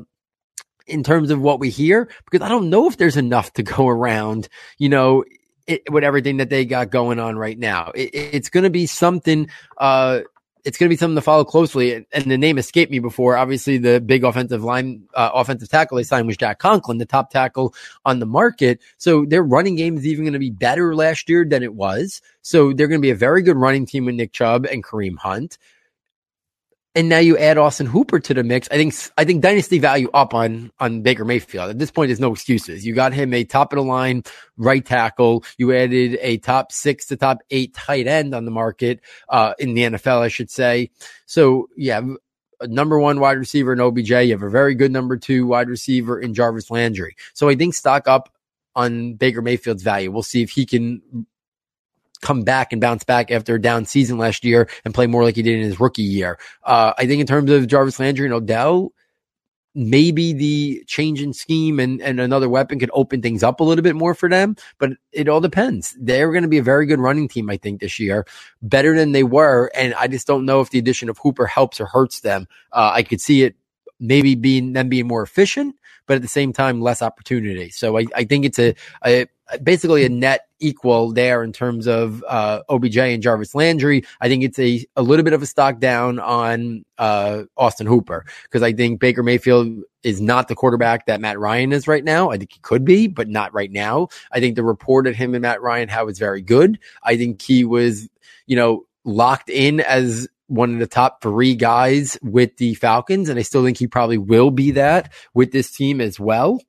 in 0.85 1.03
terms 1.03 1.31
of 1.31 1.41
what 1.41 1.59
we 1.59 1.69
hear, 1.69 2.09
because 2.29 2.45
I 2.45 2.49
don't 2.49 2.69
know 2.69 2.87
if 2.87 2.97
there's 2.97 3.17
enough 3.17 3.53
to 3.53 3.63
go 3.63 3.87
around, 3.87 4.49
you 4.77 4.89
know, 4.89 5.23
it, 5.67 5.83
with 5.89 6.03
everything 6.03 6.37
that 6.37 6.49
they 6.49 6.65
got 6.65 6.89
going 6.89 7.19
on 7.19 7.37
right 7.37 7.57
now. 7.57 7.91
It, 7.95 8.09
it's 8.13 8.49
going 8.49 8.65
to 8.65 8.69
be 8.69 8.85
something, 8.85 9.49
uh, 9.77 10.21
it's 10.63 10.77
going 10.77 10.87
to 10.87 10.93
be 10.93 10.97
something 10.97 11.15
to 11.15 11.21
follow 11.21 11.43
closely. 11.43 12.05
And, 12.11 12.25
the 12.25 12.37
name 12.37 12.57
escaped 12.57 12.91
me 12.91 12.99
before. 12.99 13.37
Obviously, 13.37 13.77
the 13.77 13.99
big 13.99 14.23
offensive 14.23 14.63
line, 14.63 15.03
uh, 15.13 15.31
offensive 15.33 15.69
tackle 15.69 15.97
they 15.97 16.03
signed 16.03 16.27
was 16.27 16.37
Jack 16.37 16.59
Conklin, 16.59 16.97
the 16.97 17.05
top 17.05 17.29
tackle 17.29 17.73
on 18.05 18.19
the 18.19 18.25
market. 18.25 18.79
So 18.97 19.25
their 19.25 19.43
running 19.43 19.75
game 19.75 19.97
is 19.97 20.05
even 20.05 20.25
going 20.25 20.33
to 20.33 20.39
be 20.39 20.51
better 20.51 20.95
last 20.95 21.29
year 21.29 21.45
than 21.45 21.63
it 21.63 21.73
was. 21.73 22.21
So 22.41 22.73
they're 22.73 22.87
going 22.87 23.01
to 23.01 23.05
be 23.05 23.11
a 23.11 23.15
very 23.15 23.41
good 23.41 23.57
running 23.57 23.85
team 23.85 24.05
with 24.05 24.15
Nick 24.15 24.33
Chubb 24.33 24.65
and 24.65 24.83
Kareem 24.83 25.17
Hunt 25.17 25.57
and 26.93 27.07
now 27.07 27.19
you 27.19 27.37
add 27.37 27.57
Austin 27.57 27.85
Hooper 27.85 28.19
to 28.19 28.33
the 28.33 28.43
mix. 28.43 28.67
I 28.69 28.75
think 28.75 28.93
I 29.17 29.23
think 29.23 29.41
dynasty 29.41 29.79
value 29.79 30.09
up 30.13 30.33
on 30.33 30.71
on 30.79 31.01
Baker 31.01 31.23
Mayfield. 31.23 31.69
At 31.69 31.79
this 31.79 31.91
point, 31.91 32.09
there's 32.09 32.19
no 32.19 32.33
excuses. 32.33 32.85
You 32.85 32.93
got 32.93 33.13
him 33.13 33.33
a 33.33 33.43
top 33.43 33.71
of 33.71 33.77
the 33.77 33.83
line 33.83 34.23
right 34.57 34.85
tackle. 34.85 35.45
You 35.57 35.73
added 35.73 36.17
a 36.21 36.37
top 36.37 36.71
six 36.71 37.07
to 37.07 37.17
top 37.17 37.39
eight 37.49 37.73
tight 37.73 38.07
end 38.07 38.35
on 38.35 38.45
the 38.45 38.51
market 38.51 38.99
uh, 39.29 39.53
in 39.57 39.73
the 39.73 39.83
NFL, 39.83 40.19
I 40.19 40.27
should 40.27 40.51
say. 40.51 40.91
So 41.25 41.69
yeah, 41.77 42.01
a 42.59 42.67
number 42.67 42.99
one 42.99 43.19
wide 43.19 43.37
receiver 43.37 43.73
in 43.73 43.79
OBJ. 43.79 44.09
You 44.09 44.31
have 44.31 44.43
a 44.43 44.49
very 44.49 44.75
good 44.75 44.91
number 44.91 45.17
two 45.17 45.47
wide 45.47 45.69
receiver 45.69 46.19
in 46.19 46.33
Jarvis 46.33 46.69
Landry. 46.69 47.15
So 47.33 47.47
I 47.47 47.55
think 47.55 47.73
stock 47.73 48.07
up 48.07 48.33
on 48.75 49.13
Baker 49.13 49.41
Mayfield's 49.41 49.83
value. 49.83 50.11
We'll 50.11 50.23
see 50.23 50.41
if 50.41 50.51
he 50.51 50.65
can 50.65 51.01
come 52.21 52.43
back 52.43 52.71
and 52.71 52.81
bounce 52.81 53.03
back 53.03 53.31
after 53.31 53.55
a 53.55 53.61
down 53.61 53.85
season 53.85 54.17
last 54.17 54.43
year 54.43 54.69
and 54.85 54.93
play 54.93 55.07
more 55.07 55.23
like 55.23 55.35
he 55.35 55.41
did 55.41 55.59
in 55.59 55.65
his 55.65 55.79
rookie 55.79 56.01
year. 56.01 56.37
Uh, 56.63 56.93
I 56.97 57.07
think 57.07 57.21
in 57.21 57.27
terms 57.27 57.51
of 57.51 57.67
Jarvis 57.67 57.99
Landry 57.99 58.25
and 58.25 58.33
Odell, 58.33 58.93
maybe 59.73 60.33
the 60.33 60.83
change 60.85 61.21
in 61.21 61.33
scheme 61.33 61.79
and, 61.79 62.01
and 62.01 62.19
another 62.19 62.49
weapon 62.49 62.77
could 62.79 62.91
open 62.93 63.21
things 63.21 63.41
up 63.41 63.59
a 63.59 63.63
little 63.63 63.83
bit 63.83 63.95
more 63.95 64.13
for 64.13 64.27
them, 64.27 64.55
but 64.79 64.91
it 65.11 65.29
all 65.29 65.39
depends. 65.39 65.95
They're 65.99 66.31
going 66.31 66.43
to 66.43 66.49
be 66.49 66.57
a 66.57 66.63
very 66.63 66.85
good 66.85 66.99
running 66.99 67.27
team, 67.27 67.49
I 67.49 67.57
think, 67.57 67.79
this 67.79 67.99
year, 67.99 68.25
better 68.61 68.95
than 68.95 69.13
they 69.13 69.23
were. 69.23 69.71
And 69.73 69.93
I 69.93 70.07
just 70.07 70.27
don't 70.27 70.45
know 70.45 70.61
if 70.61 70.71
the 70.71 70.79
addition 70.79 71.09
of 71.09 71.17
Hooper 71.19 71.45
helps 71.45 71.79
or 71.79 71.85
hurts 71.85 72.19
them. 72.19 72.47
Uh, 72.71 72.91
I 72.93 73.03
could 73.03 73.21
see 73.21 73.43
it 73.43 73.55
maybe 74.01 74.35
being 74.35 74.73
them 74.73 74.89
being 74.89 75.07
more 75.07 75.23
efficient, 75.23 75.75
but 76.07 76.15
at 76.15 76.21
the 76.21 76.27
same 76.27 76.51
time, 76.51 76.81
less 76.81 77.01
opportunity. 77.01 77.69
So 77.69 77.97
I, 77.97 78.07
I 78.15 78.25
think 78.25 78.45
it's 78.45 78.59
a, 78.59 78.75
a 79.05 79.27
basically 79.63 80.05
a 80.05 80.09
net 80.09 80.47
equal 80.59 81.11
there 81.11 81.43
in 81.43 81.53
terms 81.53 81.87
of 81.87 82.23
uh, 82.27 82.61
OBJ 82.69 82.97
and 82.97 83.23
Jarvis 83.23 83.55
Landry. 83.55 84.03
I 84.19 84.27
think 84.27 84.43
it's 84.43 84.59
a, 84.59 84.85
a 84.95 85.01
little 85.01 85.23
bit 85.23 85.33
of 85.33 85.41
a 85.41 85.45
stock 85.45 85.79
down 85.79 86.19
on 86.19 86.85
uh, 86.97 87.43
Austin 87.57 87.87
Hooper 87.87 88.25
because 88.43 88.63
I 88.63 88.73
think 88.73 88.99
Baker 88.99 89.23
Mayfield 89.23 89.83
is 90.03 90.19
not 90.19 90.47
the 90.47 90.55
quarterback 90.55 91.05
that 91.05 91.21
Matt 91.21 91.39
Ryan 91.39 91.73
is 91.73 91.87
right 91.87 92.03
now. 92.03 92.31
I 92.31 92.37
think 92.37 92.53
he 92.53 92.59
could 92.59 92.85
be, 92.85 93.07
but 93.07 93.27
not 93.29 93.53
right 93.53 93.71
now. 93.71 94.07
I 94.31 94.39
think 94.39 94.55
the 94.55 94.63
report 94.63 95.07
of 95.07 95.15
him 95.15 95.35
and 95.35 95.43
Matt 95.43 95.61
Ryan 95.61 95.89
how 95.89 96.07
is 96.07 96.19
very 96.19 96.41
good. 96.41 96.79
I 97.03 97.17
think 97.17 97.41
he 97.41 97.63
was, 97.65 98.09
you 98.47 98.55
know, 98.55 98.85
locked 99.03 99.49
in 99.49 99.79
as 99.79 100.27
one 100.51 100.73
of 100.73 100.79
the 100.79 100.87
top 100.87 101.21
three 101.21 101.55
guys 101.55 102.17
with 102.21 102.57
the 102.57 102.73
Falcons, 102.75 103.29
and 103.29 103.39
I 103.39 103.41
still 103.41 103.63
think 103.63 103.77
he 103.77 103.87
probably 103.87 104.17
will 104.17 104.51
be 104.51 104.71
that 104.71 105.13
with 105.33 105.51
this 105.51 105.71
team 105.71 106.01
as 106.01 106.19
well. 106.19 106.59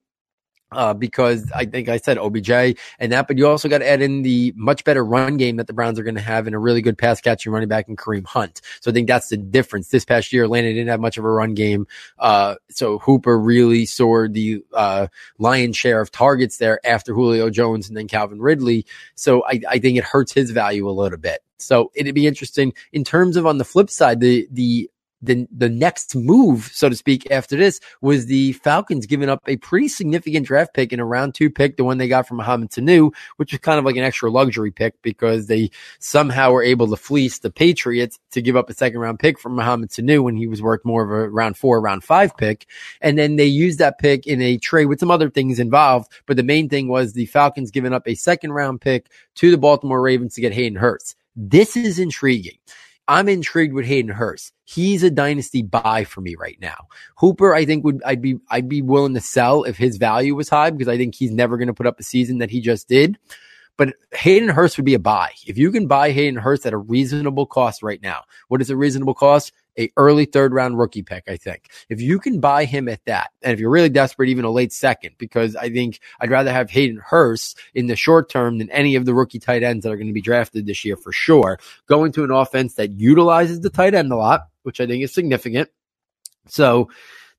Uh, 0.75 0.95
because 0.95 1.51
I 1.55 1.65
think 1.65 1.89
I 1.89 1.97
said 1.97 2.19
OBJ 2.19 2.51
and 2.51 3.13
that, 3.13 3.29
but 3.29 3.39
you 3.39 3.47
also 3.47 3.69
got 3.69 3.79
to 3.79 3.89
add 3.89 4.03
in 4.03 4.23
the 4.23 4.53
much 4.57 4.85
better 4.85 5.05
run 5.05 5.37
game 5.37 5.57
that 5.57 5.67
the 5.67 5.73
Browns 5.73 5.99
are 5.99 6.03
going 6.03 6.15
to 6.15 6.21
have 6.21 6.47
and 6.47 6.55
a 6.55 6.59
really 6.59 6.83
good 6.83 6.99
pass 6.99 7.21
catching 7.21 7.53
running 7.53 7.69
back 7.69 7.89
in 7.89 7.97
Kareem 7.97 8.27
Hunt. 8.27 8.61
So 8.81 8.91
I 8.91 8.95
think 8.95 9.09
that's 9.09 9.29
the 9.29 9.37
difference. 9.37 9.89
This 9.89 10.05
past 10.05 10.33
year, 10.33 10.45
Atlanta 10.45 10.69
didn't 10.73 10.89
have 10.89 11.01
much 11.01 11.19
of 11.19 11.25
a 11.25 11.31
run 11.31 11.55
game. 11.55 11.87
Uh, 12.19 12.57
so 12.71 12.99
Hooper 12.99 13.39
really 13.39 13.87
soared 13.87 14.35
the, 14.35 14.65
uh, 14.73 15.09
lion's 15.39 15.77
share 15.77 16.01
of 16.01 16.11
targets 16.11 16.59
there 16.59 16.85
after 16.87 17.15
Julio 17.15 17.51
Jones 17.51 17.89
and 17.89 17.97
then 17.97 18.09
Calvin 18.09 18.41
Ridley. 18.41 18.87
So 19.15 19.45
I, 19.45 19.61
I 19.69 19.79
think 19.79 19.99
it 19.99 20.05
hurts 20.05 20.33
his 20.33 20.51
value 20.51 20.89
a 20.89 20.93
little 20.93 21.19
bit. 21.19 21.41
So 21.59 21.93
it'd 21.95 22.15
be 22.15 22.27
interesting 22.27 22.73
in 22.93 23.05
terms 23.05 23.37
of 23.37 23.47
on 23.47 23.59
the 23.59 23.65
flip 23.65 23.89
side, 23.89 24.21
the, 24.21 24.49
the 24.51 24.91
the 25.23 25.47
the 25.57 25.69
next 25.69 26.17
move, 26.17 26.71
so 26.73 26.89
to 26.89 26.97
speak, 26.97 27.31
after 27.31 27.57
this 27.57 27.81
was 28.01 28.27
the 28.27 28.53
Falcons 28.55 29.07
giving 29.07 29.29
up 29.29 29.41
a 29.47 29.57
pretty 29.57 29.89
significant 29.89 30.47
draft 30.47 30.75
pick 30.75 30.93
in 30.93 31.01
a 31.01 31.05
round 31.05 31.35
two 31.35 31.51
pick, 31.51 31.77
the 31.77 31.85
one 31.85 31.99
they 31.99 32.09
got 32.09 32.27
from 32.27 32.39
Mohamed 32.39 32.71
Sanu, 32.71 33.13
which 33.37 33.53
was 33.53 33.61
kind 33.61 33.79
of 33.79 33.85
like 33.85 33.97
an 33.97 34.05
extra 34.05 34.31
luxury 34.31 34.71
pick 34.71 35.01
because 35.03 35.47
they 35.47 35.71
somehow 35.99 36.51
were 36.51 36.63
able 36.63 36.89
to 36.89 36.97
fleece 36.97 37.39
the 37.39 37.51
Patriots 37.51 38.19
to 38.33 38.43
give 38.43 38.57
up 38.57 38.69
a 38.69 38.75
second 38.75 39.01
round 39.01 39.19
pick 39.19 39.39
from 39.39 39.55
Mohamed 39.55 39.91
Sanu 39.91 40.23
when 40.23 40.37
he 40.37 40.47
was 40.47 40.61
worth 40.61 40.85
more 40.85 41.05
of 41.05 41.11
a 41.11 41.29
round 41.29 41.57
four, 41.57 41.81
round 41.81 42.03
five 42.03 42.37
pick. 42.37 42.67
And 43.01 43.17
then 43.17 43.37
they 43.37 43.47
used 43.47 43.79
that 43.79 43.99
pick 43.99 44.27
in 44.27 44.43
a 44.43 44.59
trade 44.59 44.87
with 44.87 45.01
some 45.01 45.11
other 45.11 45.31
things 45.31 45.59
involved. 45.59 46.11
But 46.27 46.37
the 46.37 46.43
main 46.43 46.69
thing 46.69 46.89
was 46.89 47.13
the 47.13 47.27
Falcons 47.27 47.71
giving 47.71 47.93
up 47.93 48.09
a 48.09 48.15
second 48.15 48.53
round 48.53 48.81
pick 48.81 49.11
to 49.37 49.51
the 49.51 49.59
Baltimore 49.59 50.01
Ravens 50.01 50.35
to 50.35 50.41
get 50.41 50.53
Hayden 50.53 50.79
Hurst. 50.79 51.17
This 51.37 51.77
is 51.77 51.99
intriguing. 51.99 52.59
I'm 53.09 53.29
intrigued 53.29 53.75
with 53.75 53.87
Hayden 53.87 54.13
Hurst. 54.13 54.53
He's 54.65 55.03
a 55.03 55.11
dynasty 55.11 55.63
buy 55.63 56.05
for 56.05 56.21
me 56.21 56.35
right 56.37 56.59
now. 56.61 56.87
Hooper, 57.17 57.55
I 57.55 57.65
think 57.65 57.85
would 57.85 58.03
I'd 58.05 58.23
be 58.23 58.39
I'd 58.51 58.69
be 58.69 58.83
willing 58.83 59.15
to 59.15 59.21
sell 59.21 59.65
if 59.65 59.77
his 59.77 59.97
value 59.97 60.35
was 60.35 60.49
high 60.49 60.71
because 60.71 60.89
I 60.89 60.97
think 60.97 61.15
he's 61.15 61.33
never 61.33 61.57
going 61.57 61.69
to 61.69 61.75
put 61.75 61.87
up 61.87 61.99
a 61.99 62.05
season 62.05 62.39
that 62.39 62.51
he 62.51 62.61
just 62.61 62.89
did. 62.89 63.19
But 63.77 63.95
Hayden 64.13 64.51
Hurst 64.51 64.77
would 64.77 64.85
be 64.85 64.95
a 64.95 64.99
buy. 64.99 65.33
If 65.47 65.59
you 65.59 65.73
can 65.73 65.87
buy 65.87 66.13
Hayden 66.13 66.41
Hurst 66.41 66.67
at 66.67 66.73
a 66.73 66.79
reasonable 66.79 67.47
cost 67.47 67.83
right 67.83 68.01
now, 68.03 68.23
what 68.49 68.61
is 68.61 68.71
a 68.71 68.77
reasonable 68.77 69.15
cost? 69.15 69.53
A 69.79 69.91
early 69.97 70.27
third 70.27 70.53
round 70.53 70.79
rookie 70.79 71.03
pick, 71.03 71.25
I 71.29 71.37
think. 71.37 71.71
If 71.89 72.01
you 72.01 72.19
can 72.19 72.41
buy 72.41 72.65
him 72.65 72.89
at 72.89 73.05
that, 73.07 73.31
and 73.43 73.53
if 73.53 73.61
you're 73.61 73.71
really 73.71 73.89
desperate, 73.89 74.29
even 74.29 74.45
a 74.45 74.51
late 74.51 74.73
second, 74.73 75.15
because 75.19 75.57
I 75.57 75.71
think 75.71 76.01
I'd 76.21 76.31
rather 76.31 76.53
have 76.53 76.71
Hayden 76.71 77.01
Hurst 77.05 77.59
in 77.75 77.87
the 77.87 77.97
short 77.97 78.29
term 78.29 78.59
than 78.59 78.71
any 78.71 78.97
of 78.97 79.05
the 79.07 79.15
rookie 79.15 79.39
tight 79.39 79.63
ends 79.63 79.85
that 79.85 79.93
are 79.93 79.97
going 79.97 80.09
to 80.09 80.13
be 80.13 80.21
drafted 80.21 80.67
this 80.67 80.85
year 80.85 80.97
for 80.97 81.13
sure. 81.13 81.59
Going 81.87 82.13
to 82.13 82.25
an 82.25 82.31
offense 82.31 82.75
that 82.75 82.93
utilizes 82.93 83.61
the 83.61 83.71
tight 83.71 83.95
end 83.95 84.13
a 84.13 84.17
lot, 84.17 84.49
which 84.63 84.81
I 84.81 84.87
think 84.87 85.03
is 85.03 85.15
significant. 85.15 85.71
So 86.49 86.91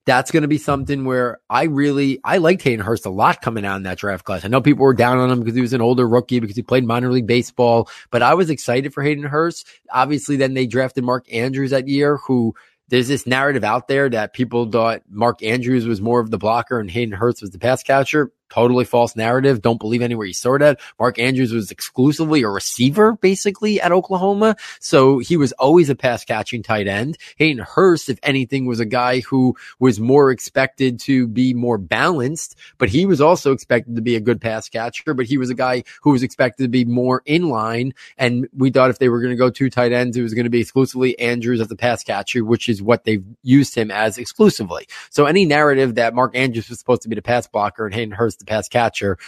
that's 0.06 0.30
going 0.30 0.42
to 0.42 0.48
be 0.48 0.58
something 0.58 1.04
where 1.04 1.40
I 1.48 1.64
really, 1.64 2.20
I 2.24 2.38
liked 2.38 2.62
Hayden 2.62 2.84
Hurst 2.84 3.06
a 3.06 3.10
lot 3.10 3.40
coming 3.40 3.64
out 3.64 3.76
in 3.76 3.84
that 3.84 3.98
draft 3.98 4.24
class. 4.24 4.44
I 4.44 4.48
know 4.48 4.60
people 4.60 4.84
were 4.84 4.94
down 4.94 5.18
on 5.18 5.30
him 5.30 5.40
because 5.40 5.54
he 5.54 5.62
was 5.62 5.72
an 5.72 5.80
older 5.80 6.06
rookie 6.06 6.40
because 6.40 6.56
he 6.56 6.62
played 6.62 6.84
minor 6.84 7.10
league 7.10 7.26
baseball, 7.26 7.88
but 8.10 8.22
I 8.22 8.34
was 8.34 8.50
excited 8.50 8.92
for 8.92 9.02
Hayden 9.02 9.24
Hurst. 9.24 9.66
Obviously, 9.90 10.36
then 10.36 10.54
they 10.54 10.66
drafted 10.66 11.04
Mark 11.04 11.32
Andrews 11.32 11.70
that 11.70 11.88
year, 11.88 12.18
who 12.18 12.54
there's 12.88 13.08
this 13.08 13.26
narrative 13.26 13.64
out 13.64 13.88
there 13.88 14.10
that 14.10 14.34
people 14.34 14.70
thought 14.70 15.02
Mark 15.08 15.42
Andrews 15.42 15.86
was 15.86 16.00
more 16.00 16.20
of 16.20 16.30
the 16.30 16.38
blocker 16.38 16.78
and 16.78 16.90
Hayden 16.90 17.14
Hurst 17.14 17.40
was 17.40 17.50
the 17.50 17.58
pass 17.58 17.82
catcher 17.82 18.30
totally 18.50 18.84
false 18.84 19.16
narrative. 19.16 19.62
Don't 19.62 19.80
believe 19.80 20.02
anywhere 20.02 20.26
you 20.26 20.34
saw 20.34 20.58
that. 20.58 20.80
Mark 20.98 21.18
Andrews 21.18 21.52
was 21.52 21.70
exclusively 21.70 22.42
a 22.42 22.48
receiver 22.48 23.14
basically 23.14 23.80
at 23.80 23.92
Oklahoma. 23.92 24.56
So 24.80 25.18
he 25.18 25.36
was 25.36 25.52
always 25.52 25.90
a 25.90 25.94
pass 25.94 26.24
catching 26.24 26.62
tight 26.62 26.86
end. 26.86 27.18
Hayden 27.36 27.64
Hurst, 27.64 28.08
if 28.08 28.18
anything, 28.22 28.66
was 28.66 28.80
a 28.80 28.84
guy 28.84 29.20
who 29.20 29.56
was 29.78 29.98
more 29.98 30.30
expected 30.30 31.00
to 31.00 31.26
be 31.26 31.54
more 31.54 31.78
balanced, 31.78 32.56
but 32.78 32.88
he 32.88 33.06
was 33.06 33.20
also 33.20 33.52
expected 33.52 33.96
to 33.96 34.02
be 34.02 34.16
a 34.16 34.20
good 34.20 34.40
pass 34.40 34.68
catcher, 34.68 35.14
but 35.14 35.26
he 35.26 35.38
was 35.38 35.50
a 35.50 35.54
guy 35.54 35.82
who 36.02 36.10
was 36.10 36.22
expected 36.22 36.64
to 36.64 36.68
be 36.68 36.84
more 36.84 37.22
in 37.24 37.48
line. 37.48 37.94
And 38.18 38.48
we 38.56 38.70
thought 38.70 38.90
if 38.90 38.98
they 38.98 39.08
were 39.08 39.20
going 39.20 39.32
to 39.32 39.36
go 39.36 39.50
two 39.50 39.70
tight 39.70 39.92
ends, 39.92 40.16
it 40.16 40.22
was 40.22 40.34
going 40.34 40.44
to 40.44 40.50
be 40.50 40.60
exclusively 40.60 41.18
Andrews 41.18 41.60
as 41.60 41.70
a 41.70 41.76
pass 41.76 42.04
catcher, 42.04 42.44
which 42.44 42.68
is 42.68 42.82
what 42.82 43.04
they've 43.04 43.24
used 43.42 43.74
him 43.74 43.90
as 43.90 44.18
exclusively. 44.18 44.86
So 45.10 45.26
any 45.26 45.44
narrative 45.44 45.96
that 45.96 46.14
Mark 46.14 46.36
Andrews 46.36 46.68
was 46.68 46.78
supposed 46.78 47.02
to 47.02 47.08
be 47.08 47.16
the 47.16 47.22
pass 47.22 47.46
blocker 47.46 47.86
and 47.86 47.94
Hayden 47.94 48.12
Hurst 48.12 48.33
the 48.36 48.44
pass 48.44 48.68
catcher 48.68 49.18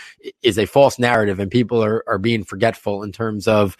is 0.43 0.59
a 0.59 0.67
false 0.67 0.99
narrative 0.99 1.39
and 1.39 1.51
people 1.51 1.83
are, 1.83 2.05
are 2.07 2.19
being 2.19 2.45
forgetful 2.45 3.03
in 3.03 3.13
terms 3.13 3.49
of 3.49 3.77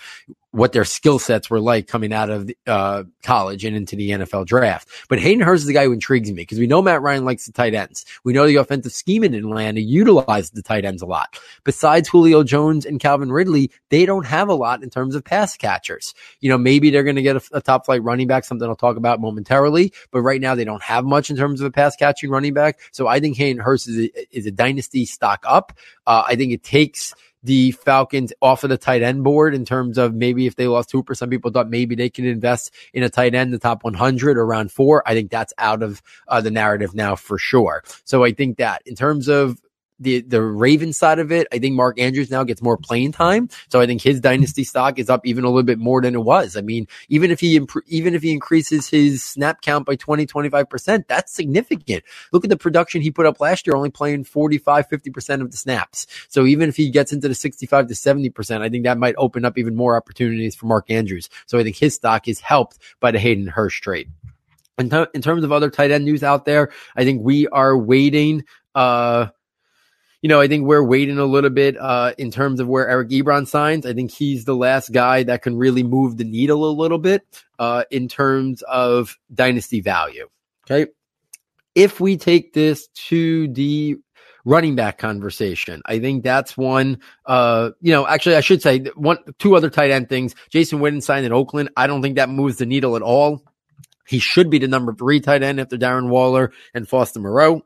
what 0.57 0.73
their 0.73 0.87
skill 0.87 1.19
sets 1.19 1.51
were 1.51 1.61
like 1.61 1.87
coming 1.87 2.15
out 2.15 2.31
of 2.31 2.51
uh, 2.67 3.05
college 3.23 3.63
and 3.63 3.77
into 3.77 3.95
the 3.95 4.11
NFL 4.11 4.47
draft. 4.47 4.89
But 5.07 5.19
Hayden 5.19 5.45
Hurst 5.45 5.63
is 5.63 5.67
the 5.67 5.75
guy 5.75 5.85
who 5.85 5.93
intrigues 5.93 6.31
me 6.31 6.37
because 6.37 6.59
we 6.59 6.67
know 6.67 6.81
Matt 6.81 7.03
Ryan 7.03 7.27
likes 7.27 7.45
the 7.45 7.53
tight 7.53 7.75
ends. 7.75 8.07
We 8.25 8.33
know 8.33 8.47
the 8.47 8.57
offensive 8.57 8.93
scheme 8.93 9.23
in 9.23 9.35
Atlanta 9.35 9.81
utilized 9.81 10.55
the 10.55 10.63
tight 10.63 10.87
ends 10.87 11.03
a 11.03 11.07
lot. 11.07 11.39
Besides 11.65 12.09
Julio 12.09 12.43
Jones 12.43 12.87
and 12.87 12.99
Calvin 12.99 13.31
Ridley, 13.31 13.71
they 13.91 14.07
don't 14.07 14.25
have 14.25 14.49
a 14.49 14.55
lot 14.55 14.83
in 14.83 14.89
terms 14.89 15.15
of 15.15 15.23
pass 15.23 15.59
catchers. 15.59 16.15
You 16.41 16.49
know, 16.49 16.57
maybe 16.57 16.91
they're 16.91 17.05
going 17.05 17.17
to 17.17 17.23
get 17.23 17.37
a, 17.37 17.43
a 17.53 17.61
top 17.61 17.85
flight 17.85 18.03
running 18.03 18.27
back, 18.27 18.45
something 18.45 18.67
I'll 18.67 18.77
talk 18.77 18.97
about 18.97 19.21
momentarily. 19.21 19.93
But 20.11 20.23
right 20.23 20.41
now, 20.41 20.55
they 20.55 20.65
don't 20.65 20.83
have 20.83 21.05
much 21.05 21.29
in 21.29 21.37
terms 21.37 21.61
of 21.61 21.67
a 21.67 21.71
pass 21.71 21.97
catching 21.97 22.31
running 22.31 22.55
back. 22.55 22.81
So 22.93 23.09
I 23.09 23.21
think 23.21 23.37
Hayden 23.37 23.61
Hurst 23.61 23.89
is 23.89 23.99
a, 23.99 24.37
is 24.37 24.47
a 24.47 24.51
dynasty 24.51 25.05
stock 25.05 25.45
up. 25.47 25.75
Uh, 26.07 26.25
I 26.27 26.35
think 26.35 26.53
it 26.53 26.63
takes 26.63 27.15
the 27.47 27.71
Falcons 27.71 28.33
off 28.43 28.65
of 28.65 28.71
the 28.71 28.77
tight 28.77 29.03
end 29.03 29.23
board 29.23 29.55
in 29.55 29.65
terms 29.65 29.99
of 29.99 30.15
maybe 30.15 30.47
if 30.47 30.57
they 30.57 30.67
lost 30.67 30.91
Hooper, 30.91 31.15
some 31.15 31.31
people 31.31 31.51
thought 31.51 31.71
maybe 31.71 31.95
they 31.95 32.11
can 32.11 32.27
invest 32.27 32.75
in 32.93 33.03
a 33.03 33.09
tight 33.09 33.35
end, 33.35 33.53
the 33.53 33.59
top 33.59 33.85
100 33.85 34.37
or 34.37 34.43
around 34.43 34.73
four. 34.73 35.03
I 35.07 35.15
think 35.15 35.31
that's 35.31 35.55
out 35.57 35.83
of 35.83 36.03
uh, 36.29 36.41
the 36.41 36.51
narrative 36.51 36.95
now 36.95 37.15
for 37.15 37.39
sure. 37.39 37.85
So 38.05 38.25
I 38.25 38.33
think 38.33 38.59
that 38.59 38.83
in 38.85 38.97
terms 38.97 39.29
of 39.29 39.61
the 39.99 40.21
the 40.23 40.43
Raven 40.43 40.93
side 40.93 41.19
of 41.19 41.33
it, 41.33 41.47
I 41.53 41.59
think 41.59 41.75
Mark 41.75 41.99
Andrews 41.99 42.31
now 42.31 42.45
gets 42.45 42.63
more 42.63 42.77
playing 42.77 43.13
time. 43.13 43.49
So 43.71 43.81
I 43.81 43.87
think 43.87 44.03
his 44.03 44.21
dynasty 44.21 44.65
stock 44.65 44.99
is 44.99 45.09
up 45.09 45.27
even 45.27 45.45
a 45.45 45.49
little 45.49 45.63
bit 45.63 45.79
more 45.79 46.03
than 46.03 46.15
it 46.15 46.23
was. 46.23 46.57
I 46.57 46.61
mean, 46.61 46.87
even 47.09 47.31
if 47.31 47.41
he 47.41 47.57
imp- 47.57 47.85
even 47.87 48.15
if 48.15 48.23
he 48.23 48.33
increases 48.33 48.89
his 48.89 49.23
snap 49.25 49.63
count 49.63 49.87
by 49.87 49.97
20 49.97 50.27
25%, 50.27 51.07
that's 51.09 51.33
significant. 51.33 52.05
Look 52.33 52.45
at 52.45 52.51
the 52.51 52.57
production 52.57 53.01
he 53.01 53.11
put 53.11 53.27
up 53.27 53.41
last 53.41 53.67
year 53.67 53.77
only 53.77 53.91
playing 53.91 54.25
45 54.25 54.89
50% 54.89 55.41
of 55.43 55.51
the 55.51 55.57
snaps. 55.57 56.07
So 56.29 56.47
even 56.47 56.69
if 56.69 56.77
he 56.77 56.91
gets 56.91 57.13
into 57.13 57.29
the 57.29 57.35
65 57.35 57.89
to 57.89 57.95
70%, 57.95 58.61
I 58.61 58.69
think 58.69 58.85
that 58.85 58.99
might 58.99 59.15
open 59.19 59.45
up 59.45 59.59
even 59.59 59.77
more 59.77 59.97
opportunities 59.97 60.55
for 60.55 60.67
Mark 60.67 60.91
Andrews. 60.91 61.29
So 61.47 61.59
I 61.59 61.63
think 61.63 61.77
his 61.77 61.95
stock 61.95 62.29
is 62.29 62.41
helped 62.41 62.79
by 63.01 63.11
the 63.11 63.19
Hayden 63.19 63.47
Hurst 63.47 63.83
trade. 63.83 64.11
In, 64.79 64.91
t- 64.91 65.07
in 65.15 65.23
terms 65.23 65.43
of 65.43 65.53
other 65.53 65.71
tight 65.71 65.91
end 65.91 66.05
news 66.05 66.23
out 66.23 66.45
there, 66.45 66.71
I 66.97 67.05
think 67.05 67.23
we 67.23 67.49
are 67.49 67.77
waiting 67.77 68.45
uh 68.75 69.29
you 70.27 70.29
know, 70.29 70.41
I 70.41 70.49
think 70.49 70.67
we're 70.67 70.83
waiting 70.83 71.19
a 71.19 71.25
little 71.25 71.51
bit 71.51 71.77
uh, 71.77 72.13
in 72.19 72.33
terms 72.33 72.59
of 72.59 72.67
where 72.67 72.89
Eric 72.89 73.11
Ebron 73.11 73.47
signs. 73.47 73.87
I 73.87 73.93
think 73.93 74.11
he's 74.11 74.45
the 74.45 74.57
last 74.57 74.91
guy 74.91 75.23
that 75.23 75.43
can 75.43 75.57
really 75.57 75.85
move 75.85 76.17
the 76.17 76.25
needle 76.25 76.69
a 76.69 76.75
little 76.75 76.99
bit 76.99 77.23
uh, 77.61 77.85
in 77.93 78.09
terms 78.09 78.63
of 78.63 79.17
dynasty 79.33 79.81
value. 79.81 80.27
Okay. 80.69 80.91
If 81.77 82.01
we 82.01 82.17
take 82.17 82.55
this 82.55 82.89
to 83.07 83.47
the 83.53 83.99
running 84.45 84.75
back 84.75 84.99
conversation. 84.99 85.81
I 85.87 86.01
think 86.01 86.25
that's 86.25 86.57
one. 86.57 87.03
Uh, 87.25 87.71
you 87.81 87.93
know, 87.93 88.05
actually, 88.05 88.35
I 88.35 88.41
should 88.41 88.63
say 88.63 88.81
one, 88.97 89.19
two 89.39 89.55
other 89.55 89.71
tight 89.71 89.93
end 89.93 90.09
things. 90.09 90.35
Jason 90.51 90.81
Witten 90.81 91.05
signed 91.05 91.25
in 91.25 91.33
Oakland. 91.33 91.71
I 91.77 91.87
don't 91.87 92.03
think 92.03 92.17
that 92.17 92.31
moves 92.31 92.57
the 92.57 92.67
needle 92.67 92.97
at 92.97 93.03
all. 93.03 93.45
He 94.09 94.19
should 94.19 94.51
be 94.51 94.59
the 94.59 94.67
number 94.67 94.93
three 94.93 95.21
tight 95.21 95.45
end 95.45 95.61
after 95.61 95.77
Darren 95.77 96.09
Waller 96.09 96.51
and 96.75 96.89
Foster 96.89 97.21
Moreau 97.21 97.63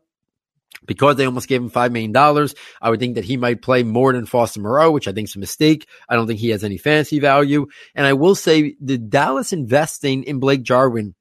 because 0.90 1.14
they 1.14 1.24
almost 1.24 1.46
gave 1.46 1.62
him 1.62 1.70
$5 1.70 1.92
million, 1.92 2.48
I 2.82 2.90
would 2.90 2.98
think 2.98 3.14
that 3.14 3.24
he 3.24 3.36
might 3.36 3.62
play 3.62 3.84
more 3.84 4.12
than 4.12 4.26
Foster 4.26 4.58
Moreau, 4.58 4.90
which 4.90 5.06
I 5.06 5.12
think 5.12 5.28
is 5.28 5.36
a 5.36 5.38
mistake. 5.38 5.86
I 6.08 6.16
don't 6.16 6.26
think 6.26 6.40
he 6.40 6.48
has 6.48 6.64
any 6.64 6.78
fantasy 6.78 7.20
value. 7.20 7.68
And 7.94 8.08
I 8.08 8.14
will 8.14 8.34
say 8.34 8.74
the 8.80 8.98
Dallas 8.98 9.52
investing 9.52 10.24
in 10.24 10.40
Blake 10.40 10.64
Jarwin 10.64 11.14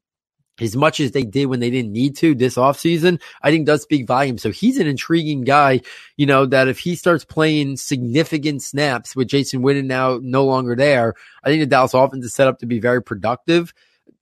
as 0.59 0.75
much 0.75 0.99
as 0.99 1.11
they 1.11 1.21
did 1.21 1.45
when 1.45 1.59
they 1.59 1.69
didn't 1.69 1.91
need 1.91 2.15
to 2.17 2.33
this 2.33 2.55
offseason, 2.55 3.21
I 3.43 3.51
think 3.51 3.67
does 3.67 3.83
speak 3.83 4.07
volumes. 4.07 4.41
So 4.41 4.49
he's 4.49 4.79
an 4.79 4.87
intriguing 4.87 5.41
guy, 5.41 5.81
you 6.17 6.25
know, 6.25 6.47
that 6.47 6.67
if 6.67 6.79
he 6.79 6.95
starts 6.95 7.23
playing 7.23 7.77
significant 7.77 8.63
snaps 8.63 9.15
with 9.15 9.27
Jason 9.27 9.61
Witten 9.61 9.85
now 9.85 10.19
no 10.19 10.45
longer 10.45 10.75
there, 10.75 11.13
I 11.43 11.49
think 11.49 11.61
the 11.61 11.67
Dallas 11.67 11.93
offense 11.93 12.25
is 12.25 12.33
set 12.33 12.47
up 12.47 12.57
to 12.59 12.65
be 12.65 12.79
very 12.79 13.03
productive. 13.03 13.71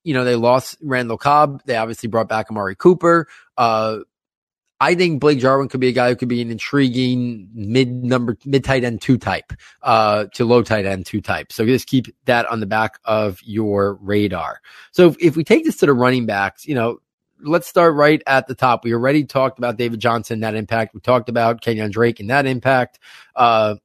You 0.03 0.13
know, 0.13 0.25
they 0.25 0.35
lost 0.35 0.77
Randall 0.83 1.17
Cobb. 1.17 1.61
They 1.65 1.77
obviously 1.77 2.09
brought 2.09 2.27
back 2.27 2.47
Amari 2.51 2.75
Cooper. 2.75 3.29
Uh, 3.57 3.99
I 4.80 4.93
think 4.93 5.19
Blake 5.19 5.39
Jarwin 5.39 5.69
could 5.69 5.80
be 5.80 5.88
a 5.88 5.93
guy 5.93 6.09
who 6.09 6.15
could 6.15 6.28
be 6.28 6.41
an 6.41 6.51
intriguing 6.51 7.49
mid 7.53 8.03
number, 8.03 8.38
mid 8.45 8.63
tight 8.63 8.84
end 8.84 9.01
two 9.01 9.17
type, 9.17 9.53
uh, 9.82 10.25
to 10.34 10.45
low 10.45 10.61
tight 10.61 10.86
end 10.86 11.05
two 11.05 11.21
type. 11.21 11.51
So 11.51 11.65
just 11.65 11.88
keep 11.88 12.07
that 12.25 12.45
on 12.45 12.59
the 12.59 12.67
back 12.67 12.99
of 13.05 13.39
your 13.43 13.95
radar. 13.95 14.61
So 14.91 15.07
if, 15.07 15.15
if 15.19 15.36
we 15.36 15.43
take 15.43 15.65
this 15.65 15.78
to 15.78 15.88
the 15.88 15.93
running 15.93 16.25
backs, 16.25 16.67
you 16.67 16.75
know, 16.75 16.99
let's 17.41 17.67
start 17.67 17.95
right 17.95 18.21
at 18.28 18.47
the 18.47 18.55
top. 18.55 18.84
We 18.84 18.93
already 18.93 19.23
talked 19.23 19.57
about 19.57 19.78
David 19.78 19.99
Johnson, 19.99 20.41
that 20.41 20.55
impact. 20.55 20.93
We 20.93 20.99
talked 21.01 21.30
about 21.30 21.61
Kenyan 21.61 21.91
Drake 21.91 22.19
and 22.19 22.30
that 22.30 22.45
impact. 22.45 22.99
Uh, 23.36 23.75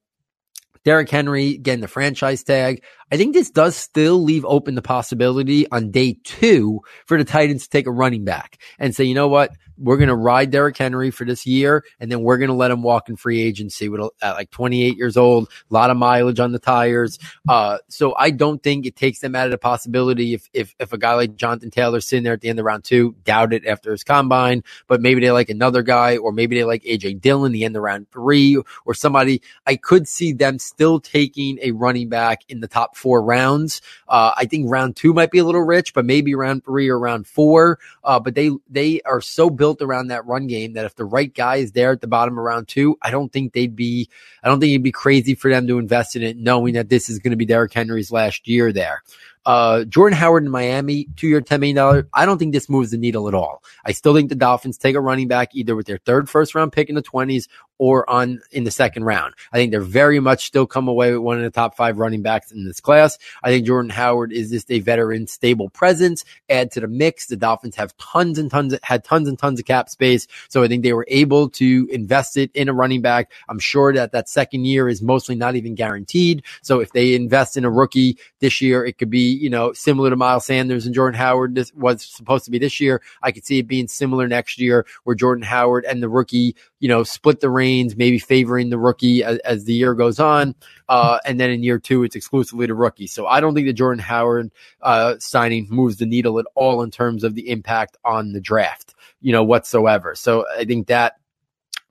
Derrick 0.85 1.09
Henry 1.09 1.59
getting 1.59 1.81
the 1.81 1.89
franchise 1.89 2.43
tag. 2.43 2.83
I 3.13 3.19
think 3.19 3.35
this 3.35 3.51
does 3.51 3.77
still 3.77 4.23
leave 4.23 4.47
open 4.47 4.75
the 4.75 4.81
possibility 4.81 5.71
on 5.71 5.91
day 5.91 6.17
two 6.25 6.81
for 7.05 7.19
the 7.19 7.25
Titans 7.25 7.65
to 7.65 7.69
take 7.69 7.87
a 7.87 7.91
running 7.91 8.25
back 8.25 8.57
and 8.79 8.97
say, 8.97 9.05
you 9.05 9.15
know 9.15 9.29
what? 9.29 9.53
we're 9.83 9.97
going 9.97 10.09
to 10.09 10.15
ride 10.15 10.51
Derrick 10.51 10.77
Henry 10.77 11.11
for 11.11 11.25
this 11.25 11.47
year, 11.47 11.85
and 11.99 12.11
then 12.11 12.23
we're 12.23 12.39
going 12.39 12.49
to 12.49 12.55
let 12.55 12.71
him 12.71 12.83
walk 12.83 13.09
in 13.09 13.17
free 13.17 13.41
agency 13.41 13.89
with 13.89 14.01
at 14.23 14.33
like 14.35 14.51
28 14.51 14.97
years 14.97 15.17
old, 15.17 15.49
a 15.71 15.75
lot 15.75 15.91
of 15.91 15.97
mileage 15.97 16.41
on 16.41 16.53
the 16.53 16.59
tires. 16.59 17.19
Uh, 17.49 17.79
so 17.89 18.15
I 18.17 18.31
don't 18.31 18.63
think 18.63 18.87
it 18.87 18.97
takes 18.97 19.21
them 19.21 19.35
out 19.35 19.47
of 19.47 19.51
the 19.51 19.59
possibility 19.59 20.35
if 20.35 20.49
if 20.53 20.75
if 20.79 20.93
a 20.93 20.99
guy 20.99 21.15
like 21.15 21.37
Jonathan 21.37 21.71
Taylor 21.71 22.01
sitting 22.01 22.23
there 22.23 22.35
at 22.35 22.41
the 22.41 22.49
end 22.49 22.59
of 22.59 22.65
round 22.65 22.85
two, 22.85 23.17
doubt 23.25 23.53
it 23.53 23.67
after 23.67 23.91
his 23.91 24.05
combine, 24.05 24.63
but 24.87 25.01
maybe 25.01 25.21
they 25.21 25.33
like 25.33 25.51
another 25.51 25.83
guy, 25.83 26.17
or 26.17 26.33
maybe 26.33 26.57
they 26.57 26.65
like 26.65 26.83
AJ 26.85 27.21
Dillon 27.21 27.53
the 27.53 27.65
end 27.65 27.77
of 27.77 27.83
round 27.83 28.11
three, 28.11 28.63
or 28.85 28.95
somebody. 28.95 29.43
I 29.67 29.77
could 29.77 30.07
see 30.07 30.33
them 30.33 30.59
still 30.59 31.01
taking 31.01 31.59
a 31.63 31.73
running 31.73 32.09
back 32.09 32.43
in 32.49 32.61
the 32.61 32.69
top 32.69 32.97
four 33.03 33.23
rounds. 33.23 33.83
Uh, 34.09 34.33
I 34.37 34.47
think 34.47 34.71
round 34.71 34.97
two 34.97 35.13
might 35.13 35.33
be 35.33 35.39
a 35.39 35.45
little 35.45 35.63
rich, 35.63 35.93
but 35.93 36.05
maybe 36.05 36.35
round 36.35 36.65
three 36.65 36.89
or 36.89 36.99
round 36.99 37.27
four. 37.27 37.81
Uh, 38.05 38.21
but 38.21 38.35
they 38.35 38.51
they 38.71 39.01
are 39.03 39.21
so 39.21 39.51
built 39.51 39.83
around 39.83 40.09
that 40.09 40.25
run 40.25 40.47
game 40.47 40.75
that 40.75 40.87
if 40.87 40.95
the 40.95 41.05
right 41.05 41.35
guy 41.35 41.57
is 41.57 41.73
there 41.73 41.91
at 41.91 42.01
the 42.01 42.07
bottom 42.07 42.39
of 42.39 42.45
round 42.45 42.69
two, 42.69 42.97
I 43.03 43.11
don't 43.11 43.33
think 43.33 43.53
they'd 43.53 43.75
be, 43.75 44.09
I 44.43 44.49
don't 44.49 44.61
think 44.61 44.71
it'd 44.71 44.83
be 44.83 44.93
crazy 44.93 45.35
for 45.35 45.51
them 45.51 45.67
to 45.67 45.79
invest 45.79 46.15
in 46.17 46.23
it, 46.23 46.37
knowing 46.37 46.75
that 46.75 46.89
this 46.89 47.11
is 47.11 47.19
going 47.19 47.33
to 47.33 47.37
be 47.37 47.45
Derrick 47.45 47.75
Henry's 47.75 48.13
last 48.13 48.47
year 48.47 48.73
there. 48.73 49.03
Uh, 49.45 49.85
Jordan 49.85 50.17
Howard 50.17 50.45
in 50.45 50.51
Miami, 50.51 51.09
two 51.17 51.27
year, 51.27 51.41
$10 51.41 51.59
million. 51.61 52.09
I 52.15 52.25
don't 52.25 52.39
think 52.39 52.53
this 52.53 52.69
moves 52.69 52.93
the 52.93 52.97
needle 52.97 53.27
at 53.27 53.35
all. 53.35 53.63
I 53.85 53.93
still 53.93 54.15
think 54.15 54.29
the 54.29 54.37
Dolphins 54.37 54.79
take 54.79 54.95
a 54.95 55.01
running 55.01 55.27
back 55.27 55.51
either 55.55 55.75
with 55.75 55.87
their 55.87 55.99
third 55.99 56.31
first 56.31 56.55
round 56.55 56.73
pick 56.73 56.89
in 56.89 56.95
the 56.95 57.03
20s 57.03 57.49
or 57.83 58.09
on 58.09 58.41
in 58.53 58.63
the 58.63 58.71
second 58.71 59.03
round. 59.03 59.35
I 59.53 59.57
think 59.57 59.73
they're 59.73 59.81
very 59.81 60.21
much 60.21 60.47
still 60.47 60.69
come 60.69 60.87
away 60.87 61.11
with 61.11 61.21
one 61.21 61.39
of 61.39 61.43
the 61.43 61.51
top 61.51 61.77
five 61.77 61.99
running 61.99 62.23
backs 62.23 62.53
in 62.53 62.65
this 62.65 62.79
class. 62.79 63.19
I 63.43 63.49
think 63.51 63.67
Jordan 63.67 63.91
Howard 63.91 64.33
is 64.33 64.51
just 64.51 64.71
a 64.71 64.79
veteran, 64.79 65.27
stable 65.27 65.69
presence. 65.69 66.25
Add 66.49 66.71
to 66.71 66.81
the 66.81 66.87
mix. 66.87 67.27
The 67.27 67.37
Dolphins 67.37 67.75
have 67.75 67.97
tons 67.97 68.39
and 68.39 68.49
tons, 68.49 68.73
of, 68.73 68.81
had 68.85 69.03
tons 69.03 69.27
and 69.27 69.37
tons 69.37 69.59
of 69.59 69.67
cap 69.67 69.89
space. 69.89 70.29
So 70.49 70.63
I 70.63 70.69
think 70.69 70.85
they 70.85 70.93
were 70.93 71.07
able 71.09 71.49
to 71.51 71.89
invest 71.91 72.37
it 72.37 72.53
in 72.55 72.69
a 72.69 72.73
running 72.73 73.03
back. 73.03 73.33
I'm 73.49 73.59
sure 73.59 73.93
that 73.93 74.13
that 74.13 74.29
second 74.29 74.65
year 74.65 74.89
is 74.89 75.03
mostly 75.03 75.35
not 75.35 75.57
even 75.57 75.75
guaranteed. 75.75 76.45
So 76.63 76.79
if 76.79 76.93
they 76.93 77.17
invest 77.17 77.57
in 77.57 77.65
a 77.65 77.71
rookie 77.71 78.17
this 78.39 78.61
year, 78.63 78.85
it 78.85 78.99
could 78.99 79.11
be 79.11 79.33
you 79.43 79.51
know, 79.51 79.73
similar 79.73 80.11
to 80.11 80.17
Miles 80.17 80.47
Sanders 80.47 80.87
and 80.87 80.95
Jordan 80.95 81.19
Howard 81.19 81.57
this 81.57 81.75
was 81.75 82.03
supposed 82.03 82.45
to 82.45 82.51
be 82.53 82.59
this 82.59 82.81
year. 82.81 83.03
I 83.23 83.33
could 83.33 83.45
see 83.45 83.59
it 83.59 83.67
being 83.67 83.89
similar 83.89 84.29
next 84.29 84.61
year 84.61 84.87
where 85.03 85.17
Jordan 85.17 85.43
Howard 85.43 85.85
and 85.85 86.01
the 86.01 86.09
rookie, 86.09 86.55
you 86.79 86.89
know, 86.89 87.03
split 87.03 87.41
the 87.41 87.51
reins, 87.51 87.72
maybe 87.97 88.19
favoring 88.19 88.71
the 88.71 88.79
rookie 88.79 89.25
as, 89.25 89.39
as 89.39 89.65
the 89.65 89.73
year 89.73 89.95
goes 89.95 90.19
on. 90.19 90.55
Uh, 90.89 91.19
and 91.25 91.39
then 91.39 91.51
in 91.51 91.63
year 91.63 91.79
two, 91.79 92.05
it's 92.05 92.17
exclusively 92.17 92.67
the 92.67 92.75
rookie. 92.75 93.07
So 93.07 93.27
I 93.27 93.41
don't 93.41 93.55
think 93.55 93.67
the 93.67 93.73
Jordan 93.73 94.03
Howard 94.03 94.51
uh, 94.81 95.15
signing 95.19 95.67
moves 95.71 95.97
the 95.97 96.07
needle 96.07 96.39
at 96.39 96.47
all 96.55 96.83
in 96.83 96.91
terms 96.91 97.25
of 97.25 97.35
the 97.35 97.49
impact 97.49 97.97
on 98.05 98.33
the 98.33 98.41
draft, 98.41 98.95
you 99.21 99.33
know, 99.33 99.45
whatsoever. 99.45 100.15
So 100.15 100.45
I 100.59 100.65
think 100.65 100.87
that, 100.89 101.15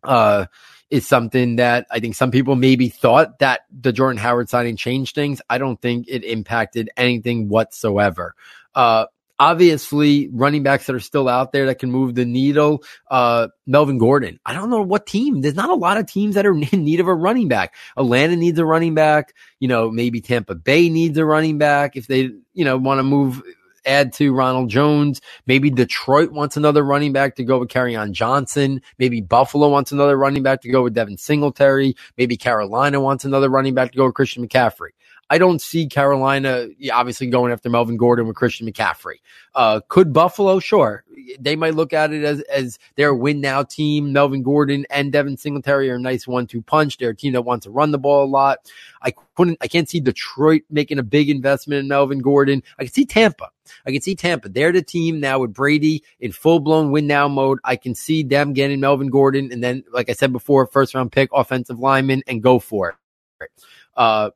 uh, 0.03 0.45
is 0.89 1.07
something 1.07 1.55
that 1.55 1.87
I 1.89 2.01
think 2.01 2.15
some 2.15 2.31
people 2.31 2.55
maybe 2.57 2.89
thought 2.89 3.39
that 3.39 3.61
the 3.71 3.93
Jordan 3.93 4.17
Howard 4.17 4.49
signing 4.49 4.75
changed 4.75 5.15
things. 5.15 5.41
I 5.49 5.57
don't 5.57 5.81
think 5.81 6.07
it 6.09 6.25
impacted 6.25 6.89
anything 6.97 7.47
whatsoever. 7.47 8.35
Uh, 8.75 9.05
obviously, 9.41 10.29
running 10.31 10.61
backs 10.61 10.85
that 10.85 10.95
are 10.95 10.99
still 10.99 11.27
out 11.27 11.51
there 11.51 11.65
that 11.65 11.79
can 11.79 11.91
move 11.91 12.13
the 12.13 12.25
needle. 12.25 12.83
Uh, 13.09 13.47
Melvin 13.65 13.97
Gordon. 13.97 14.39
I 14.45 14.53
don't 14.53 14.69
know 14.69 14.83
what 14.83 15.07
team. 15.07 15.41
There's 15.41 15.55
not 15.55 15.71
a 15.71 15.75
lot 15.75 15.97
of 15.97 16.05
teams 16.05 16.35
that 16.35 16.45
are 16.45 16.53
in 16.71 16.83
need 16.83 16.99
of 16.99 17.07
a 17.07 17.13
running 17.13 17.47
back. 17.47 17.73
Atlanta 17.97 18.35
needs 18.35 18.59
a 18.59 18.65
running 18.65 18.93
back. 18.93 19.33
You 19.59 19.67
know, 19.67 19.89
maybe 19.89 20.21
Tampa 20.21 20.53
Bay 20.53 20.89
needs 20.89 21.17
a 21.17 21.25
running 21.25 21.57
back 21.57 21.95
if 21.97 22.05
they, 22.05 22.29
you 22.53 22.65
know, 22.65 22.77
want 22.77 22.99
to 22.99 23.03
move 23.03 23.41
add 23.83 24.13
to 24.13 24.31
Ronald 24.31 24.69
Jones. 24.69 25.21
Maybe 25.47 25.71
Detroit 25.71 26.31
wants 26.31 26.55
another 26.55 26.83
running 26.83 27.13
back 27.13 27.37
to 27.37 27.43
go 27.43 27.57
with 27.57 27.75
on 27.75 28.13
Johnson. 28.13 28.83
Maybe 28.99 29.21
Buffalo 29.21 29.69
wants 29.69 29.91
another 29.91 30.15
running 30.15 30.43
back 30.43 30.61
to 30.61 30.71
go 30.71 30.83
with 30.83 30.93
Devin 30.93 31.17
Singletary. 31.17 31.95
Maybe 32.15 32.37
Carolina 32.37 33.01
wants 33.01 33.25
another 33.25 33.49
running 33.49 33.73
back 33.73 33.91
to 33.91 33.97
go 33.97 34.05
with 34.05 34.13
Christian 34.13 34.47
McCaffrey. 34.47 34.89
I 35.31 35.37
don't 35.37 35.61
see 35.61 35.87
Carolina 35.87 36.67
obviously 36.91 37.27
going 37.27 37.53
after 37.53 37.69
Melvin 37.69 37.95
Gordon 37.95 38.27
with 38.27 38.35
Christian 38.35 38.67
McCaffrey. 38.67 39.21
Uh, 39.55 39.79
could 39.87 40.11
Buffalo? 40.11 40.59
Sure. 40.59 41.05
They 41.39 41.55
might 41.55 41.73
look 41.73 41.93
at 41.93 42.11
it 42.11 42.25
as, 42.25 42.41
as 42.41 42.77
their 42.97 43.15
win 43.15 43.39
now 43.39 43.63
team. 43.63 44.11
Melvin 44.11 44.43
Gordon 44.43 44.85
and 44.89 45.09
Devin 45.09 45.37
Singletary 45.37 45.89
are 45.89 45.95
a 45.95 45.99
nice 45.99 46.27
one 46.27 46.47
two 46.47 46.61
punch. 46.61 46.97
They're 46.97 47.11
a 47.11 47.15
team 47.15 47.31
that 47.31 47.43
wants 47.43 47.63
to 47.63 47.71
run 47.71 47.91
the 47.91 47.97
ball 47.97 48.25
a 48.25 48.27
lot. 48.27 48.69
I 49.01 49.13
couldn't, 49.37 49.57
I 49.61 49.69
can't 49.69 49.87
see 49.87 50.01
Detroit 50.01 50.63
making 50.69 50.99
a 50.99 51.03
big 51.03 51.29
investment 51.29 51.79
in 51.79 51.87
Melvin 51.87 52.19
Gordon. 52.19 52.61
I 52.77 52.83
can 52.83 52.91
see 52.91 53.05
Tampa. 53.05 53.51
I 53.85 53.93
can 53.93 54.01
see 54.01 54.15
Tampa. 54.15 54.49
They're 54.49 54.73
the 54.73 54.81
team 54.81 55.21
now 55.21 55.39
with 55.39 55.53
Brady 55.53 56.03
in 56.19 56.33
full 56.33 56.59
blown 56.59 56.91
win 56.91 57.07
now 57.07 57.29
mode. 57.29 57.59
I 57.63 57.77
can 57.77 57.95
see 57.95 58.23
them 58.23 58.51
getting 58.51 58.81
Melvin 58.81 59.07
Gordon 59.07 59.53
and 59.53 59.63
then, 59.63 59.85
like 59.93 60.09
I 60.09 60.13
said 60.13 60.33
before, 60.33 60.65
first 60.65 60.93
round 60.93 61.13
pick, 61.13 61.29
offensive 61.33 61.79
lineman 61.79 62.21
and 62.27 62.43
go 62.43 62.59
for 62.59 62.97
it. 63.39 63.49
Uh, 63.95 64.31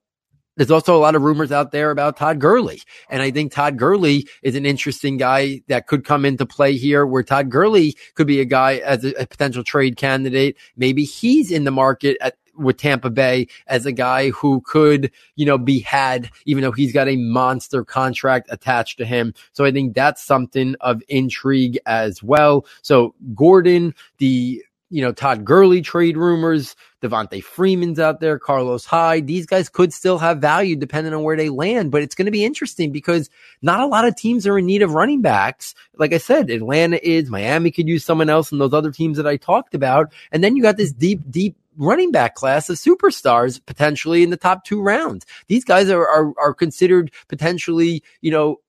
there's 0.56 0.72
also 0.72 0.96
a 0.96 1.00
lot 1.00 1.16
of 1.16 1.22
rumors 1.22 1.52
out 1.52 1.72
there 1.72 1.92
about 1.92 2.18
Todd 2.18 2.40
Gurley. 2.40 2.82
And 3.10 3.22
I 3.22 3.32
think 3.32 3.52
Todd 3.52 3.78
Gurley 3.78 4.28
is 4.42 4.56
an 4.56 4.66
interesting 4.66 5.18
guy 5.18 5.62
that 5.68 5.88
could 5.88 6.06
come 6.06 6.26
into 6.26 6.46
play 6.46 6.76
here 6.78 7.06
where 7.06 7.24
Todd 7.24 7.50
Gurley 7.50 7.96
could 8.16 8.28
be 8.28 8.40
a 8.40 8.46
guy 8.46 8.78
as 8.78 9.04
a, 9.04 9.14
a 9.22 9.28
potential 9.28 9.64
trade 9.64 9.98
candidate. 9.98 10.58
Maybe 10.78 11.04
he's 11.04 11.52
in 11.52 11.64
the 11.64 11.72
market 11.72 12.18
at, 12.22 12.38
with 12.58 12.78
Tampa 12.78 13.10
Bay 13.10 13.48
as 13.68 13.86
a 13.86 13.92
guy 13.92 14.30
who 14.30 14.62
could, 14.62 15.12
you 15.36 15.46
know, 15.46 15.58
be 15.58 15.80
had, 15.80 16.30
even 16.46 16.64
though 16.64 16.72
he's 16.72 16.94
got 16.94 17.08
a 17.08 17.18
monster 17.18 17.84
contract 17.84 18.48
attached 18.50 18.98
to 19.00 19.06
him. 19.06 19.34
So 19.52 19.66
I 19.66 19.72
think 19.72 19.94
that's 19.94 20.24
something 20.24 20.76
of 20.82 21.04
intrigue 21.10 21.78
as 21.86 22.24
well. 22.24 22.66
So 22.82 23.14
Gordon, 23.34 23.94
the 24.20 24.64
you 24.90 25.02
know, 25.02 25.12
Todd 25.12 25.46
Gurley 25.46 25.82
trade 25.82 26.16
rumors, 26.16 26.76
Devonta 27.02 27.44
Freeman's 27.44 28.00
out 28.00 28.20
there, 28.20 28.38
Carlos 28.40 28.86
Hyde. 28.86 29.28
These 29.28 29.46
guys 29.46 29.70
could 29.70 29.92
still 29.94 30.18
have 30.20 30.40
value 30.40 30.76
depending 30.76 31.14
on 31.14 31.24
where 31.24 31.38
they 31.38 31.50
land, 31.50 31.92
but 31.92 32.02
it's 32.02 32.16
going 32.16 32.26
to 32.26 32.32
be 32.32 32.46
interesting 32.46 32.92
because 32.92 33.30
not 33.62 33.80
a 33.80 33.88
lot 33.88 34.08
of 34.08 34.16
teams 34.16 34.46
are 34.46 34.58
in 34.58 34.66
need 34.66 34.82
of 34.82 34.94
running 34.94 35.22
backs. 35.22 35.74
Like 35.98 36.14
I 36.14 36.18
said, 36.18 36.50
Atlanta 36.50 37.00
is, 37.02 37.30
Miami 37.30 37.72
could 37.72 37.88
use 37.88 38.06
someone 38.06 38.30
else 38.30 38.52
and 38.52 38.62
those 38.62 38.74
other 38.74 38.92
teams 38.92 39.18
that 39.18 39.28
I 39.28 39.38
talked 39.38 39.74
about. 39.74 40.14
And 40.32 40.44
then 40.44 40.56
you 40.56 40.62
got 40.62 40.78
this 40.78 40.94
deep, 40.94 41.22
deep 41.30 41.56
running 41.78 42.12
back 42.12 42.36
class 42.36 42.70
of 42.70 42.78
superstars 42.78 43.60
potentially 43.66 44.24
in 44.24 44.30
the 44.30 44.38
top 44.38 44.64
two 44.64 44.82
rounds. 44.82 45.26
These 45.48 45.66
guys 45.66 45.90
are, 45.90 46.08
are, 46.08 46.34
are 46.40 46.54
considered 46.54 47.12
potentially, 47.28 48.04
you 48.22 48.32
know, 48.32 48.60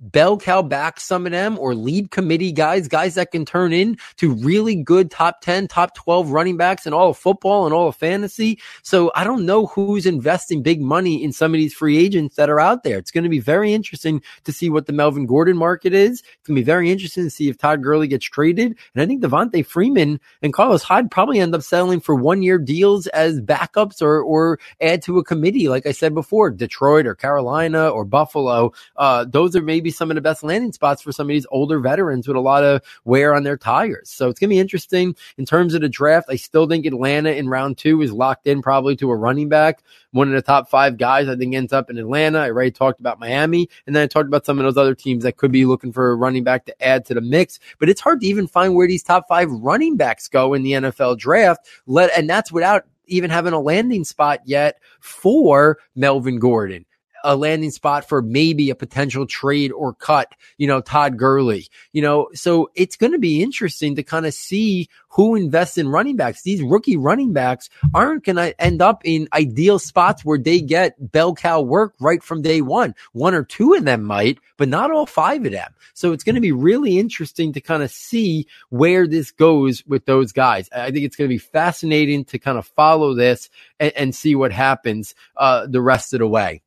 bell 0.00 0.38
cow 0.38 0.62
back 0.62 1.00
some 1.00 1.26
of 1.26 1.32
them 1.32 1.58
or 1.58 1.74
lead 1.74 2.10
committee 2.10 2.52
guys, 2.52 2.88
guys 2.88 3.14
that 3.14 3.32
can 3.32 3.44
turn 3.44 3.72
in 3.72 3.98
to 4.16 4.32
really 4.34 4.76
good 4.76 5.10
top 5.10 5.40
10, 5.40 5.68
top 5.68 5.94
12 5.94 6.30
running 6.30 6.56
backs 6.56 6.86
in 6.86 6.92
all 6.92 7.10
of 7.10 7.18
football 7.18 7.64
and 7.66 7.74
all 7.74 7.88
of 7.88 7.96
fantasy. 7.96 8.58
So 8.82 9.10
I 9.14 9.24
don't 9.24 9.46
know 9.46 9.66
who's 9.66 10.06
investing 10.06 10.62
big 10.62 10.80
money 10.80 11.22
in 11.22 11.32
some 11.32 11.52
of 11.52 11.58
these 11.58 11.74
free 11.74 11.98
agents 11.98 12.36
that 12.36 12.50
are 12.50 12.60
out 12.60 12.84
there. 12.84 12.98
It's 12.98 13.10
going 13.10 13.24
to 13.24 13.30
be 13.30 13.40
very 13.40 13.72
interesting 13.72 14.22
to 14.44 14.52
see 14.52 14.70
what 14.70 14.86
the 14.86 14.92
Melvin 14.92 15.26
Gordon 15.26 15.56
market 15.56 15.92
is. 15.92 16.20
It's 16.20 16.46
going 16.46 16.56
to 16.56 16.60
be 16.60 16.64
very 16.64 16.90
interesting 16.90 17.24
to 17.24 17.30
see 17.30 17.48
if 17.48 17.58
Todd 17.58 17.82
Gurley 17.82 18.08
gets 18.08 18.26
traded. 18.26 18.76
And 18.94 19.02
I 19.02 19.06
think 19.06 19.22
Devonta 19.22 19.64
Freeman 19.64 20.20
and 20.42 20.52
Carlos 20.52 20.82
Hyde 20.82 21.10
probably 21.10 21.40
end 21.40 21.54
up 21.54 21.62
settling 21.62 22.00
for 22.00 22.14
one 22.14 22.42
year 22.42 22.58
deals 22.58 23.06
as 23.08 23.40
backups 23.40 24.00
or, 24.00 24.22
or 24.22 24.58
add 24.80 25.02
to 25.02 25.18
a 25.18 25.24
committee. 25.24 25.68
Like 25.68 25.86
I 25.86 25.92
said 25.92 26.14
before, 26.14 26.50
Detroit 26.50 27.06
or 27.06 27.14
Carolina 27.14 27.88
or 27.88 28.04
Buffalo. 28.04 28.72
Uh, 28.96 29.24
those 29.24 29.56
are 29.56 29.62
maybe 29.62 29.87
some 29.90 30.10
of 30.10 30.14
the 30.14 30.20
best 30.20 30.42
landing 30.42 30.72
spots 30.72 31.02
for 31.02 31.12
some 31.12 31.26
of 31.26 31.28
these 31.28 31.46
older 31.50 31.78
veterans 31.80 32.26
with 32.26 32.36
a 32.36 32.40
lot 32.40 32.64
of 32.64 32.82
wear 33.04 33.34
on 33.34 33.42
their 33.42 33.56
tires. 33.56 34.10
So 34.10 34.28
it's 34.28 34.38
going 34.38 34.50
to 34.50 34.54
be 34.54 34.60
interesting 34.60 35.16
in 35.36 35.44
terms 35.44 35.74
of 35.74 35.80
the 35.80 35.88
draft. 35.88 36.28
I 36.30 36.36
still 36.36 36.66
think 36.66 36.86
Atlanta 36.86 37.30
in 37.30 37.48
round 37.48 37.78
two 37.78 38.02
is 38.02 38.12
locked 38.12 38.46
in 38.46 38.62
probably 38.62 38.96
to 38.96 39.10
a 39.10 39.16
running 39.16 39.48
back. 39.48 39.82
One 40.12 40.28
of 40.28 40.34
the 40.34 40.42
top 40.42 40.68
five 40.68 40.96
guys 40.96 41.28
I 41.28 41.36
think 41.36 41.54
ends 41.54 41.72
up 41.72 41.90
in 41.90 41.98
Atlanta. 41.98 42.38
I 42.38 42.50
already 42.50 42.70
talked 42.70 43.00
about 43.00 43.20
Miami 43.20 43.68
and 43.86 43.94
then 43.94 44.02
I 44.02 44.06
talked 44.06 44.28
about 44.28 44.46
some 44.46 44.58
of 44.58 44.64
those 44.64 44.76
other 44.76 44.94
teams 44.94 45.24
that 45.24 45.36
could 45.36 45.52
be 45.52 45.64
looking 45.64 45.92
for 45.92 46.10
a 46.10 46.16
running 46.16 46.44
back 46.44 46.66
to 46.66 46.82
add 46.82 47.04
to 47.06 47.14
the 47.14 47.20
mix, 47.20 47.58
but 47.78 47.88
it's 47.88 48.00
hard 48.00 48.20
to 48.20 48.26
even 48.26 48.46
find 48.46 48.74
where 48.74 48.88
these 48.88 49.02
top 49.02 49.26
five 49.28 49.50
running 49.50 49.96
backs 49.96 50.28
go 50.28 50.54
in 50.54 50.62
the 50.62 50.72
NFL 50.72 51.18
draft. 51.18 51.66
Let, 51.86 52.10
and 52.16 52.28
that's 52.28 52.52
without 52.52 52.84
even 53.06 53.30
having 53.30 53.52
a 53.52 53.60
landing 53.60 54.04
spot 54.04 54.40
yet 54.44 54.80
for 55.00 55.78
Melvin 55.94 56.38
Gordon 56.38 56.84
a 57.24 57.36
landing 57.36 57.70
spot 57.70 58.08
for 58.08 58.22
maybe 58.22 58.70
a 58.70 58.74
potential 58.74 59.26
trade 59.26 59.72
or 59.72 59.94
cut, 59.94 60.32
you 60.56 60.66
know, 60.66 60.80
Todd 60.80 61.16
Gurley, 61.16 61.68
you 61.92 62.02
know, 62.02 62.28
so 62.34 62.70
it's 62.74 62.96
going 62.96 63.12
to 63.12 63.18
be 63.18 63.42
interesting 63.42 63.96
to 63.96 64.02
kind 64.02 64.26
of 64.26 64.34
see 64.34 64.88
who 65.10 65.34
invests 65.34 65.78
in 65.78 65.88
running 65.88 66.16
backs. 66.16 66.42
These 66.42 66.62
rookie 66.62 66.96
running 66.96 67.32
backs 67.32 67.70
aren't 67.94 68.24
going 68.24 68.36
to 68.36 68.60
end 68.60 68.82
up 68.82 69.02
in 69.04 69.28
ideal 69.32 69.78
spots 69.78 70.24
where 70.24 70.38
they 70.38 70.60
get 70.60 71.12
bell 71.12 71.34
cow 71.34 71.60
work 71.60 71.94
right 72.00 72.22
from 72.22 72.42
day 72.42 72.60
one. 72.60 72.94
One 73.12 73.34
or 73.34 73.44
two 73.44 73.74
of 73.74 73.84
them 73.84 74.04
might, 74.04 74.38
but 74.56 74.68
not 74.68 74.90
all 74.90 75.06
five 75.06 75.44
of 75.44 75.52
them. 75.52 75.74
So 75.94 76.12
it's 76.12 76.24
going 76.24 76.34
to 76.34 76.40
be 76.40 76.52
really 76.52 76.98
interesting 76.98 77.52
to 77.54 77.60
kind 77.60 77.82
of 77.82 77.90
see 77.90 78.46
where 78.70 79.06
this 79.06 79.30
goes 79.30 79.84
with 79.86 80.04
those 80.04 80.32
guys. 80.32 80.68
I 80.74 80.90
think 80.90 81.04
it's 81.04 81.16
going 81.16 81.28
to 81.28 81.34
be 81.34 81.38
fascinating 81.38 82.24
to 82.26 82.38
kind 82.38 82.58
of 82.58 82.66
follow 82.66 83.14
this 83.14 83.50
and, 83.80 83.92
and 83.96 84.14
see 84.14 84.34
what 84.34 84.52
happens 84.52 85.14
uh, 85.36 85.66
the 85.66 85.80
rest 85.80 86.12
of 86.12 86.20
the 86.20 86.28
way. 86.28 86.62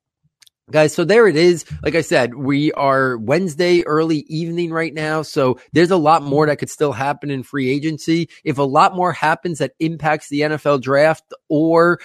Guys, 0.71 0.93
so 0.93 1.03
there 1.03 1.27
it 1.27 1.35
is. 1.35 1.65
Like 1.83 1.95
I 1.95 2.01
said, 2.01 2.33
we 2.33 2.71
are 2.73 3.17
Wednesday 3.17 3.83
early 3.85 4.19
evening 4.29 4.71
right 4.71 4.93
now. 4.93 5.21
So 5.21 5.59
there's 5.73 5.91
a 5.91 5.97
lot 5.97 6.23
more 6.23 6.45
that 6.45 6.59
could 6.59 6.69
still 6.69 6.93
happen 6.93 7.29
in 7.29 7.43
free 7.43 7.69
agency. 7.69 8.29
If 8.45 8.57
a 8.57 8.63
lot 8.63 8.95
more 8.95 9.11
happens 9.11 9.57
that 9.57 9.73
impacts 9.79 10.29
the 10.29 10.41
NFL 10.41 10.81
draft 10.81 11.33
or 11.49 11.99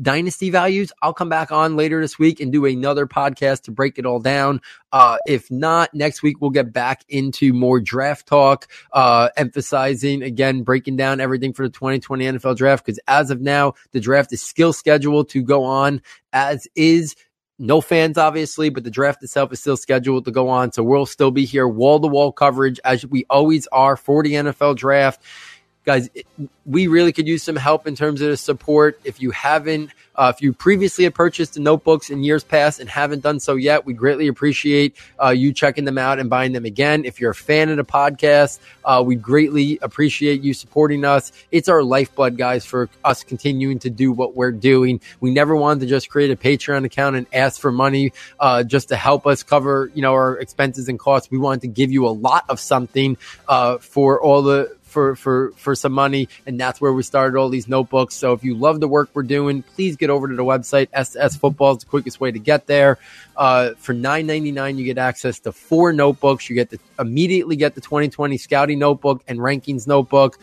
dynasty 0.00 0.48
values, 0.48 0.92
I'll 1.02 1.12
come 1.12 1.28
back 1.28 1.52
on 1.52 1.76
later 1.76 2.00
this 2.00 2.18
week 2.18 2.40
and 2.40 2.50
do 2.50 2.64
another 2.64 3.06
podcast 3.06 3.64
to 3.64 3.70
break 3.70 3.98
it 3.98 4.06
all 4.06 4.20
down. 4.20 4.62
Uh, 4.92 5.18
if 5.26 5.50
not, 5.50 5.92
next 5.92 6.22
week 6.22 6.40
we'll 6.40 6.50
get 6.50 6.72
back 6.72 7.04
into 7.10 7.52
more 7.52 7.80
draft 7.80 8.26
talk, 8.26 8.66
uh, 8.94 9.28
emphasizing 9.36 10.22
again, 10.22 10.62
breaking 10.62 10.96
down 10.96 11.20
everything 11.20 11.52
for 11.52 11.64
the 11.64 11.72
2020 11.72 12.24
NFL 12.24 12.56
draft. 12.56 12.86
Cause 12.86 12.98
as 13.06 13.30
of 13.30 13.42
now, 13.42 13.74
the 13.92 14.00
draft 14.00 14.32
is 14.32 14.42
still 14.42 14.72
scheduled 14.72 15.28
to 15.28 15.42
go 15.42 15.64
on 15.64 16.00
as 16.32 16.68
is 16.74 17.14
no 17.58 17.80
fans, 17.80 18.18
obviously, 18.18 18.68
but 18.68 18.84
the 18.84 18.90
draft 18.90 19.22
itself 19.22 19.52
is 19.52 19.60
still 19.60 19.76
scheduled 19.76 20.26
to 20.26 20.30
go 20.30 20.48
on. 20.48 20.72
So 20.72 20.82
we'll 20.82 21.06
still 21.06 21.30
be 21.30 21.44
here, 21.44 21.66
wall 21.66 22.00
to 22.00 22.06
wall 22.06 22.32
coverage 22.32 22.78
as 22.84 23.06
we 23.06 23.24
always 23.30 23.66
are 23.68 23.96
for 23.96 24.22
the 24.22 24.34
NFL 24.34 24.76
draft. 24.76 25.22
Guys, 25.84 26.10
we 26.64 26.88
really 26.88 27.12
could 27.12 27.28
use 27.28 27.42
some 27.42 27.56
help 27.56 27.86
in 27.86 27.94
terms 27.94 28.20
of 28.20 28.28
the 28.28 28.36
support. 28.36 29.00
If 29.04 29.22
you 29.22 29.30
haven't, 29.30 29.90
uh, 30.16 30.32
if 30.34 30.42
you 30.42 30.52
previously 30.52 31.04
have 31.04 31.14
purchased 31.14 31.54
the 31.54 31.60
notebooks 31.60 32.10
in 32.10 32.22
years 32.22 32.42
past 32.42 32.80
and 32.80 32.88
haven't 32.88 33.20
done 33.20 33.40
so 33.40 33.54
yet, 33.54 33.84
we 33.84 33.92
greatly 33.92 34.28
appreciate 34.28 34.96
uh, 35.22 35.30
you 35.30 35.52
checking 35.52 35.84
them 35.84 35.98
out 35.98 36.18
and 36.18 36.30
buying 36.30 36.52
them 36.52 36.64
again. 36.64 37.04
If 37.04 37.20
you're 37.20 37.32
a 37.32 37.34
fan 37.34 37.68
of 37.68 37.76
the 37.76 37.84
podcast, 37.84 38.58
uh, 38.84 39.02
we 39.04 39.14
greatly 39.14 39.78
appreciate 39.82 40.42
you 40.42 40.54
supporting 40.54 41.04
us. 41.04 41.32
It's 41.50 41.68
our 41.68 41.82
lifeblood, 41.82 42.36
guys, 42.36 42.64
for 42.64 42.88
us 43.04 43.24
continuing 43.24 43.78
to 43.80 43.90
do 43.90 44.12
what 44.12 44.34
we're 44.34 44.52
doing. 44.52 45.00
We 45.20 45.30
never 45.30 45.54
wanted 45.54 45.80
to 45.80 45.86
just 45.86 46.08
create 46.08 46.30
a 46.30 46.36
Patreon 46.36 46.84
account 46.84 47.16
and 47.16 47.26
ask 47.32 47.60
for 47.60 47.72
money 47.72 48.12
uh, 48.40 48.62
just 48.62 48.88
to 48.88 48.96
help 48.96 49.26
us 49.26 49.42
cover, 49.42 49.90
you 49.94 50.02
know, 50.02 50.12
our 50.12 50.38
expenses 50.38 50.88
and 50.88 50.98
costs. 50.98 51.30
We 51.30 51.38
wanted 51.38 51.62
to 51.62 51.68
give 51.68 51.92
you 51.92 52.06
a 52.06 52.10
lot 52.10 52.44
of 52.48 52.60
something 52.60 53.16
uh, 53.48 53.78
for 53.78 54.20
all 54.20 54.42
the 54.42 54.75
for 54.96 55.14
for 55.14 55.52
for 55.56 55.74
some 55.74 55.92
money, 55.92 56.26
and 56.46 56.58
that's 56.58 56.80
where 56.80 56.90
we 56.90 57.02
started 57.02 57.36
all 57.36 57.50
these 57.50 57.68
notebooks. 57.68 58.14
So 58.14 58.32
if 58.32 58.42
you 58.42 58.54
love 58.54 58.80
the 58.80 58.88
work 58.88 59.10
we're 59.12 59.24
doing, 59.24 59.62
please 59.62 59.94
get 59.94 60.08
over 60.08 60.26
to 60.26 60.34
the 60.34 60.42
website. 60.42 60.88
SS 60.94 61.36
Football 61.36 61.72
is 61.72 61.80
the 61.80 61.86
quickest 61.86 62.18
way 62.18 62.32
to 62.32 62.38
get 62.38 62.66
there. 62.66 62.96
Uh, 63.36 63.74
for 63.76 63.92
nine 63.92 64.26
ninety 64.26 64.52
nine, 64.52 64.78
you 64.78 64.86
get 64.86 64.96
access 64.96 65.38
to 65.40 65.52
four 65.52 65.92
notebooks. 65.92 66.48
You 66.48 66.56
get 66.56 66.70
to 66.70 66.78
immediately 66.98 67.56
get 67.56 67.74
the 67.74 67.82
twenty 67.82 68.08
twenty 68.08 68.38
scouting 68.38 68.78
notebook 68.78 69.22
and 69.28 69.38
rankings 69.38 69.86
notebook 69.86 70.38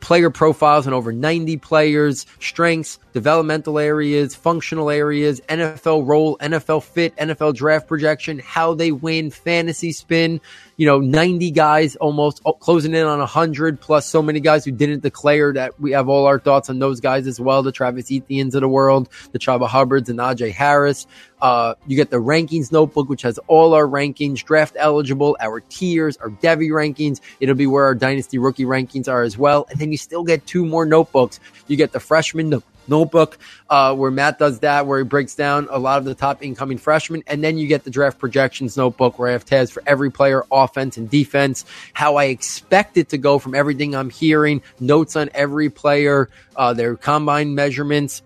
player 0.00 0.30
profiles 0.30 0.86
on 0.86 0.92
over 0.92 1.12
90 1.12 1.56
players, 1.56 2.26
strengths, 2.38 2.98
developmental 3.12 3.76
areas, 3.76 4.36
functional 4.36 4.88
areas, 4.88 5.40
NFL 5.48 6.06
role, 6.06 6.38
NFL 6.38 6.84
fit, 6.84 7.16
NFL 7.16 7.56
draft 7.56 7.88
projection, 7.88 8.38
how 8.38 8.72
they 8.72 8.92
win, 8.92 9.32
fantasy 9.32 9.90
spin, 9.90 10.40
you 10.76 10.86
know, 10.86 10.98
90 10.98 11.50
guys 11.52 11.96
almost 11.96 12.42
oh, 12.44 12.52
closing 12.52 12.94
in 12.94 13.06
on 13.06 13.18
100 13.18 13.80
plus 13.80 14.06
so 14.06 14.22
many 14.22 14.40
guys 14.40 14.64
who 14.64 14.70
didn't 14.70 15.02
declare 15.02 15.52
that 15.54 15.78
we 15.80 15.92
have 15.92 16.08
all 16.08 16.26
our 16.26 16.38
thoughts 16.38 16.68
on 16.68 16.78
those 16.78 17.00
guys 17.00 17.26
as 17.26 17.40
well. 17.40 17.62
The 17.62 17.72
Travis 17.72 18.10
Etiennes 18.10 18.54
of 18.54 18.60
the 18.60 18.68
world, 18.68 19.08
the 19.32 19.38
Chuba 19.38 19.66
Hubbards 19.66 20.08
and 20.08 20.18
Najee 20.18 20.52
Harris. 20.52 21.06
Uh, 21.40 21.74
you 21.86 21.96
get 21.96 22.10
the 22.10 22.18
rankings 22.18 22.72
notebook, 22.72 23.08
which 23.08 23.22
has 23.22 23.38
all 23.46 23.74
our 23.74 23.86
rankings, 23.86 24.44
draft 24.44 24.76
eligible, 24.78 25.36
our 25.40 25.60
tiers, 25.60 26.16
our 26.18 26.30
Devy 26.30 26.68
rankings. 26.68 27.20
It'll 27.40 27.54
be 27.54 27.66
where 27.66 27.84
our 27.84 27.94
dynasty 27.94 28.38
rookie 28.38 28.64
rankings 28.64 29.08
are 29.08 29.22
as 29.22 29.38
well. 29.38 29.66
And 29.70 29.78
then 29.78 29.92
you 29.92 29.98
still 29.98 30.24
get 30.24 30.46
two 30.46 30.66
more 30.66 30.84
notebooks. 30.84 31.40
You 31.68 31.76
get 31.76 31.92
the 31.92 32.00
freshman 32.00 32.50
notebook 32.88 33.38
uh, 33.70 33.94
where 33.94 34.10
Matt 34.10 34.38
does 34.38 34.60
that, 34.60 34.86
where 34.86 34.98
he 34.98 35.04
breaks 35.04 35.34
down 35.34 35.68
a 35.70 35.78
lot 35.78 35.98
of 35.98 36.04
the 36.04 36.14
top 36.14 36.42
incoming 36.42 36.78
freshmen. 36.78 37.22
And 37.26 37.42
then 37.42 37.58
you 37.58 37.66
get 37.66 37.84
the 37.84 37.90
draft 37.90 38.18
projections 38.18 38.76
notebook 38.76 39.18
where 39.18 39.28
I 39.28 39.32
have 39.32 39.44
tabs 39.44 39.70
for 39.70 39.82
every 39.86 40.10
player, 40.10 40.44
offense 40.50 40.96
and 40.96 41.08
defense, 41.08 41.64
how 41.92 42.16
I 42.16 42.24
expect 42.24 42.96
it 42.96 43.08
to 43.10 43.18
go 43.18 43.38
from 43.38 43.54
everything 43.54 43.94
I'm 43.94 44.10
hearing, 44.10 44.62
notes 44.80 45.16
on 45.16 45.30
every 45.34 45.70
player, 45.70 46.28
uh, 46.56 46.72
their 46.72 46.96
combine 46.96 47.54
measurements 47.54 48.22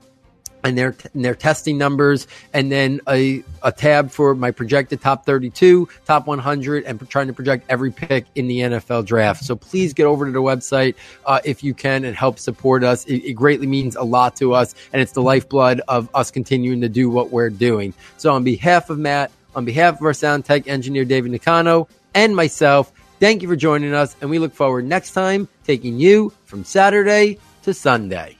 and 0.64 0.76
their 0.76 0.94
and 1.14 1.24
their 1.24 1.34
testing 1.34 1.78
numbers, 1.78 2.26
and 2.52 2.70
then 2.70 3.00
a, 3.08 3.42
a 3.62 3.72
tab 3.72 4.11
for 4.11 4.34
my 4.34 4.50
projected 4.50 5.00
top 5.00 5.26
32, 5.26 5.88
top 6.04 6.26
100, 6.26 6.84
and 6.84 7.08
trying 7.08 7.26
to 7.26 7.32
project 7.32 7.66
every 7.68 7.90
pick 7.90 8.26
in 8.34 8.48
the 8.48 8.61
NFL 8.61 9.06
draft. 9.06 9.44
So 9.44 9.56
please 9.56 9.92
get 9.92 10.06
over 10.06 10.26
to 10.26 10.32
the 10.32 10.42
website 10.42 10.94
uh, 11.26 11.40
if 11.44 11.62
you 11.64 11.74
can 11.74 12.04
and 12.04 12.16
help 12.16 12.38
support 12.38 12.84
us. 12.84 13.04
It, 13.06 13.24
it, 13.24 13.32
greatly 13.34 13.66
means 13.66 13.96
a 13.96 14.02
lot 14.02 14.36
to 14.36 14.54
us, 14.54 14.74
and 14.92 15.00
it's 15.00 15.12
the 15.12 15.22
lifeblood 15.22 15.80
of 15.88 16.08
us 16.14 16.30
continuing 16.30 16.80
to 16.82 16.88
do 16.88 17.08
what 17.08 17.30
we're 17.30 17.50
doing. 17.50 17.94
So 18.16 18.32
on 18.32 18.44
behalf 18.44 18.90
of 18.90 18.98
Matt, 18.98 19.30
on 19.54 19.64
behalf 19.64 20.00
of 20.00 20.02
our 20.02 20.12
sound 20.12 20.44
tech 20.44 20.68
engineer 20.68 21.04
David 21.04 21.32
Nicano, 21.32 21.88
and 22.14 22.34
myself, 22.34 22.92
thank 23.18 23.42
you 23.42 23.48
for 23.48 23.56
joining 23.56 23.94
us, 23.94 24.16
and 24.20 24.30
we 24.30 24.38
look 24.38 24.54
forward 24.54 24.84
next 24.84 25.12
time 25.12 25.48
taking 25.64 25.98
you 25.98 26.32
from 26.44 26.64
Saturday 26.64 27.38
to 27.62 27.74
Sunday. 27.74 28.39